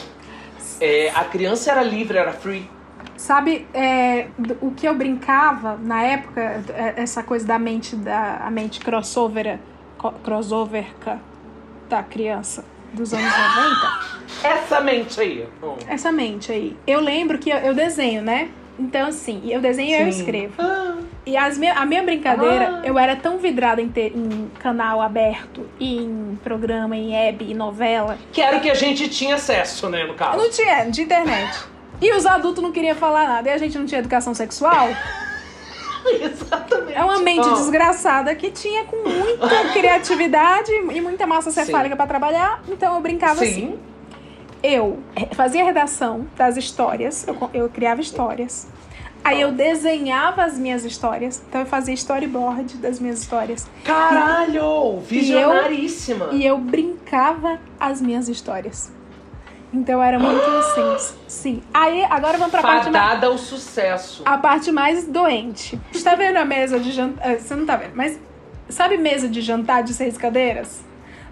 [0.80, 2.70] É, a criança era livre, era free.
[3.16, 4.28] Sabe, é,
[4.60, 9.60] o que eu brincava na época, é, essa coisa da mente, da a mente crossover,
[10.12, 10.86] crossover
[11.90, 12.64] da criança
[12.94, 14.00] dos anos 90.
[14.44, 15.48] Essa mente aí.
[15.88, 16.78] Essa mente aí.
[16.86, 18.50] Eu lembro que eu, eu desenho, né?
[18.78, 20.54] Então, assim, eu desenho e eu escrevo.
[20.60, 22.88] Ah, E as minha, a minha brincadeira, Ah.
[22.88, 27.54] eu era tão vidrada em, ter, em canal aberto, e em programa, em web, em
[27.54, 28.18] novela.
[28.32, 30.38] que era o que a gente tinha acesso, né, no caso.
[30.38, 31.60] Não tinha, de internet.
[32.02, 33.50] E os adultos não queriam falar nada.
[33.50, 34.90] E a gente não tinha educação sexual.
[36.22, 36.94] Exatamente.
[36.98, 37.54] É uma mente Ah.
[37.54, 42.62] desgraçada que tinha com muita criatividade e muita massa cefálica pra trabalhar.
[42.68, 43.54] Então eu brincava assim.
[43.72, 43.80] Sim.
[44.62, 45.00] Eu
[45.34, 48.66] fazia redação das histórias, eu, eu criava histórias.
[49.24, 51.42] Aí eu desenhava as minhas histórias.
[51.48, 53.66] Então eu fazia storyboard das minhas histórias.
[53.84, 55.00] Caralho!
[55.00, 56.30] Visionaríssima.
[56.34, 58.92] E eu brincava as minhas histórias.
[59.74, 61.16] Então era muito assim.
[61.28, 61.62] Sim.
[61.74, 63.06] Aí, agora vamos pra parte mais.
[63.06, 64.22] Fadada ao sucesso.
[64.26, 65.80] A parte mais doente.
[65.92, 67.36] Você tá vendo a mesa de jantar?
[67.40, 68.20] Você não tá vendo, mas
[68.70, 70.82] sabe mesa de jantar de seis cadeiras?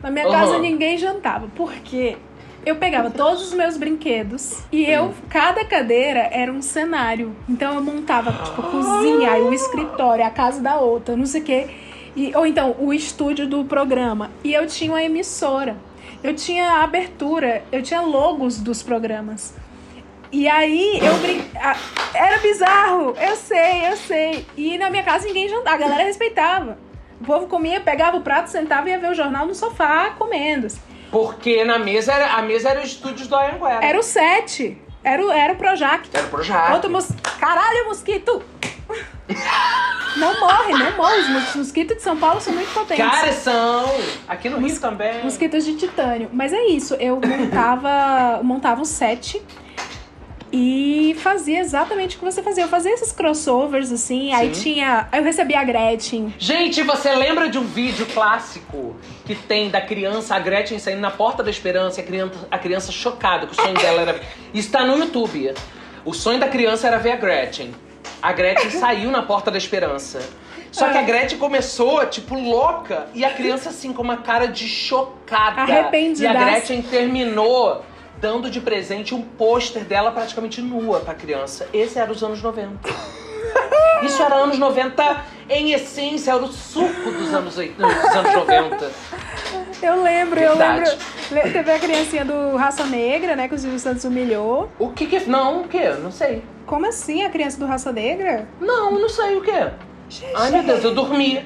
[0.01, 0.31] Na minha Uhum.
[0.31, 1.47] casa ninguém jantava.
[1.55, 2.17] Por quê?
[2.65, 7.35] Eu pegava todos os meus brinquedos e eu, cada cadeira era um cenário.
[7.49, 11.41] Então eu montava, tipo, a cozinha, aí o escritório, a casa da outra, não sei
[11.41, 11.67] o quê.
[12.15, 14.29] E, ou então, o estúdio do programa.
[14.43, 15.75] E eu tinha uma emissora.
[16.23, 19.55] Eu tinha abertura, eu tinha logos dos programas.
[20.31, 21.43] E aí eu brin...
[22.13, 24.45] Era bizarro, eu sei, eu sei.
[24.55, 26.77] E na minha casa ninguém jantava, a galera respeitava.
[27.19, 30.67] O povo comia, pegava o prato, sentava e ia ver o jornal no sofá comendo.
[31.11, 33.83] Porque na mesa era, a mesa era os estúdios do Anhanguera.
[33.85, 36.09] Era o set, era o, era o Projac.
[36.13, 36.73] Era o Projac.
[36.73, 37.09] Outro mos...
[37.39, 38.41] Caralho, mosquito!
[40.17, 41.19] Não morre, não morre.
[41.21, 43.05] Os mos- mosquitos de São Paulo são muito potentes.
[43.05, 43.85] Cara, são!
[44.27, 45.23] Aqui no Rio Mos- também.
[45.23, 46.29] Mosquitos de titânio.
[46.33, 49.41] Mas é isso, eu montava, montava um set
[50.53, 52.65] e fazia exatamente o que você fazia.
[52.65, 54.61] Eu fazia esses crossovers, assim, aí Sim.
[54.73, 55.07] tinha.
[55.11, 56.33] Aí eu recebia a Gretchen.
[56.37, 58.95] Gente, você lembra de um vídeo clássico
[59.25, 62.59] que tem da criança, a Gretchen saindo na porta da esperança, e a criança, a
[62.59, 64.19] criança chocada, que o sonho dela era.
[64.53, 65.53] Isso tá no YouTube.
[66.03, 67.73] O sonho da criança era ver a Gretchen.
[68.21, 70.19] A Gretchen saiu na porta da esperança.
[70.71, 74.67] Só que a Gretchen começou, tipo, louca, e a criança, assim, com uma cara de
[74.67, 75.65] chocada.
[76.23, 76.33] E a.
[76.33, 77.83] Gretchen terminou
[78.21, 81.67] dando de presente um pôster dela praticamente nua pra criança.
[81.73, 82.87] Esse era os anos 90.
[84.03, 87.85] Isso era anos 90 em essência, era o suco dos anos, oit- dos
[88.15, 88.91] anos 90.
[89.81, 90.89] Eu lembro, eu Verdade.
[90.89, 91.05] lembro.
[91.31, 93.47] Le- Teve a criancinha do Raça Negra, né?
[93.47, 94.69] Que o Silvio Santos humilhou.
[94.79, 95.19] O que que.
[95.29, 95.89] Não, o que?
[95.95, 96.43] Não sei.
[96.65, 98.47] Como assim, a criança do Raça Negra?
[98.59, 99.51] Não, não sei o que.
[100.35, 101.45] Ai, meu Deus, eu dormia.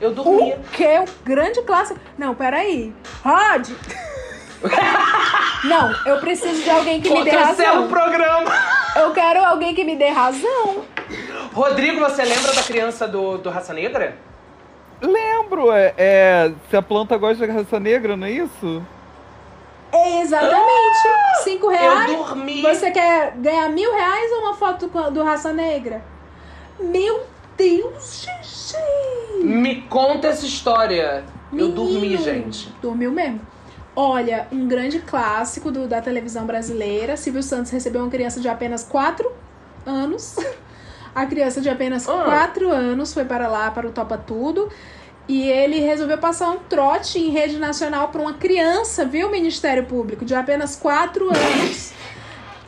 [0.00, 0.56] Eu dormia.
[0.56, 0.84] O que?
[0.98, 1.98] O grande clássico.
[2.18, 2.92] Não, peraí.
[3.24, 3.68] Rod!
[5.64, 7.88] Não, eu preciso de alguém que Pô, me dê cancela o razão.
[7.88, 8.50] programa.
[8.96, 10.84] Eu quero alguém que me dê razão.
[11.52, 14.16] Rodrigo, você lembra da criança do, do Raça Negra?
[15.00, 18.82] Lembro, é, é, se a planta gosta de raça negra, não é isso?
[19.92, 20.98] É exatamente.
[21.44, 22.10] Cinco reais.
[22.10, 22.62] Eu dormi.
[22.62, 26.02] Você quer ganhar mil reais ou uma foto do Raça Negra?
[26.80, 27.24] Meu
[27.56, 29.44] Deus, gente!
[29.44, 31.24] Me conta essa história.
[31.52, 32.22] Eu dormi, Menino.
[32.22, 32.68] gente.
[32.82, 33.40] Dormiu mesmo.
[33.94, 37.16] Olha, um grande clássico do- da televisão brasileira.
[37.16, 39.30] Silvio Santos recebeu uma criança de apenas 4
[39.86, 40.36] anos.
[41.16, 42.22] A criança de apenas Ah.
[42.24, 44.68] 4 anos foi para lá, para o Topa Tudo.
[45.28, 50.24] E ele resolveu passar um trote em rede nacional para uma criança, viu, Ministério Público,
[50.24, 51.92] de apenas 4 anos.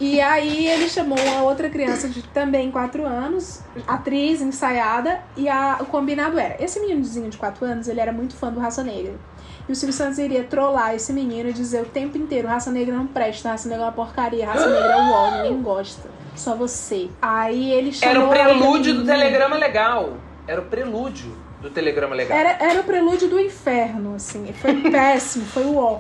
[0.00, 5.78] E aí ele chamou uma outra criança de também 4 anos, atriz, ensaiada, e a-
[5.80, 9.14] o combinado era, esse meninozinho de 4 anos, ele era muito fã do Raça Negra.
[9.68, 12.94] E o Silvio Santos iria trollar esse menino e dizer o tempo inteiro, raça negra
[12.94, 16.08] não presta, raça negra é uma porcaria, raça negra é o ó, ninguém gosta.
[16.38, 17.10] Só você.
[17.20, 18.14] Aí ele chamou...
[18.14, 19.04] Era o prelúdio do.
[19.04, 20.16] Telegrama Legal.
[20.46, 22.38] Era o prelúdio do Telegrama Legal.
[22.38, 24.52] Era, era o prelúdio do inferno, assim.
[24.52, 25.98] Foi péssimo, foi o ó.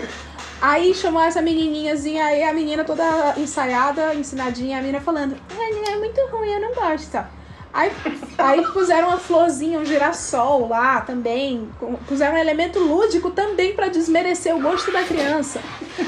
[0.60, 5.96] Aí chamou essa menininhazinha, aí a menina toda ensaiada, ensinadinha, a menina falando, "Ai, é
[5.98, 7.18] muito ruim, eu não gosto.
[7.72, 7.92] Tá?" Aí,
[8.38, 11.68] aí puseram uma florzinha, um girassol lá também.
[12.06, 15.60] Puseram um elemento lúdico também pra desmerecer o gosto da criança.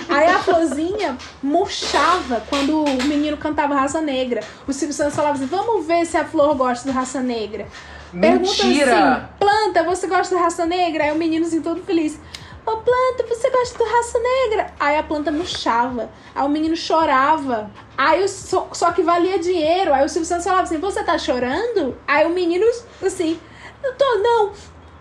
[0.09, 4.43] Aí a florzinha murchava quando o menino cantava Raça Negra.
[4.67, 7.67] O Silvio Santos falava assim: vamos ver se a flor gosta do Raça Negra.
[8.11, 9.15] Pergunta Mentira!
[9.15, 11.05] assim, planta, você gosta da raça negra?
[11.05, 12.19] Aí o menino assim todo feliz.
[12.67, 14.73] Ô planta, você gosta da raça negra?
[14.79, 16.11] Aí a planta murchava.
[16.35, 17.71] Aí o menino chorava.
[17.97, 19.93] Aí o, só, só que valia dinheiro.
[19.95, 21.97] Aí o Silvio Santos falava assim: Você tá chorando?
[22.07, 22.67] Aí o menino
[23.05, 23.41] assim:
[23.83, 24.53] Não tô não.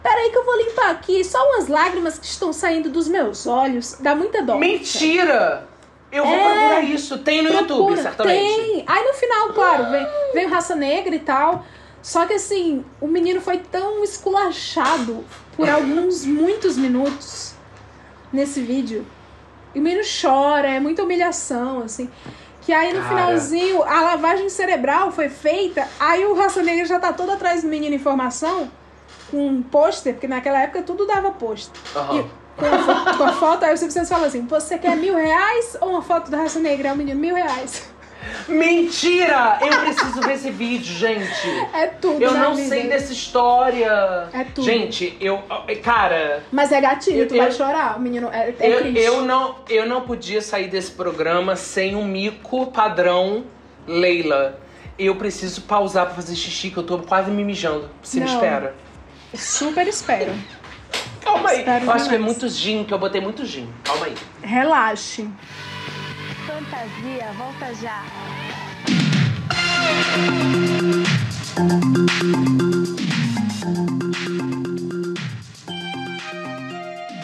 [0.02, 1.23] Peraí que eu vou limpar aqui.
[1.23, 3.98] Só umas lágrimas que estão saindo dos meus olhos.
[3.99, 4.56] Dá muita dó.
[4.57, 5.68] Mentira!
[6.11, 6.44] Eu vou É.
[6.44, 7.19] procurar isso.
[7.19, 8.02] Tem no YouTube, Procura.
[8.02, 8.56] certamente.
[8.64, 8.84] Tem.
[8.88, 11.64] Aí no final, claro, veio, veio raça negra e tal.
[12.02, 15.23] Só que assim, o menino foi tão esculachado
[15.56, 17.48] por alguns, muitos minutos
[18.31, 19.06] nesse vídeo.
[19.73, 22.10] E o menino chora, é muita humilhação, assim.
[22.61, 23.10] Que aí no Cara.
[23.10, 27.68] finalzinho, a lavagem cerebral foi feita, aí o Raça Negra já tá todo atrás do
[27.68, 28.69] menino em formação,
[29.31, 31.80] com um pôster, porque naquela época tudo dava pôster.
[32.14, 32.26] E
[32.60, 35.15] com a, fo- com a foto, aí o Silvio Santos fala assim: Você quer mil
[35.15, 36.89] reais ou uma foto da raça negra?
[36.89, 37.89] É o menino, mil reais.
[38.48, 39.58] Mentira!
[39.62, 41.48] Eu preciso ver esse vídeo, gente.
[41.74, 42.22] É tudo.
[42.22, 42.68] Eu não vida.
[42.70, 44.28] sei dessa história.
[44.34, 44.66] É tudo.
[44.66, 45.41] Gente, eu.
[45.84, 47.98] Cara, Mas é gatilho, Eu- tu vai eu- chorar.
[47.98, 49.00] O menino é, é eu, triste.
[49.00, 53.46] eu, não, eu não podia sair desse programa sem um mico padrão
[53.88, 54.60] Leila.
[54.98, 57.90] Eu preciso pausar pra fazer xixi, que eu tô quase me mijando.
[58.02, 58.34] Você me Não.
[58.34, 58.76] espera.
[59.34, 60.34] Super espero.
[61.22, 61.60] Calma aí.
[61.60, 63.70] Espero eu acho que é muito gin, que eu botei muito gin.
[63.84, 64.16] Calma aí.
[64.41, 65.30] Relaxe.
[66.60, 68.03] Fantasia volta já.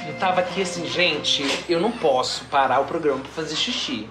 [0.07, 4.07] Eu tava aqui assim, gente, eu não posso parar o programa pra fazer xixi.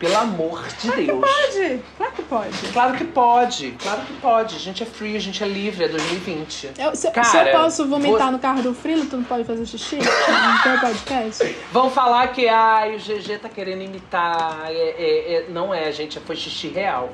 [0.00, 1.20] Pelo amor de Deus.
[1.20, 2.58] Pode, claro que pode.
[2.72, 4.56] Claro que pode, claro que pode.
[4.56, 6.70] A gente é free, a gente é livre, é 2020.
[6.78, 9.44] Eu- se, se Cara, eu posso vomitar vou- no carro do Frilo, tu não pode
[9.44, 9.96] fazer xixi?
[9.98, 11.56] Não tem podcast?
[11.70, 14.68] Vão falar que ai, o GG tá querendo imitar.
[14.70, 17.10] É, é- é- não é, gente, foi xixi real.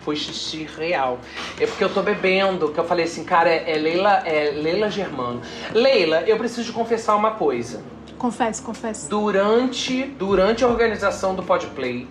[0.00, 1.20] Foi xixi real.
[1.58, 4.90] É porque eu tô bebendo, que eu falei assim, cara, é, é Leila, é Leila
[4.90, 5.40] Germano.
[5.72, 7.82] Leila, eu preciso confessar uma coisa.
[8.20, 9.08] Confesso, confesso.
[9.08, 12.06] Durante, durante a organização do Podplay,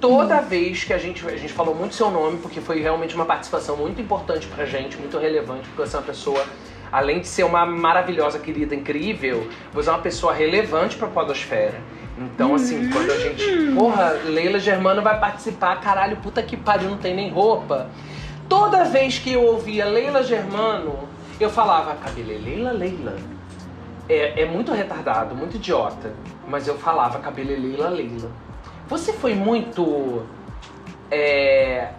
[0.00, 3.24] toda vez que a gente, a gente falou muito seu nome, porque foi realmente uma
[3.24, 6.46] participação muito importante pra gente, muito relevante, porque você é uma pessoa,
[6.92, 11.80] além de ser uma maravilhosa, querida, incrível, você é uma pessoa relevante pra Podosfera.
[12.16, 13.74] Então, assim, quando a gente.
[13.74, 17.90] Porra, Leila Germano vai participar, caralho, puta que pariu, não tem nem roupa.
[18.48, 21.08] Toda vez que eu ouvia Leila Germano,
[21.40, 23.33] eu falava, cabelo é Leila, Leila.
[24.08, 26.12] É, é muito retardado, muito idiota.
[26.46, 28.30] Mas eu falava cabelo Leila, Leila.
[28.88, 30.22] Você foi muito
[31.10, 31.90] é,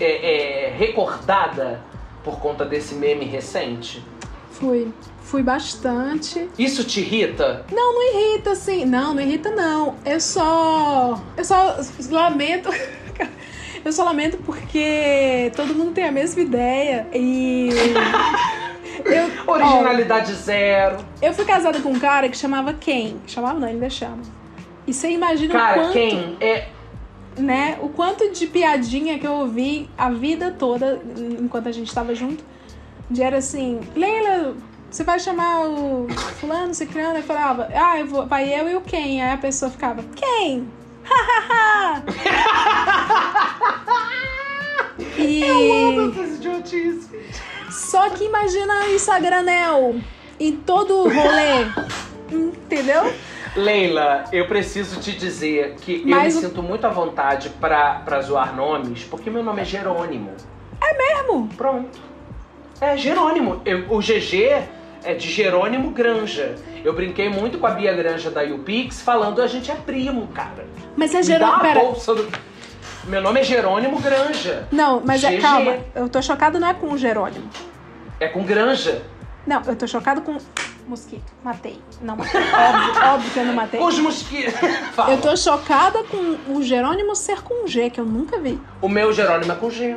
[0.00, 1.80] é, é, recordada
[2.24, 4.04] por conta desse meme recente?
[4.50, 4.92] Fui.
[5.22, 6.48] Fui bastante.
[6.58, 7.64] Isso te irrita?
[7.70, 8.84] Não, não irrita, assim.
[8.84, 9.94] Não, não irrita, não.
[10.04, 11.20] Eu só.
[11.36, 11.76] Eu só
[12.10, 12.68] lamento.
[13.84, 17.06] Eu só lamento porque todo mundo tem a mesma ideia.
[17.12, 17.70] E.
[19.04, 20.98] Eu, ó, Originalidade zero.
[21.20, 23.16] eu fui casada com um cara que chamava Ken.
[23.26, 24.22] Chamava não, ele ainda chama.
[24.86, 26.68] E você imagina o Cara, quanto, quem é.
[27.36, 27.78] né?
[27.80, 31.00] O quanto de piadinha que eu ouvi a vida toda
[31.40, 32.44] enquanto a gente tava junto.
[33.08, 34.54] De era assim, Leila,
[34.90, 36.08] você vai chamar o
[36.40, 37.18] fulano, ciclano?
[37.18, 39.22] Eu falava, ah, eu vou, vai eu e o Ken.
[39.22, 40.64] Aí a pessoa ficava, Ken!
[45.18, 45.42] E...
[45.44, 47.08] Essas idiotices.
[47.72, 49.96] Só que imagina isso a granel
[50.38, 51.66] em todo o rolê.
[52.30, 53.12] Entendeu?
[53.54, 57.96] Leila, eu preciso te dizer que Mas eu o- me sinto muito à vontade pra,
[58.04, 60.30] pra zoar nomes, porque meu nome é Jerônimo.
[60.96, 61.48] Mesmo?
[61.56, 61.98] Pronto.
[62.80, 63.60] É Jerônimo.
[63.64, 64.62] Eu- o GG
[65.04, 66.54] é de Jerônimo Granja.
[66.84, 70.66] Eu brinquei muito com a Bia Granja da UPix falando a gente é primo, cara.
[70.96, 71.56] Mas é Me dá Jerônimo.
[71.56, 71.80] a Pera.
[71.80, 72.28] bolsa do...
[73.04, 74.66] Meu nome é Jerônimo Granja.
[74.70, 75.38] Não, mas é.
[75.38, 77.48] Calma, eu tô chocada não é com o Jerônimo.
[78.20, 79.02] É com Granja.
[79.46, 80.38] Não, eu tô chocada com.
[80.86, 81.32] Mosquito.
[81.42, 81.80] Matei.
[82.00, 82.40] Não matei.
[82.40, 83.80] Óbvio, óbvio que eu não matei.
[83.80, 84.54] Os mosquitos.
[85.08, 88.60] Eu tô chocada com o Jerônimo ser com G, que eu nunca vi.
[88.80, 89.96] O meu Jerônimo é com G.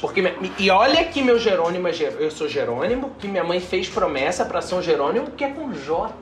[0.00, 0.22] Porque,
[0.58, 4.62] e olha que meu Jerônimo é eu sou Jerônimo, que minha mãe fez promessa pra
[4.62, 6.14] São Jerônimo, que é com J.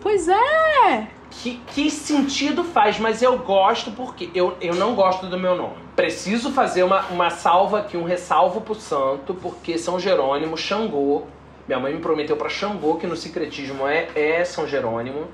[0.00, 1.08] Pois é!
[1.40, 2.98] Que, que sentido faz?
[2.98, 5.76] Mas eu gosto porque eu, eu não gosto do meu nome.
[5.96, 11.22] Preciso fazer uma, uma salva aqui, um ressalvo pro santo, porque São Jerônimo, Xangô.
[11.66, 15.26] Minha mãe me prometeu pra Xangô que no secretismo é, é São Jerônimo.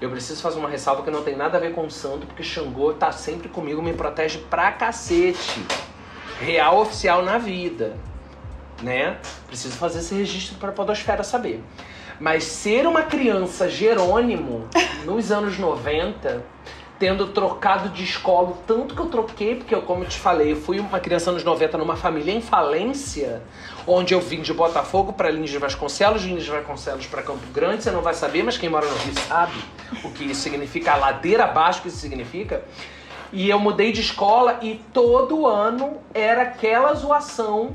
[0.00, 2.42] Eu preciso fazer uma ressalva que não tem nada a ver com o santo, porque
[2.42, 5.64] Xangô tá sempre comigo, me protege pra cacete.
[6.40, 7.96] Real oficial na vida.
[8.82, 9.18] Né?
[9.46, 11.62] Preciso fazer esse registro pra Podosfera saber.
[12.22, 14.68] Mas ser uma criança Jerônimo
[15.04, 16.40] nos anos 90,
[16.96, 20.56] tendo trocado de escola tanto que eu troquei, porque eu, como eu te falei, eu
[20.56, 23.42] fui uma criança anos 90 numa família em falência,
[23.88, 27.82] onde eu vim de Botafogo para Lins de Vasconcelos, Lins de Vasconcelos para Campo Grande,
[27.82, 29.58] você não vai saber, mas quem mora no Rio sabe
[30.04, 32.62] o que isso significa, a ladeira abaixo que isso significa.
[33.32, 37.74] E eu mudei de escola e todo ano era aquela zoação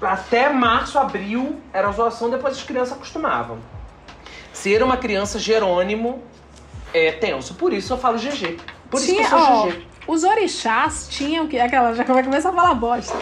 [0.00, 3.58] até março, abril, era a zoação, depois as crianças acostumavam.
[4.52, 6.22] Ser uma criança Jerônimo
[6.94, 8.58] é tenso, por isso eu falo GG.
[8.90, 9.86] Por isso que eu sou ó, GG.
[10.06, 11.58] os orixás tinham que.
[11.58, 13.16] Aquela, já vai começar a falar bosta.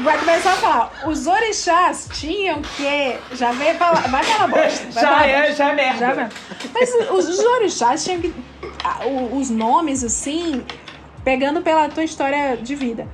[0.00, 0.92] Vai começar a falar.
[1.06, 3.18] Os orixás tinham que.
[3.32, 4.08] Já veio falar.
[4.08, 4.86] Vai falar bosta.
[4.90, 5.54] Vai Já falar é, bosta.
[5.56, 5.98] já é merda.
[6.06, 6.28] Já vai.
[6.72, 8.34] Mas os, os orixás tinham que.
[9.32, 10.64] Os nomes, assim,
[11.22, 13.06] pegando pela tua história de vida.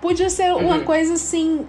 [0.00, 0.84] Podia ser uma Uhum.
[0.84, 1.66] coisa assim.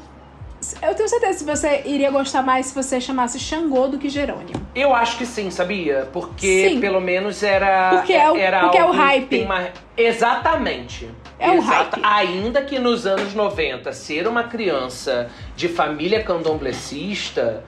[0.81, 4.59] Eu tenho certeza que você iria gostar mais se você chamasse Xangô do que Jerônimo.
[4.75, 6.09] Eu acho que sim, sabia?
[6.11, 6.79] Porque Sim.
[6.81, 7.91] pelo menos era.
[7.91, 9.41] Porque é o- era porque é o hype.
[9.43, 11.09] uma- Exatamente.
[11.39, 11.99] É o hype.
[12.03, 17.63] Ainda que nos anos 90 ser uma criança de família candomblessista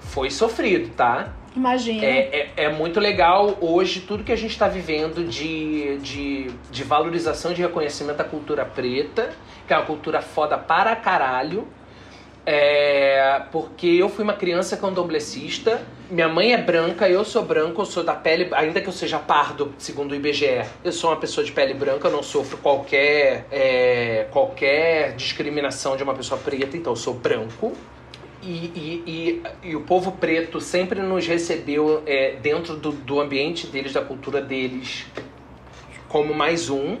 [0.00, 1.28] foi sofrido, tá?
[1.54, 2.04] Imagina.
[2.04, 6.84] É, é, é muito legal hoje tudo que a gente está vivendo de, de, de
[6.84, 9.30] valorização de reconhecimento da cultura preta,
[9.66, 11.68] que é uma cultura foda para caralho.
[12.44, 15.80] É, porque eu fui uma criança candomblessista.
[16.10, 19.18] Minha mãe é branca, eu sou branco, eu sou da pele, ainda que eu seja
[19.18, 20.64] pardo, segundo o IBGE.
[20.82, 26.02] Eu sou uma pessoa de pele branca, eu não sofro qualquer, é, qualquer discriminação de
[26.02, 27.72] uma pessoa preta, então eu sou branco.
[28.42, 33.68] E, e, e, e o povo preto sempre nos recebeu é, dentro do, do ambiente
[33.68, 35.06] deles, da cultura deles,
[36.08, 36.98] como mais um,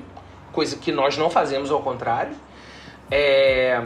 [0.52, 2.36] coisa que nós não fazemos ao contrário.
[3.10, 3.82] É,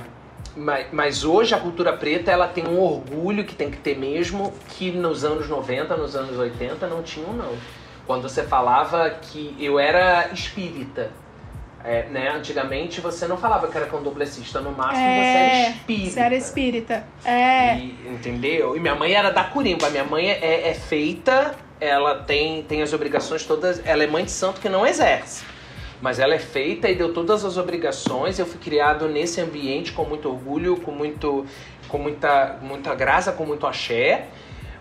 [0.54, 4.52] mas, mas hoje a cultura preta ela tem um orgulho que tem que ter mesmo,
[4.70, 7.54] que nos anos 90, nos anos 80 não tinham não.
[8.06, 11.10] Quando você falava que eu era espírita,
[11.86, 12.28] é, né?
[12.30, 16.10] Antigamente você não falava que era candomblessista, no máximo você era espírita.
[16.10, 17.04] Você era espírita.
[17.24, 17.76] É.
[17.76, 18.76] E- entendeu?
[18.76, 19.88] E minha mãe era da Curimba.
[19.90, 23.80] Minha mãe é, é feita, ela tem, tem as obrigações todas.
[23.86, 25.44] Ela é mãe de santo que não exerce.
[26.02, 28.38] Mas ela é feita e deu todas as obrigações.
[28.38, 31.46] Eu fui criado nesse ambiente com muito orgulho, com, muito,
[31.88, 34.26] com muita, muita graça, com muito axé.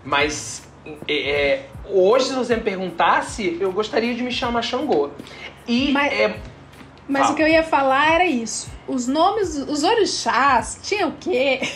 [0.04, 0.68] Mas
[1.08, 5.10] é, hoje, se você me perguntasse, eu gostaria de me chamar Xangô.
[5.66, 6.36] E Mas- é,
[7.08, 7.32] Mas Fala.
[7.32, 8.68] o que eu ia falar era isso.
[8.88, 11.60] Os nomes, os orixás tinham o quê?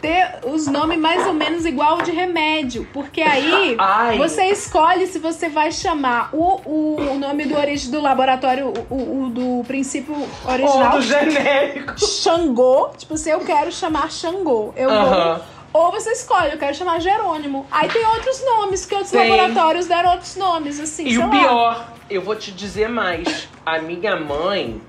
[0.00, 2.86] Ter os nomes mais ou menos igual de remédio.
[2.92, 4.18] Porque aí Ai.
[4.18, 8.94] você escolhe se você vai chamar o, o, o nome do, origi- do laboratório, o,
[9.24, 10.90] o- do princípio ou original.
[10.92, 11.98] do genérico.
[12.04, 12.90] Xangô.
[12.96, 15.40] Tipo, se eu quero chamar Xangô, eu vou.
[15.72, 17.66] Ou você escolhe, eu quero chamar Jerônimo.
[17.70, 21.28] Aí tem outros nomes, que outros laboratórios deram outros nomes, assim, E o lá.
[21.28, 23.48] pior, eu vou te dizer mais.
[23.64, 24.80] A minha mãe,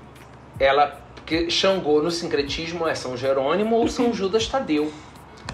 [0.58, 1.00] ela.
[1.14, 4.90] Porque Xangô no sincretismo é São Jerônimo ou São Judas Tadeu,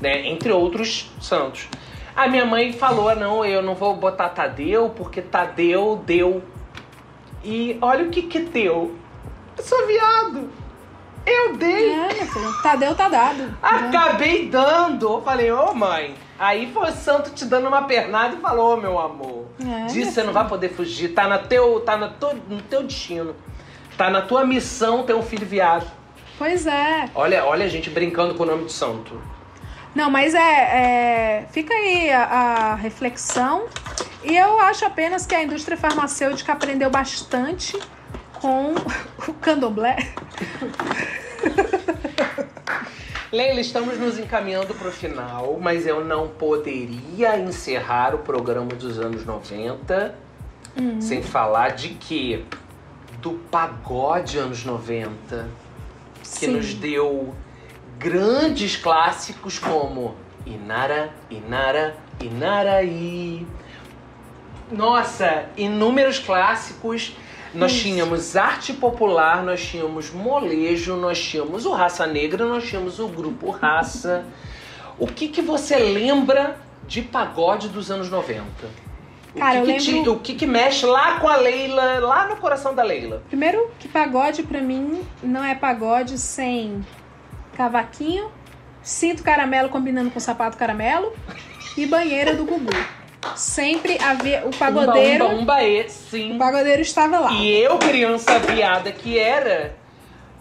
[0.01, 0.29] né?
[0.29, 1.69] Entre outros santos.
[2.15, 6.43] A minha mãe falou: "Ah, não, eu não vou botar Tadeu, porque Tadeu deu.
[7.43, 8.97] E olha o que que deu.
[9.57, 10.49] Eu sou viado.
[11.27, 11.91] Eu dei.
[11.91, 12.09] É.
[12.63, 13.57] Tadeu tá dado.
[13.63, 15.07] Acabei dando.
[15.07, 16.15] Eu falei, ô mãe.
[16.39, 19.47] Aí foi o santo te dando uma pernada e falou, ô meu amor.
[19.61, 21.15] É, disso você não vai poder fugir.
[21.15, 22.13] Tá, na teu, tá na
[22.49, 23.37] no teu destino.
[23.97, 25.87] Tá na tua missão ter um filho viado.
[26.37, 27.09] Pois é.
[27.15, 29.21] Olha, olha a gente brincando com o nome de santo.
[29.95, 33.67] Não, mas é, é- Fica aí a, a reflexão.
[34.25, 37.79] E eu acho apenas que a indústria farmacêutica aprendeu bastante
[38.41, 38.75] com
[39.29, 39.97] o candomblé.
[43.35, 49.27] Leila, estamos nos encaminhando pro final, mas eu não poderia encerrar o programa dos anos
[49.27, 50.15] 90
[51.01, 52.45] sem falar de quê?
[53.21, 55.49] Do pagode anos 90.
[56.21, 56.53] que Sim.
[56.53, 57.35] nos deu
[57.99, 60.15] grandes clássicos como
[60.47, 63.45] Inara, Inara, Inaraí.
[64.71, 67.17] Nossa, inúmeros clássicos.
[67.55, 67.83] Nós Isso.
[67.83, 73.51] tínhamos arte popular, nós tínhamos molejo, nós tínhamos o Raça Negra, nós tínhamos o grupo
[73.51, 74.25] Raça.
[74.99, 76.57] O que, que você lembra
[76.87, 78.43] de pagode dos anos 90?
[79.35, 81.99] O Cara, que eu que te- lembro- o que, que mexe lá com a Leila,
[82.01, 83.23] lá no coração da Leila?
[83.29, 86.85] Primeiro que pagode pra mim não é pagode sem
[87.57, 88.31] cavaquinho,
[88.83, 91.13] cinto caramelo combinando com sapato caramelo
[91.77, 92.71] e banheira do Gugu.
[93.37, 96.35] Sempre havia o pagodeiro, umba, e, sim.
[96.35, 97.33] o pagodeiro estava lá.
[97.33, 99.75] E eu, criança viada que era,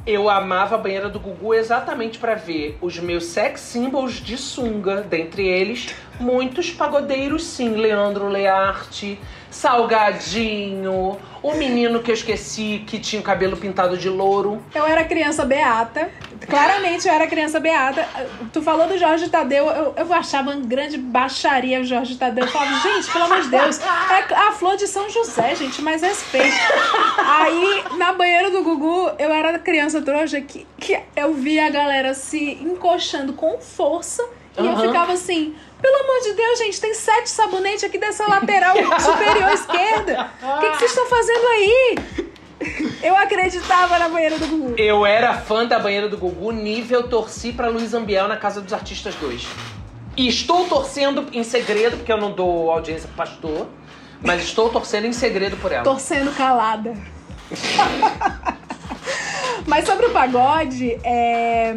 [0.05, 5.01] eu amava a banheira do Gugu exatamente pra ver os meus sex symbols de sunga,
[5.01, 9.19] dentre eles muitos pagodeiros sim, Leandro Learte,
[9.49, 14.61] Salgadinho, o menino que eu esqueci que tinha o cabelo pintado de louro.
[14.73, 16.09] Eu era criança beata.
[16.49, 18.07] Claramente eu era criança beata.
[18.51, 22.45] Tu falou do Jorge Tadeu, eu, eu achava uma grande baixaria o Jorge Tadeu.
[22.45, 26.01] Eu falava, gente, pelo amor de Deus, é a flor de São José, gente, mais
[26.01, 26.55] respeito.
[27.17, 32.13] Aí, na banheira do Gugu, eu era criança trouxa que, que eu via a galera
[32.13, 34.23] se encoxando com força
[34.57, 34.87] e eu Aham.
[34.87, 35.55] ficava assim.
[35.81, 40.31] Pelo amor de Deus, gente, tem sete sabonetes aqui dessa lateral superior esquerda.
[40.41, 41.95] O que, que vocês estão fazendo aí?
[43.03, 44.75] Eu acreditava na banheira do Gugu.
[44.77, 48.73] Eu era fã da banheira do Gugu, nível torci pra Luiz Ambiel na Casa dos
[48.73, 49.45] Artistas 2.
[50.15, 53.67] E estou torcendo em segredo, porque eu não dou audiência pro pastor,
[54.21, 55.83] mas estou torcendo em segredo por ela.
[55.83, 56.93] torcendo calada.
[59.65, 61.75] Mas sobre o pagode, é,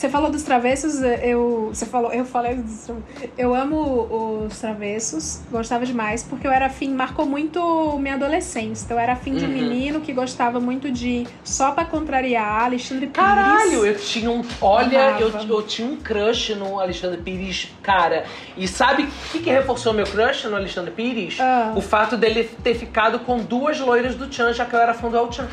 [0.00, 3.04] você falou dos travessos, eu, você falou, eu falei dos travessos.
[3.36, 8.86] Eu amo os travessos, gostava demais, porque eu era afim, marcou muito minha adolescência.
[8.86, 9.54] Então eu era afim de um Uhum.
[9.54, 13.28] menino que gostava muito de Só Pra Contrariar, Alexandre Pires.
[13.28, 14.42] Caralho, eu tinha um.
[14.62, 18.24] Olha, eu, eu tinha um crush no Alexandre Pires, cara.
[18.56, 21.36] E sabe o que, que reforçou meu crush no Alexandre Pires?
[21.38, 21.74] Ah.
[21.76, 25.10] O fato dele ter ficado com duas loiras do Tchan, já que eu era fã
[25.10, 25.46] do El Tchan.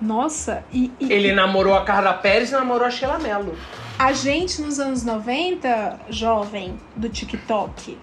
[0.00, 3.54] Nossa, e, e- Ele namorou a Carla Pérez e namorou a Sheila Mello.
[3.98, 7.98] a gente nos anos 90, jovem do TikTok,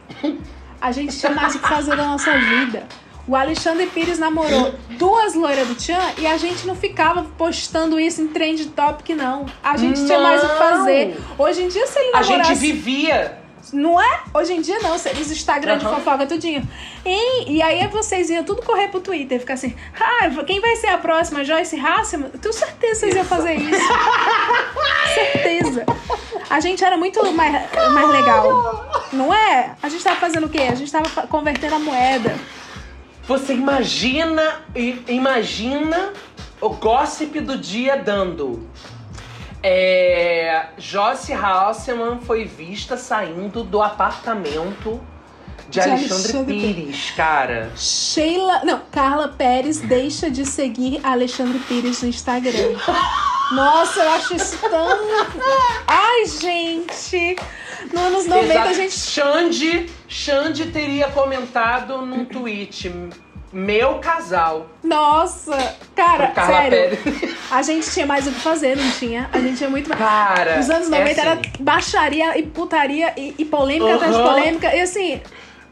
[0.80, 2.84] a gente tinha mais o que fazer da nossa vida.
[3.28, 8.22] O Alexandre Pires namorou duas loiras do Tchan e a gente não ficava postando isso
[8.22, 9.45] em trend topic, não.
[9.61, 10.60] A gente tinha mais o que Não.
[10.60, 11.18] fazer.
[11.38, 12.49] Hoje em dia, se ele A namorasse...
[12.52, 13.38] gente vivia.
[13.73, 14.22] Não é?
[14.34, 15.95] Hoje em dia não, os Instagram de Aham.
[15.95, 16.68] fofoca tudinho.
[17.06, 20.88] E, e aí vocês iam tudo correr pro Twitter, ficar assim, ah, quem vai ser
[20.88, 21.44] a próxima?
[21.44, 22.30] Joyce Hasselman?
[22.30, 23.81] Tenho certeza que vocês iam fazer isso.
[25.14, 25.85] certeza.
[26.49, 27.53] A gente era muito mais,
[27.91, 29.06] mais legal.
[29.11, 29.76] Não é?
[29.81, 30.61] A gente tava fazendo o quê?
[30.61, 32.35] A gente tava convertendo a moeda.
[33.27, 34.61] Você imagina,
[35.07, 36.14] imagina
[36.61, 38.68] o gossip do dia dando.
[39.63, 45.01] É, Joyce Hasselman foi vista saindo do apartamento
[45.69, 47.71] de, De Alexandre, Alexandre Pires, cara.
[47.75, 48.61] Sheila.
[48.63, 52.75] Não, Carla Pérez deixa de seguir Alexandre Pires no Instagram.
[53.51, 54.88] Nossa, eu acho isso tão.
[55.88, 57.38] Ai, gente!
[57.93, 58.69] Nos anos 90 Exato.
[58.69, 58.93] a gente.
[58.93, 62.89] Xande, Xande teria comentado num tweet:
[63.52, 64.68] Meu casal.
[64.84, 65.76] Nossa!
[65.95, 66.98] Cara, Carla sério.
[66.98, 67.36] Pérez.
[67.49, 69.30] A gente tinha mais o que fazer, não tinha?
[69.32, 70.02] A gente tinha muito mais.
[70.02, 70.57] Cara.
[70.57, 74.76] Nos anos é 90 era assim, baixaria e putaria e, e polêmica atrás de polêmica.
[74.76, 75.22] E assim,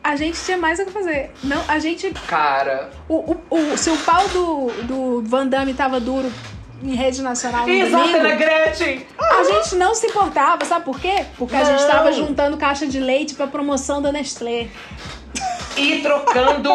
[0.04, 1.32] a gente tinha mais o que fazer.
[1.44, 2.10] Não, a gente.
[2.28, 2.90] Cara.
[3.10, 3.42] O, o,
[3.74, 6.32] o- se o pau do, do Van Damme tava duro
[6.84, 9.06] em rede nacional Exato, domingo, era Gretchen!
[9.18, 11.26] a gente não se importava, sabe por quê?
[11.38, 11.90] Porque a gente Não.
[11.90, 14.68] tava juntando caixa de leite pra promoção da Nestlé.
[15.78, 16.70] E trocando.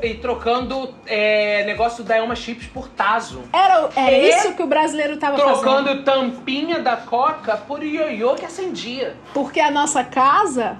[0.02, 3.42] e trocando é, negócio da Elma Chips por Tazo.
[3.52, 5.60] Era, era E isso que o brasileiro tava fazendo.
[5.60, 9.14] Trocando tampinha da Coca por ioiô que acendia.
[9.34, 10.78] Porque a nossa casa,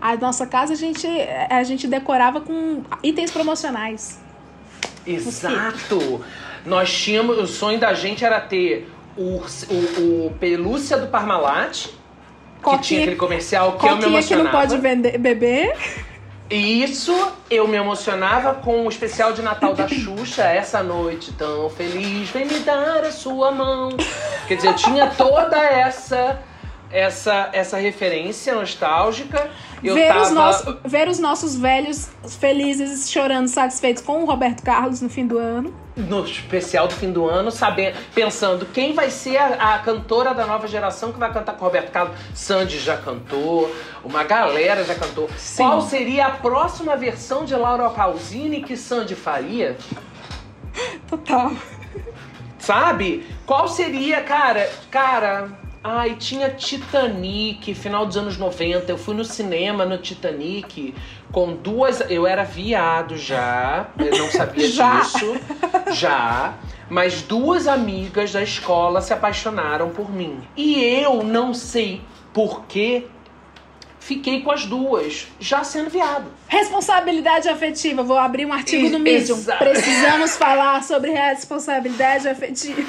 [0.00, 1.06] a nossa casa a gente,
[1.48, 4.20] a gente decorava com itens promocionais.
[5.06, 6.24] Exato!
[6.64, 7.38] Nós tínhamos.
[7.38, 11.88] O sonho da gente era ter o, o, o pelúcia do Parmalat.
[12.62, 14.50] Que tinha aquele comercial que eu me coquinha que não emocionava.
[14.50, 15.74] pode vender, beber.
[16.50, 17.14] Isso
[17.48, 22.44] eu me emocionava com o especial de Natal da Xuxa, essa noite tão feliz, vem
[22.44, 23.90] me dar a sua mão.
[24.48, 26.42] Quer dizer, eu tinha toda essa
[26.90, 29.48] essa essa referência nostálgica.
[29.82, 32.10] Eu ver, tava os nossos, ver os nossos velhos
[32.40, 35.72] felizes chorando, satisfeitos com o Roberto Carlos no fim do ano.
[36.00, 40.46] No especial do fim do ano, sabendo, pensando quem vai ser a, a cantora da
[40.46, 42.16] nova geração que vai cantar com o Roberto Carlos.
[42.34, 43.74] Sandy já cantou,
[44.04, 45.28] uma galera já cantou.
[45.36, 45.62] Sim.
[45.62, 49.76] Qual seria a próxima versão de Laura Pausini que Sandy faria?
[51.08, 51.52] Total.
[52.58, 53.26] Sabe?
[53.46, 54.70] Qual seria, cara?
[54.90, 55.48] Cara,
[55.82, 58.90] ai, tinha Titanic, final dos anos 90.
[58.90, 60.94] Eu fui no cinema no Titanic
[61.32, 62.00] com duas.
[62.10, 65.00] Eu era viado já, eu não sabia Já.
[65.00, 65.36] disso.
[65.92, 66.54] Já.
[66.88, 70.40] Mas duas amigas da escola se apaixonaram por mim.
[70.56, 72.00] E eu não sei
[72.34, 73.06] por que
[74.00, 76.24] fiquei com as duas, já sendo viado.
[76.48, 78.02] Responsabilidade afetiva.
[78.02, 79.40] Vou abrir um artigo no Medium.
[79.58, 82.82] Precisamos falar sobre responsabilidade afetiva.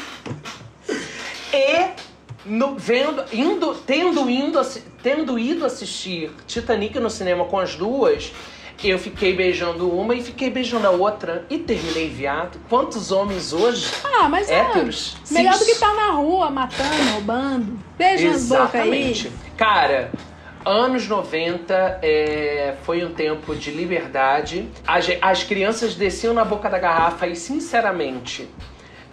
[1.54, 2.11] E
[2.46, 4.62] no- vendo, indo, tendo, indo,
[5.04, 8.32] tendo ido assistir Titanic no cinema com as duas,
[8.84, 12.58] eu fiquei beijando uma e fiquei beijando a outra e terminei viado.
[12.68, 13.92] Quantos homens hoje?
[14.04, 14.64] Ah, mas é.
[15.30, 17.80] Melhor do que estar na rua matando, roubando.
[17.96, 18.82] Beijo nas bocas aí.
[18.90, 19.32] Exatamente.
[19.56, 20.12] Cara,
[20.66, 24.68] anos 90 é, foi um tempo de liberdade.
[24.88, 28.50] As, as crianças desciam na boca da garrafa e, sinceramente,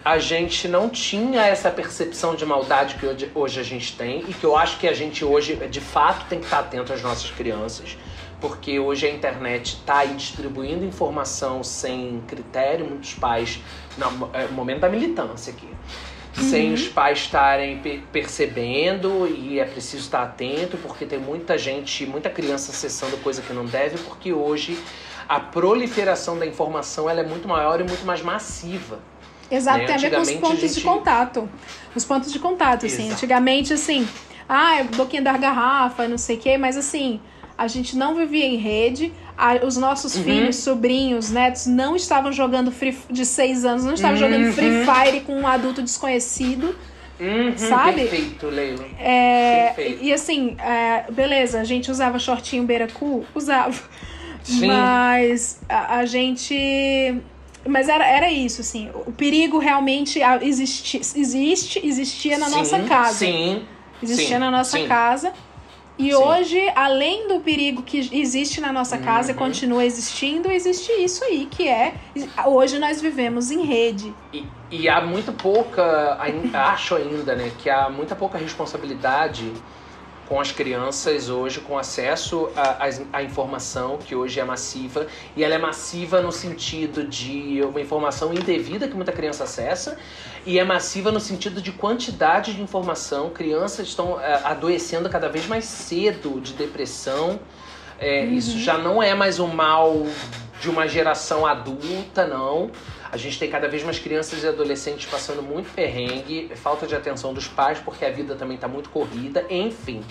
[0.09, 4.33] a gente não tinha essa percepção de maldade que hoje, hoje a gente tem e
[4.33, 7.31] que eu acho que a gente hoje, de fato, tem que estar atento às nossas
[7.31, 7.95] crianças.
[8.41, 13.61] Porque hoje a internet está aí distribuindo informação sem critério, muitos pais.
[13.99, 15.69] Não, é momento da militância aqui
[16.33, 22.07] sem os pais estarem pe- percebendo e é preciso estar atento porque tem muita gente,
[22.07, 24.79] muita criança acessando coisa que não deve, porque hoje
[25.29, 29.01] a proliferação da informação ela é muito maior e muito mais massiva.
[29.51, 29.85] Exato, né?
[29.87, 31.49] tem a ver com os pontos a de gente- contato.
[31.95, 33.03] Os pontos de contato, assim.
[33.05, 33.15] Exato.
[33.15, 34.07] Antigamente, assim,
[34.49, 37.21] ah, boquinha da garrafa, não sei o quê, mas assim,
[37.57, 39.13] a gente não vivia em rede.
[39.41, 40.25] a- os nossos Uhum.
[40.25, 44.53] filhos, sobrinhos, netos não estavam jogando free, de seis anos, não estavam jogando Uhum.
[44.53, 46.75] Free Fire com um adulto desconhecido.
[47.21, 48.01] Uhum, Sabe?
[48.03, 48.85] Perfeito, Leila.
[48.99, 50.05] É, Perfeito.
[50.05, 53.25] e assim, é, beleza, a gente usava shortinho beira-cu?
[53.33, 53.81] Usava.
[54.43, 54.67] Sim.
[54.67, 57.17] Mas a, a gente.
[57.69, 58.91] Mas era, era isso, assim.
[59.07, 63.19] O perigo realmente existi, existe, existia na Sim, nossa casa.
[63.19, 63.63] Sim.
[64.03, 64.87] Existia sim, na nossa sim.
[64.89, 65.33] casa.
[65.99, 69.39] E hoje, além do perigo que existe na nossa casa e Uhum.
[69.41, 71.95] continua existindo, existe isso aí, que é.
[72.47, 74.15] Hoje nós vivemos em rede.
[74.33, 76.17] E, e há muito pouca,
[76.55, 79.53] acho ainda, né, que há muita pouca responsabilidade
[80.29, 82.51] com as crianças hoje, com acesso
[83.13, 85.07] à, informação, que hoje é massiva.
[85.35, 89.97] E ela é massiva no sentido de uma informação indevida que muita criança acessa,
[90.45, 93.31] e é massiva no sentido de quantidade de informação.
[93.31, 97.41] Crianças estão eh, adoecendo cada vez mais cedo de depressão.
[97.99, 100.07] É, Isso já não é mais um mal
[100.61, 102.71] de uma geração adulta, não.
[103.11, 107.33] A gente tem cada vez mais crianças e adolescentes passando muito perrengue, falta de atenção
[107.33, 110.03] dos pais, porque a vida também está muito corrida, enfim.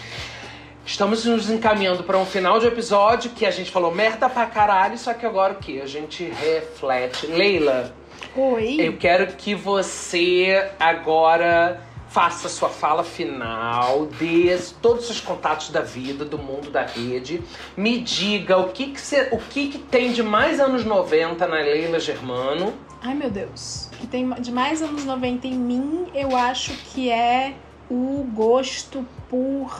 [0.85, 4.97] Estamos nos encaminhando para um final de episódio que a gente falou merda pra caralho,
[4.97, 5.81] só que agora o que?
[5.81, 7.27] A gente reflete.
[7.27, 7.93] Leila,
[8.35, 8.77] Oi.
[8.79, 15.81] eu quero que você agora faça sua fala final, dê todos os seus contatos da
[15.81, 17.41] vida, do mundo da rede.
[17.75, 21.57] Me diga o que, que, cê- o que, que tem de mais anos 90 na
[21.57, 22.73] Leila Germano.
[23.01, 23.89] Ai, meu Deus.
[23.99, 27.53] Que tem de mais anos 90 em mim, eu acho que é
[27.89, 29.71] o gosto por.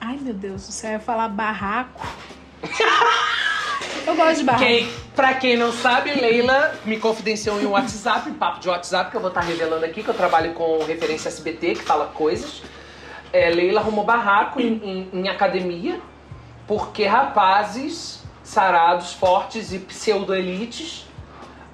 [0.00, 2.06] Ai, meu Deus eu ia falar barraco.
[4.06, 4.64] eu gosto de barraco.
[4.64, 9.10] Quem, pra quem não sabe, Leila me confidenciou em um WhatsApp, um papo de WhatsApp,
[9.10, 12.62] que eu vou estar revelando aqui, que eu trabalho com referência SBT, que fala coisas.
[13.32, 16.00] É, Leila arrumou barraco em, em- em academia,
[16.66, 21.06] porque rapazes sarados, fortes e pseudo-elites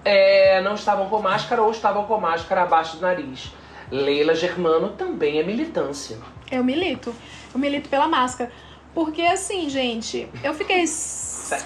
[0.07, 3.53] é, não estavam com máscara ou estavam com máscara abaixo do nariz.
[3.91, 6.17] Leila Germano também é militância.
[6.51, 7.15] Eu milito.
[7.53, 8.51] Eu milito pela máscara.
[8.95, 10.85] Porque assim, gente, eu fiquei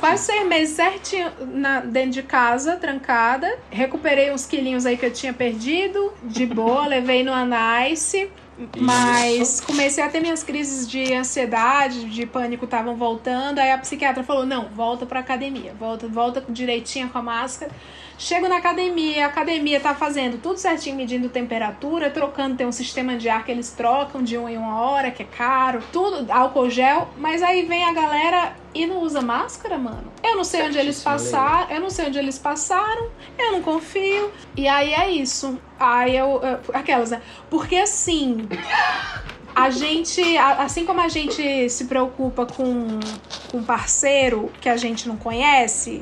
[0.01, 3.59] quase seis meses certinho na- dentro de casa, trancada.
[3.71, 8.31] Recuperei uns quilinhos aí que eu tinha perdido, de boa, levei no Anice.
[8.77, 13.59] Mas comecei a ter minhas crises de ansiedade, de pânico estavam voltando.
[13.59, 17.71] Aí a psiquiatra falou: não, volta pra academia, volta, volta direitinho com a máscara.
[18.23, 23.17] Chego na academia, a academia tá fazendo tudo certinho, medindo temperatura, trocando, tem um sistema
[23.17, 26.69] de ar que eles trocam de uma em uma hora, que é caro, tudo, álcool
[26.69, 30.13] gel, mas aí vem a galera e não usa máscara, mano.
[30.23, 34.31] Eu não sei onde eles passaram, eu não sei onde eles passaram, eu não confio.
[34.55, 35.59] E aí é isso.
[35.79, 36.43] Aí eu.
[36.43, 37.23] eu- aquelas, né?
[37.49, 38.47] Porque assim.
[39.55, 43.01] A gente, assim como a gente se preocupa com
[43.51, 46.01] com um parceiro que a gente não conhece,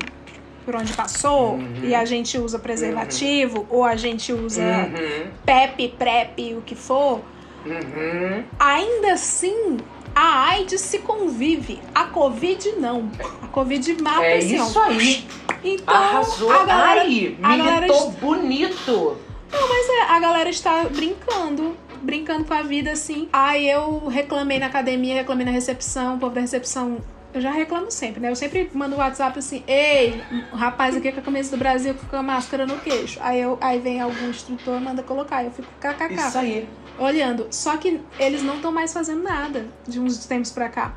[0.69, 1.81] por onde passou, Uhum.
[1.83, 7.23] e a gente usa preservativo, ou a gente usa Uhum, PEP, PrEP, o que for,
[7.65, 8.45] uhum.
[8.61, 9.79] ainda assim
[10.15, 11.81] a AIDS se convive.
[11.95, 13.11] A Covid não.
[13.43, 15.25] A Covid mata É isso aí.
[15.65, 16.53] Então, Arrasou.
[16.53, 17.87] a galera, Ai, a galera
[18.21, 19.17] bonito.
[19.51, 21.75] Mas é, a galera está brincando.
[22.03, 23.29] Brincando com a vida, assim.
[23.33, 26.99] Aí eu reclamei na academia, reclamei na recepção, o povo da recepção.
[27.39, 28.31] Eu já reclamo sempre, né?
[28.31, 30.21] Eu sempre mando um WhatsApp assim, ei,
[30.53, 33.21] o rapaz aqui com a camisa do Brasil com a máscara no queixo.
[33.23, 35.45] Aí, eu, aí vem algum instrutor, manda colocar.
[35.45, 36.69] Eu fico kkk Isso aí.
[36.99, 37.47] olhando.
[37.53, 40.97] Só que eles não estão mais fazendo nada de uns tempos pra cá.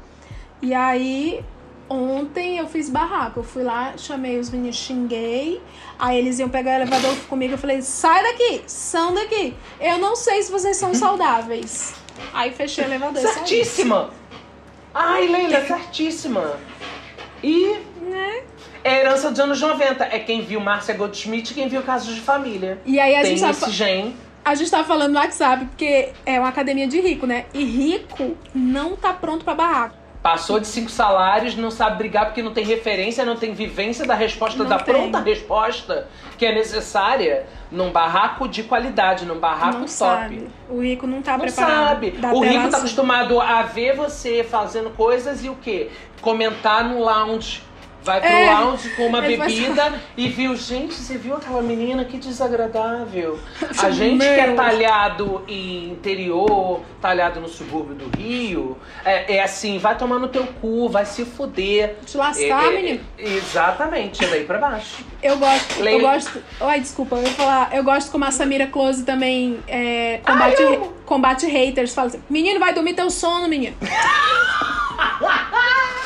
[0.63, 1.45] E aí,
[1.87, 3.41] ontem eu fiz barraco.
[3.41, 5.61] Eu fui lá, chamei os meninos, xinguei.
[5.99, 7.53] Aí eles iam pegar o elevador comigo.
[7.53, 9.53] Eu falei: sai daqui, são daqui.
[9.79, 11.93] Eu não sei se vocês são saudáveis.
[12.33, 13.21] Aí fechei o elevador.
[13.21, 13.33] saí.
[13.33, 14.20] Certíssima.
[14.93, 16.53] Ai, Leila, certíssima.
[17.43, 18.43] E Né?
[18.83, 20.03] é a herança dos anos 90.
[20.05, 22.79] É quem viu Márcia Goldschmidt e quem viu Casos de Família.
[22.85, 24.15] E aí a Tem gente, esse tava, gen.
[24.43, 27.45] a gente tava falando no WhatsApp, porque é uma academia de rico, né?
[27.53, 29.95] E rico não tá pronto pra barraco.
[30.21, 34.13] Passou de cinco salários, não sabe brigar porque não tem referência, não tem vivência da
[34.13, 34.93] resposta, Não da tem.
[34.93, 36.07] pronta resposta
[36.37, 39.89] que é necessária num barraco de qualidade, num barraco não top.
[39.91, 40.47] sabe.
[40.69, 41.87] O rico não tá Não preparado.
[41.87, 42.19] sabe.
[42.33, 45.89] O rico tá acostumado a ver você fazendo coisas e o quê?
[46.21, 47.63] Comentar no lounge.
[48.03, 51.61] Vai pro É, lounge com uma ele vai bebida e viu, gente, você viu aquela
[51.61, 53.39] menina que desagradável.
[53.77, 58.75] A gente que é talhado em interior, talhado no subúrbio do Rio,
[59.05, 61.97] é, é assim, vai tomar no teu cu, vai se fuder.
[62.05, 62.99] Te lascar, É, é, menino.
[63.19, 65.05] é, exatamente, é daí pra baixo.
[65.21, 66.13] Eu gosto, eu Leila.
[66.13, 66.41] gosto.
[66.59, 67.69] Ai, desculpa, eu ia falar.
[67.75, 71.93] Eu gosto como a Samira Close também é, combate, Ai, eu- combate haters.
[71.93, 73.75] Fala assim: menino, vai dormir teu sono, menino.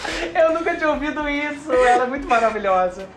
[0.34, 1.72] Eu nunca tinha ouvido isso.
[1.72, 3.07] Ela é muito maravilhosa.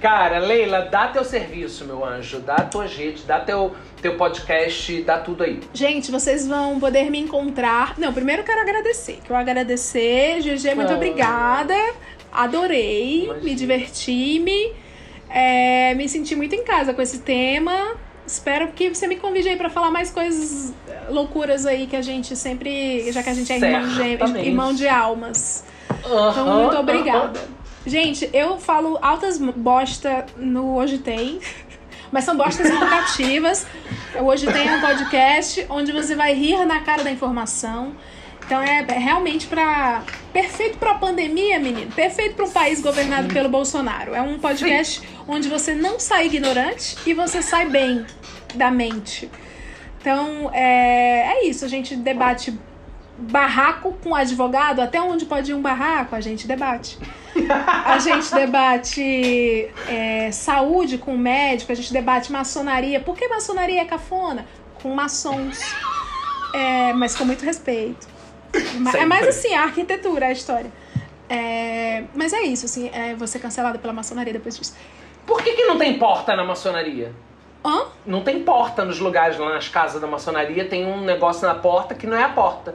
[0.00, 2.40] Cara, Leila, dá teu serviço, meu anjo.
[2.40, 5.60] Dá tua rede, dá teu, teu podcast, dá tudo aí.
[5.74, 7.94] Gente, vocês vão poder me encontrar.
[7.98, 9.18] Não, primeiro eu quero agradecer.
[9.22, 10.96] Quero agradecer, GG, muito Ah.
[10.96, 11.74] obrigada.
[12.32, 13.44] Adorei, Imagina.
[13.44, 14.72] me diverti, me,
[15.28, 17.96] é, me senti muito em casa com esse tema.
[18.26, 22.00] espero que você me convide aí pra falar mais coisas eh, loucuras aí que a
[22.02, 23.10] gente sempre.
[23.12, 25.64] Já que a gente é irmão, irmão de almas.
[26.00, 27.40] Então, muito obrigada.
[27.86, 31.40] Gente, eu falo altas bosta no Hoje Tem,
[32.12, 33.66] mas são bostas educativas.
[34.20, 37.94] Hoje Tem é um podcast onde você vai rir na cara da informação.
[38.44, 40.02] Então é realmente para
[40.32, 41.92] perfeito para a pandemia, menino.
[41.92, 44.12] Perfeito para um país governado pelo Bolsonaro.
[44.12, 48.04] É um podcast onde você não sai ignorante e você sai bem
[48.56, 49.30] da mente.
[50.00, 51.64] Então é, é isso.
[51.64, 52.58] A gente debate
[53.20, 56.98] barraco com advogado, até onde pode ir um barraco, a gente debate.
[57.84, 62.98] A gente debate é, saúde com médico, a gente debate maçonaria.
[63.00, 64.46] Por que maçonaria é cafona?
[64.82, 65.58] Com maçons.
[66.52, 68.08] É, mas com muito respeito.
[68.78, 69.28] Ma- É mais Sempre.
[69.28, 70.70] assim, a arquitetura, a história.
[71.28, 74.74] É, mas é isso, assim, é, vou ser cancelada pela maçonaria depois disso.
[75.24, 77.12] Por que, que não tem porta na maçonaria?
[77.64, 77.84] Hã?
[78.04, 81.94] Não tem porta nos lugares lá nas casas da maçonaria, tem um negócio na porta
[81.94, 82.74] que não é a porta.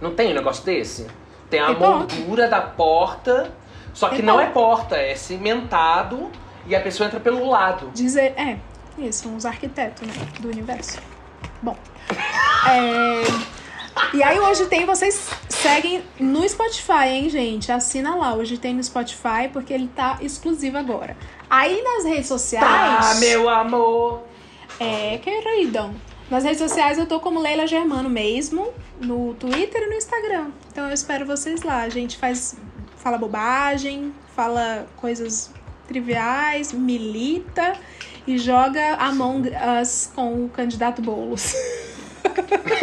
[0.00, 1.06] Não tem um negócio desse?
[1.50, 2.14] Tem a Tem porta.
[2.14, 3.52] moldura da porta,
[3.92, 4.48] só que Tem não porta.
[4.48, 6.30] é porta, é cimentado
[6.66, 7.90] e a pessoa entra pelo lado.
[7.94, 8.34] Dizer.
[8.36, 8.56] É,
[8.98, 10.14] isso, os arquitetos, né?
[10.40, 10.98] Do universo.
[11.62, 11.76] Bom.
[12.66, 13.22] É,
[14.16, 17.70] e aí hoje tem, vocês seguem no Spotify, hein, gente?
[17.70, 21.14] Assina lá, hoje tem no Spotify, porque ele tá exclusivo agora.
[21.50, 22.66] Aí nas redes sociais.
[22.66, 24.22] Ah, meu amor!
[24.80, 25.94] É, queridão.
[26.30, 30.48] Nas redes sociais eu tô como Leila Germano mesmo, no Twitter e no Instagram.
[30.70, 31.82] Então eu espero vocês lá.
[31.82, 32.56] A gente faz.
[32.96, 35.52] fala bobagem, fala coisas
[35.86, 37.74] triviais, milita
[38.26, 39.50] e joga Among
[39.80, 41.54] Us com o candidato Boulos.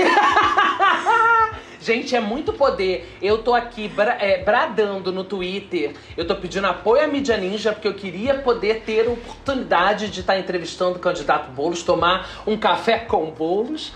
[1.82, 3.18] Gente, é muito poder.
[3.20, 5.96] Eu tô aqui bra- é, bradando no Twitter.
[6.16, 10.38] Eu tô pedindo apoio à mídia ninja porque eu queria poder ter oportunidade de estar
[10.38, 13.92] entrevistando o candidato Boulos, tomar um café com Boulos.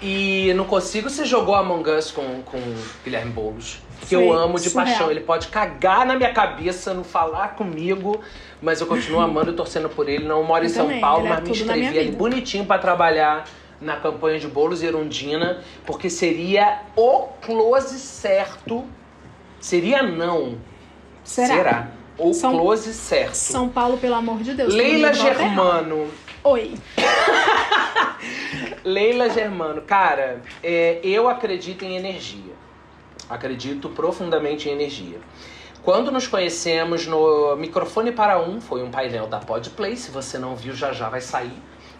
[0.00, 1.08] E não consigo.
[1.10, 2.58] Você jogou Among Us com, com
[3.04, 3.78] Guilherme Boulos.
[4.08, 4.86] Que eu Foi amo de surreal.
[4.86, 5.10] paixão.
[5.10, 8.20] Ele pode cagar na minha cabeça, não falar comigo,
[8.62, 10.24] mas eu continuo amando e torcendo por ele.
[10.24, 12.78] Não moro em Eu São também, Paulo, ele é mas me inscrevi ali bonitinho pra
[12.78, 13.44] trabalhar
[13.80, 18.84] na campanha de Boulos e Erundina, porque seria o close certo.
[19.60, 20.56] Seria não.
[21.24, 21.88] Será?
[22.16, 23.34] O São- close certo.
[23.34, 24.72] São Paulo, pelo amor de Deus.
[24.72, 25.12] Leila.
[25.12, 26.08] Germano.
[26.50, 26.72] Oi.
[28.82, 32.54] Leila Germano, cara, é, eu acredito em energia.
[33.28, 35.20] Acredito profundamente em energia.
[35.82, 39.94] Quando nos conhecemos no Microfone para Um, foi um painel da Podplay.
[39.94, 41.52] Se você não viu, já já vai sair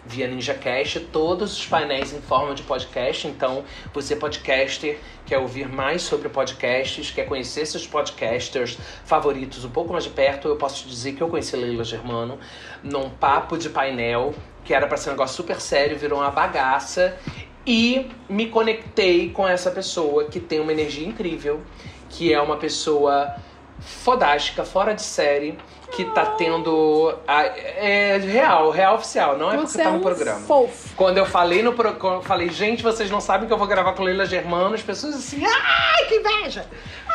[0.05, 0.99] via NinjaCast.
[1.11, 3.27] Todos os painéis em forma de podcast.
[3.27, 3.63] Então,
[3.93, 10.03] você podcaster, quer ouvir mais sobre podcasts, quer conhecer seus podcasters favoritos um pouco mais
[10.03, 12.39] de perto, eu posso te dizer que eu conheci Leila Germano
[12.83, 14.33] num papo de painel,
[14.65, 17.17] que era para ser um negócio super sério, virou uma bagaça.
[17.65, 21.61] E me conectei com essa pessoa que tem uma energia incrível,
[22.09, 23.35] que é uma pessoa
[23.79, 25.57] fodástica, fora de série,
[25.91, 27.13] que tá tendo.
[27.27, 30.39] A, é real, real oficial, não é porque Você tá é no um programa.
[30.41, 30.89] fofo.
[30.95, 34.03] Quando eu falei no pro- falei, gente, vocês não sabem que eu vou gravar com
[34.03, 36.65] Leila Germano, as pessoas assim, ai, que inveja!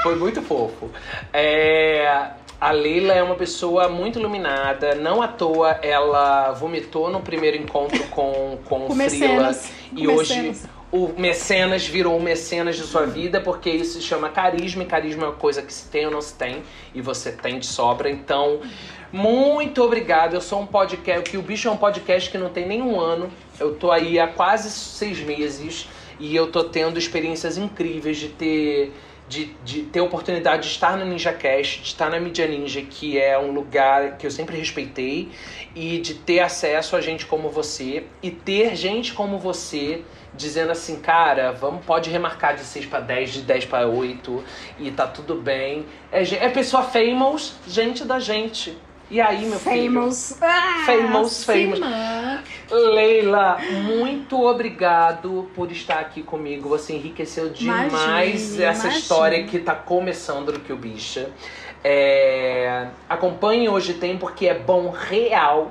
[0.02, 0.90] Foi muito fofo.
[1.32, 2.26] É,
[2.60, 8.02] a Leila é uma pessoa muito iluminada, não à toa ela vomitou no primeiro encontro
[8.08, 9.54] com, com, Com o Frila.
[9.96, 10.52] E hoje.
[10.94, 15.24] O mecenas virou o mecenas de sua vida, porque isso se chama carisma, e carisma
[15.24, 16.62] é uma coisa que se tem ou não se tem,
[16.94, 18.08] e você tem de sobra.
[18.08, 18.60] Então,
[19.12, 20.34] muito obrigado.
[20.34, 23.28] Eu sou um podcast, que o bicho é um podcast que não tem nenhum ano.
[23.58, 25.88] Eu tô aí há quase seis meses
[26.20, 28.92] e eu tô tendo experiências incríveis de ter.
[29.26, 33.38] De, de ter oportunidade de estar no NinjaCast, de estar na Mídia Ninja, que é
[33.38, 35.30] um lugar que eu sempre respeitei,
[35.74, 40.04] e de ter acesso a gente como você, e ter gente como você
[40.36, 44.44] dizendo assim, cara, vamos, pode remarcar de 6 para 10, de 10 para 8,
[44.78, 45.86] e tá tudo bem.
[46.10, 48.76] É, é pessoa famous, gente da gente.
[49.10, 49.92] E aí, meu filho?
[49.92, 50.38] Famous.
[50.40, 51.78] Ah, Famous, famous.
[51.78, 52.42] Simã.
[52.70, 56.70] Leila, muito obrigado por estar aqui comigo.
[56.70, 58.98] Você enriqueceu demais Imagine, essa imagine.
[59.02, 61.30] história que tá começando no que o bicha.
[61.84, 62.86] É...
[63.08, 65.70] Acompanhe hoje tem porque é bom real.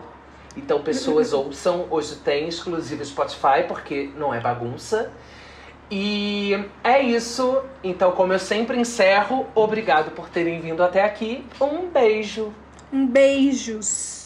[0.56, 5.12] Então pessoas ouçam, hoje tem exclusivo Spotify, porque não é bagunça.
[5.92, 6.54] E
[6.84, 7.62] é isso.
[7.84, 11.46] Então, como eu sempre encerro, obrigado por terem vindo até aqui.
[11.62, 12.54] Um beijo.
[12.92, 14.23] Um beijos.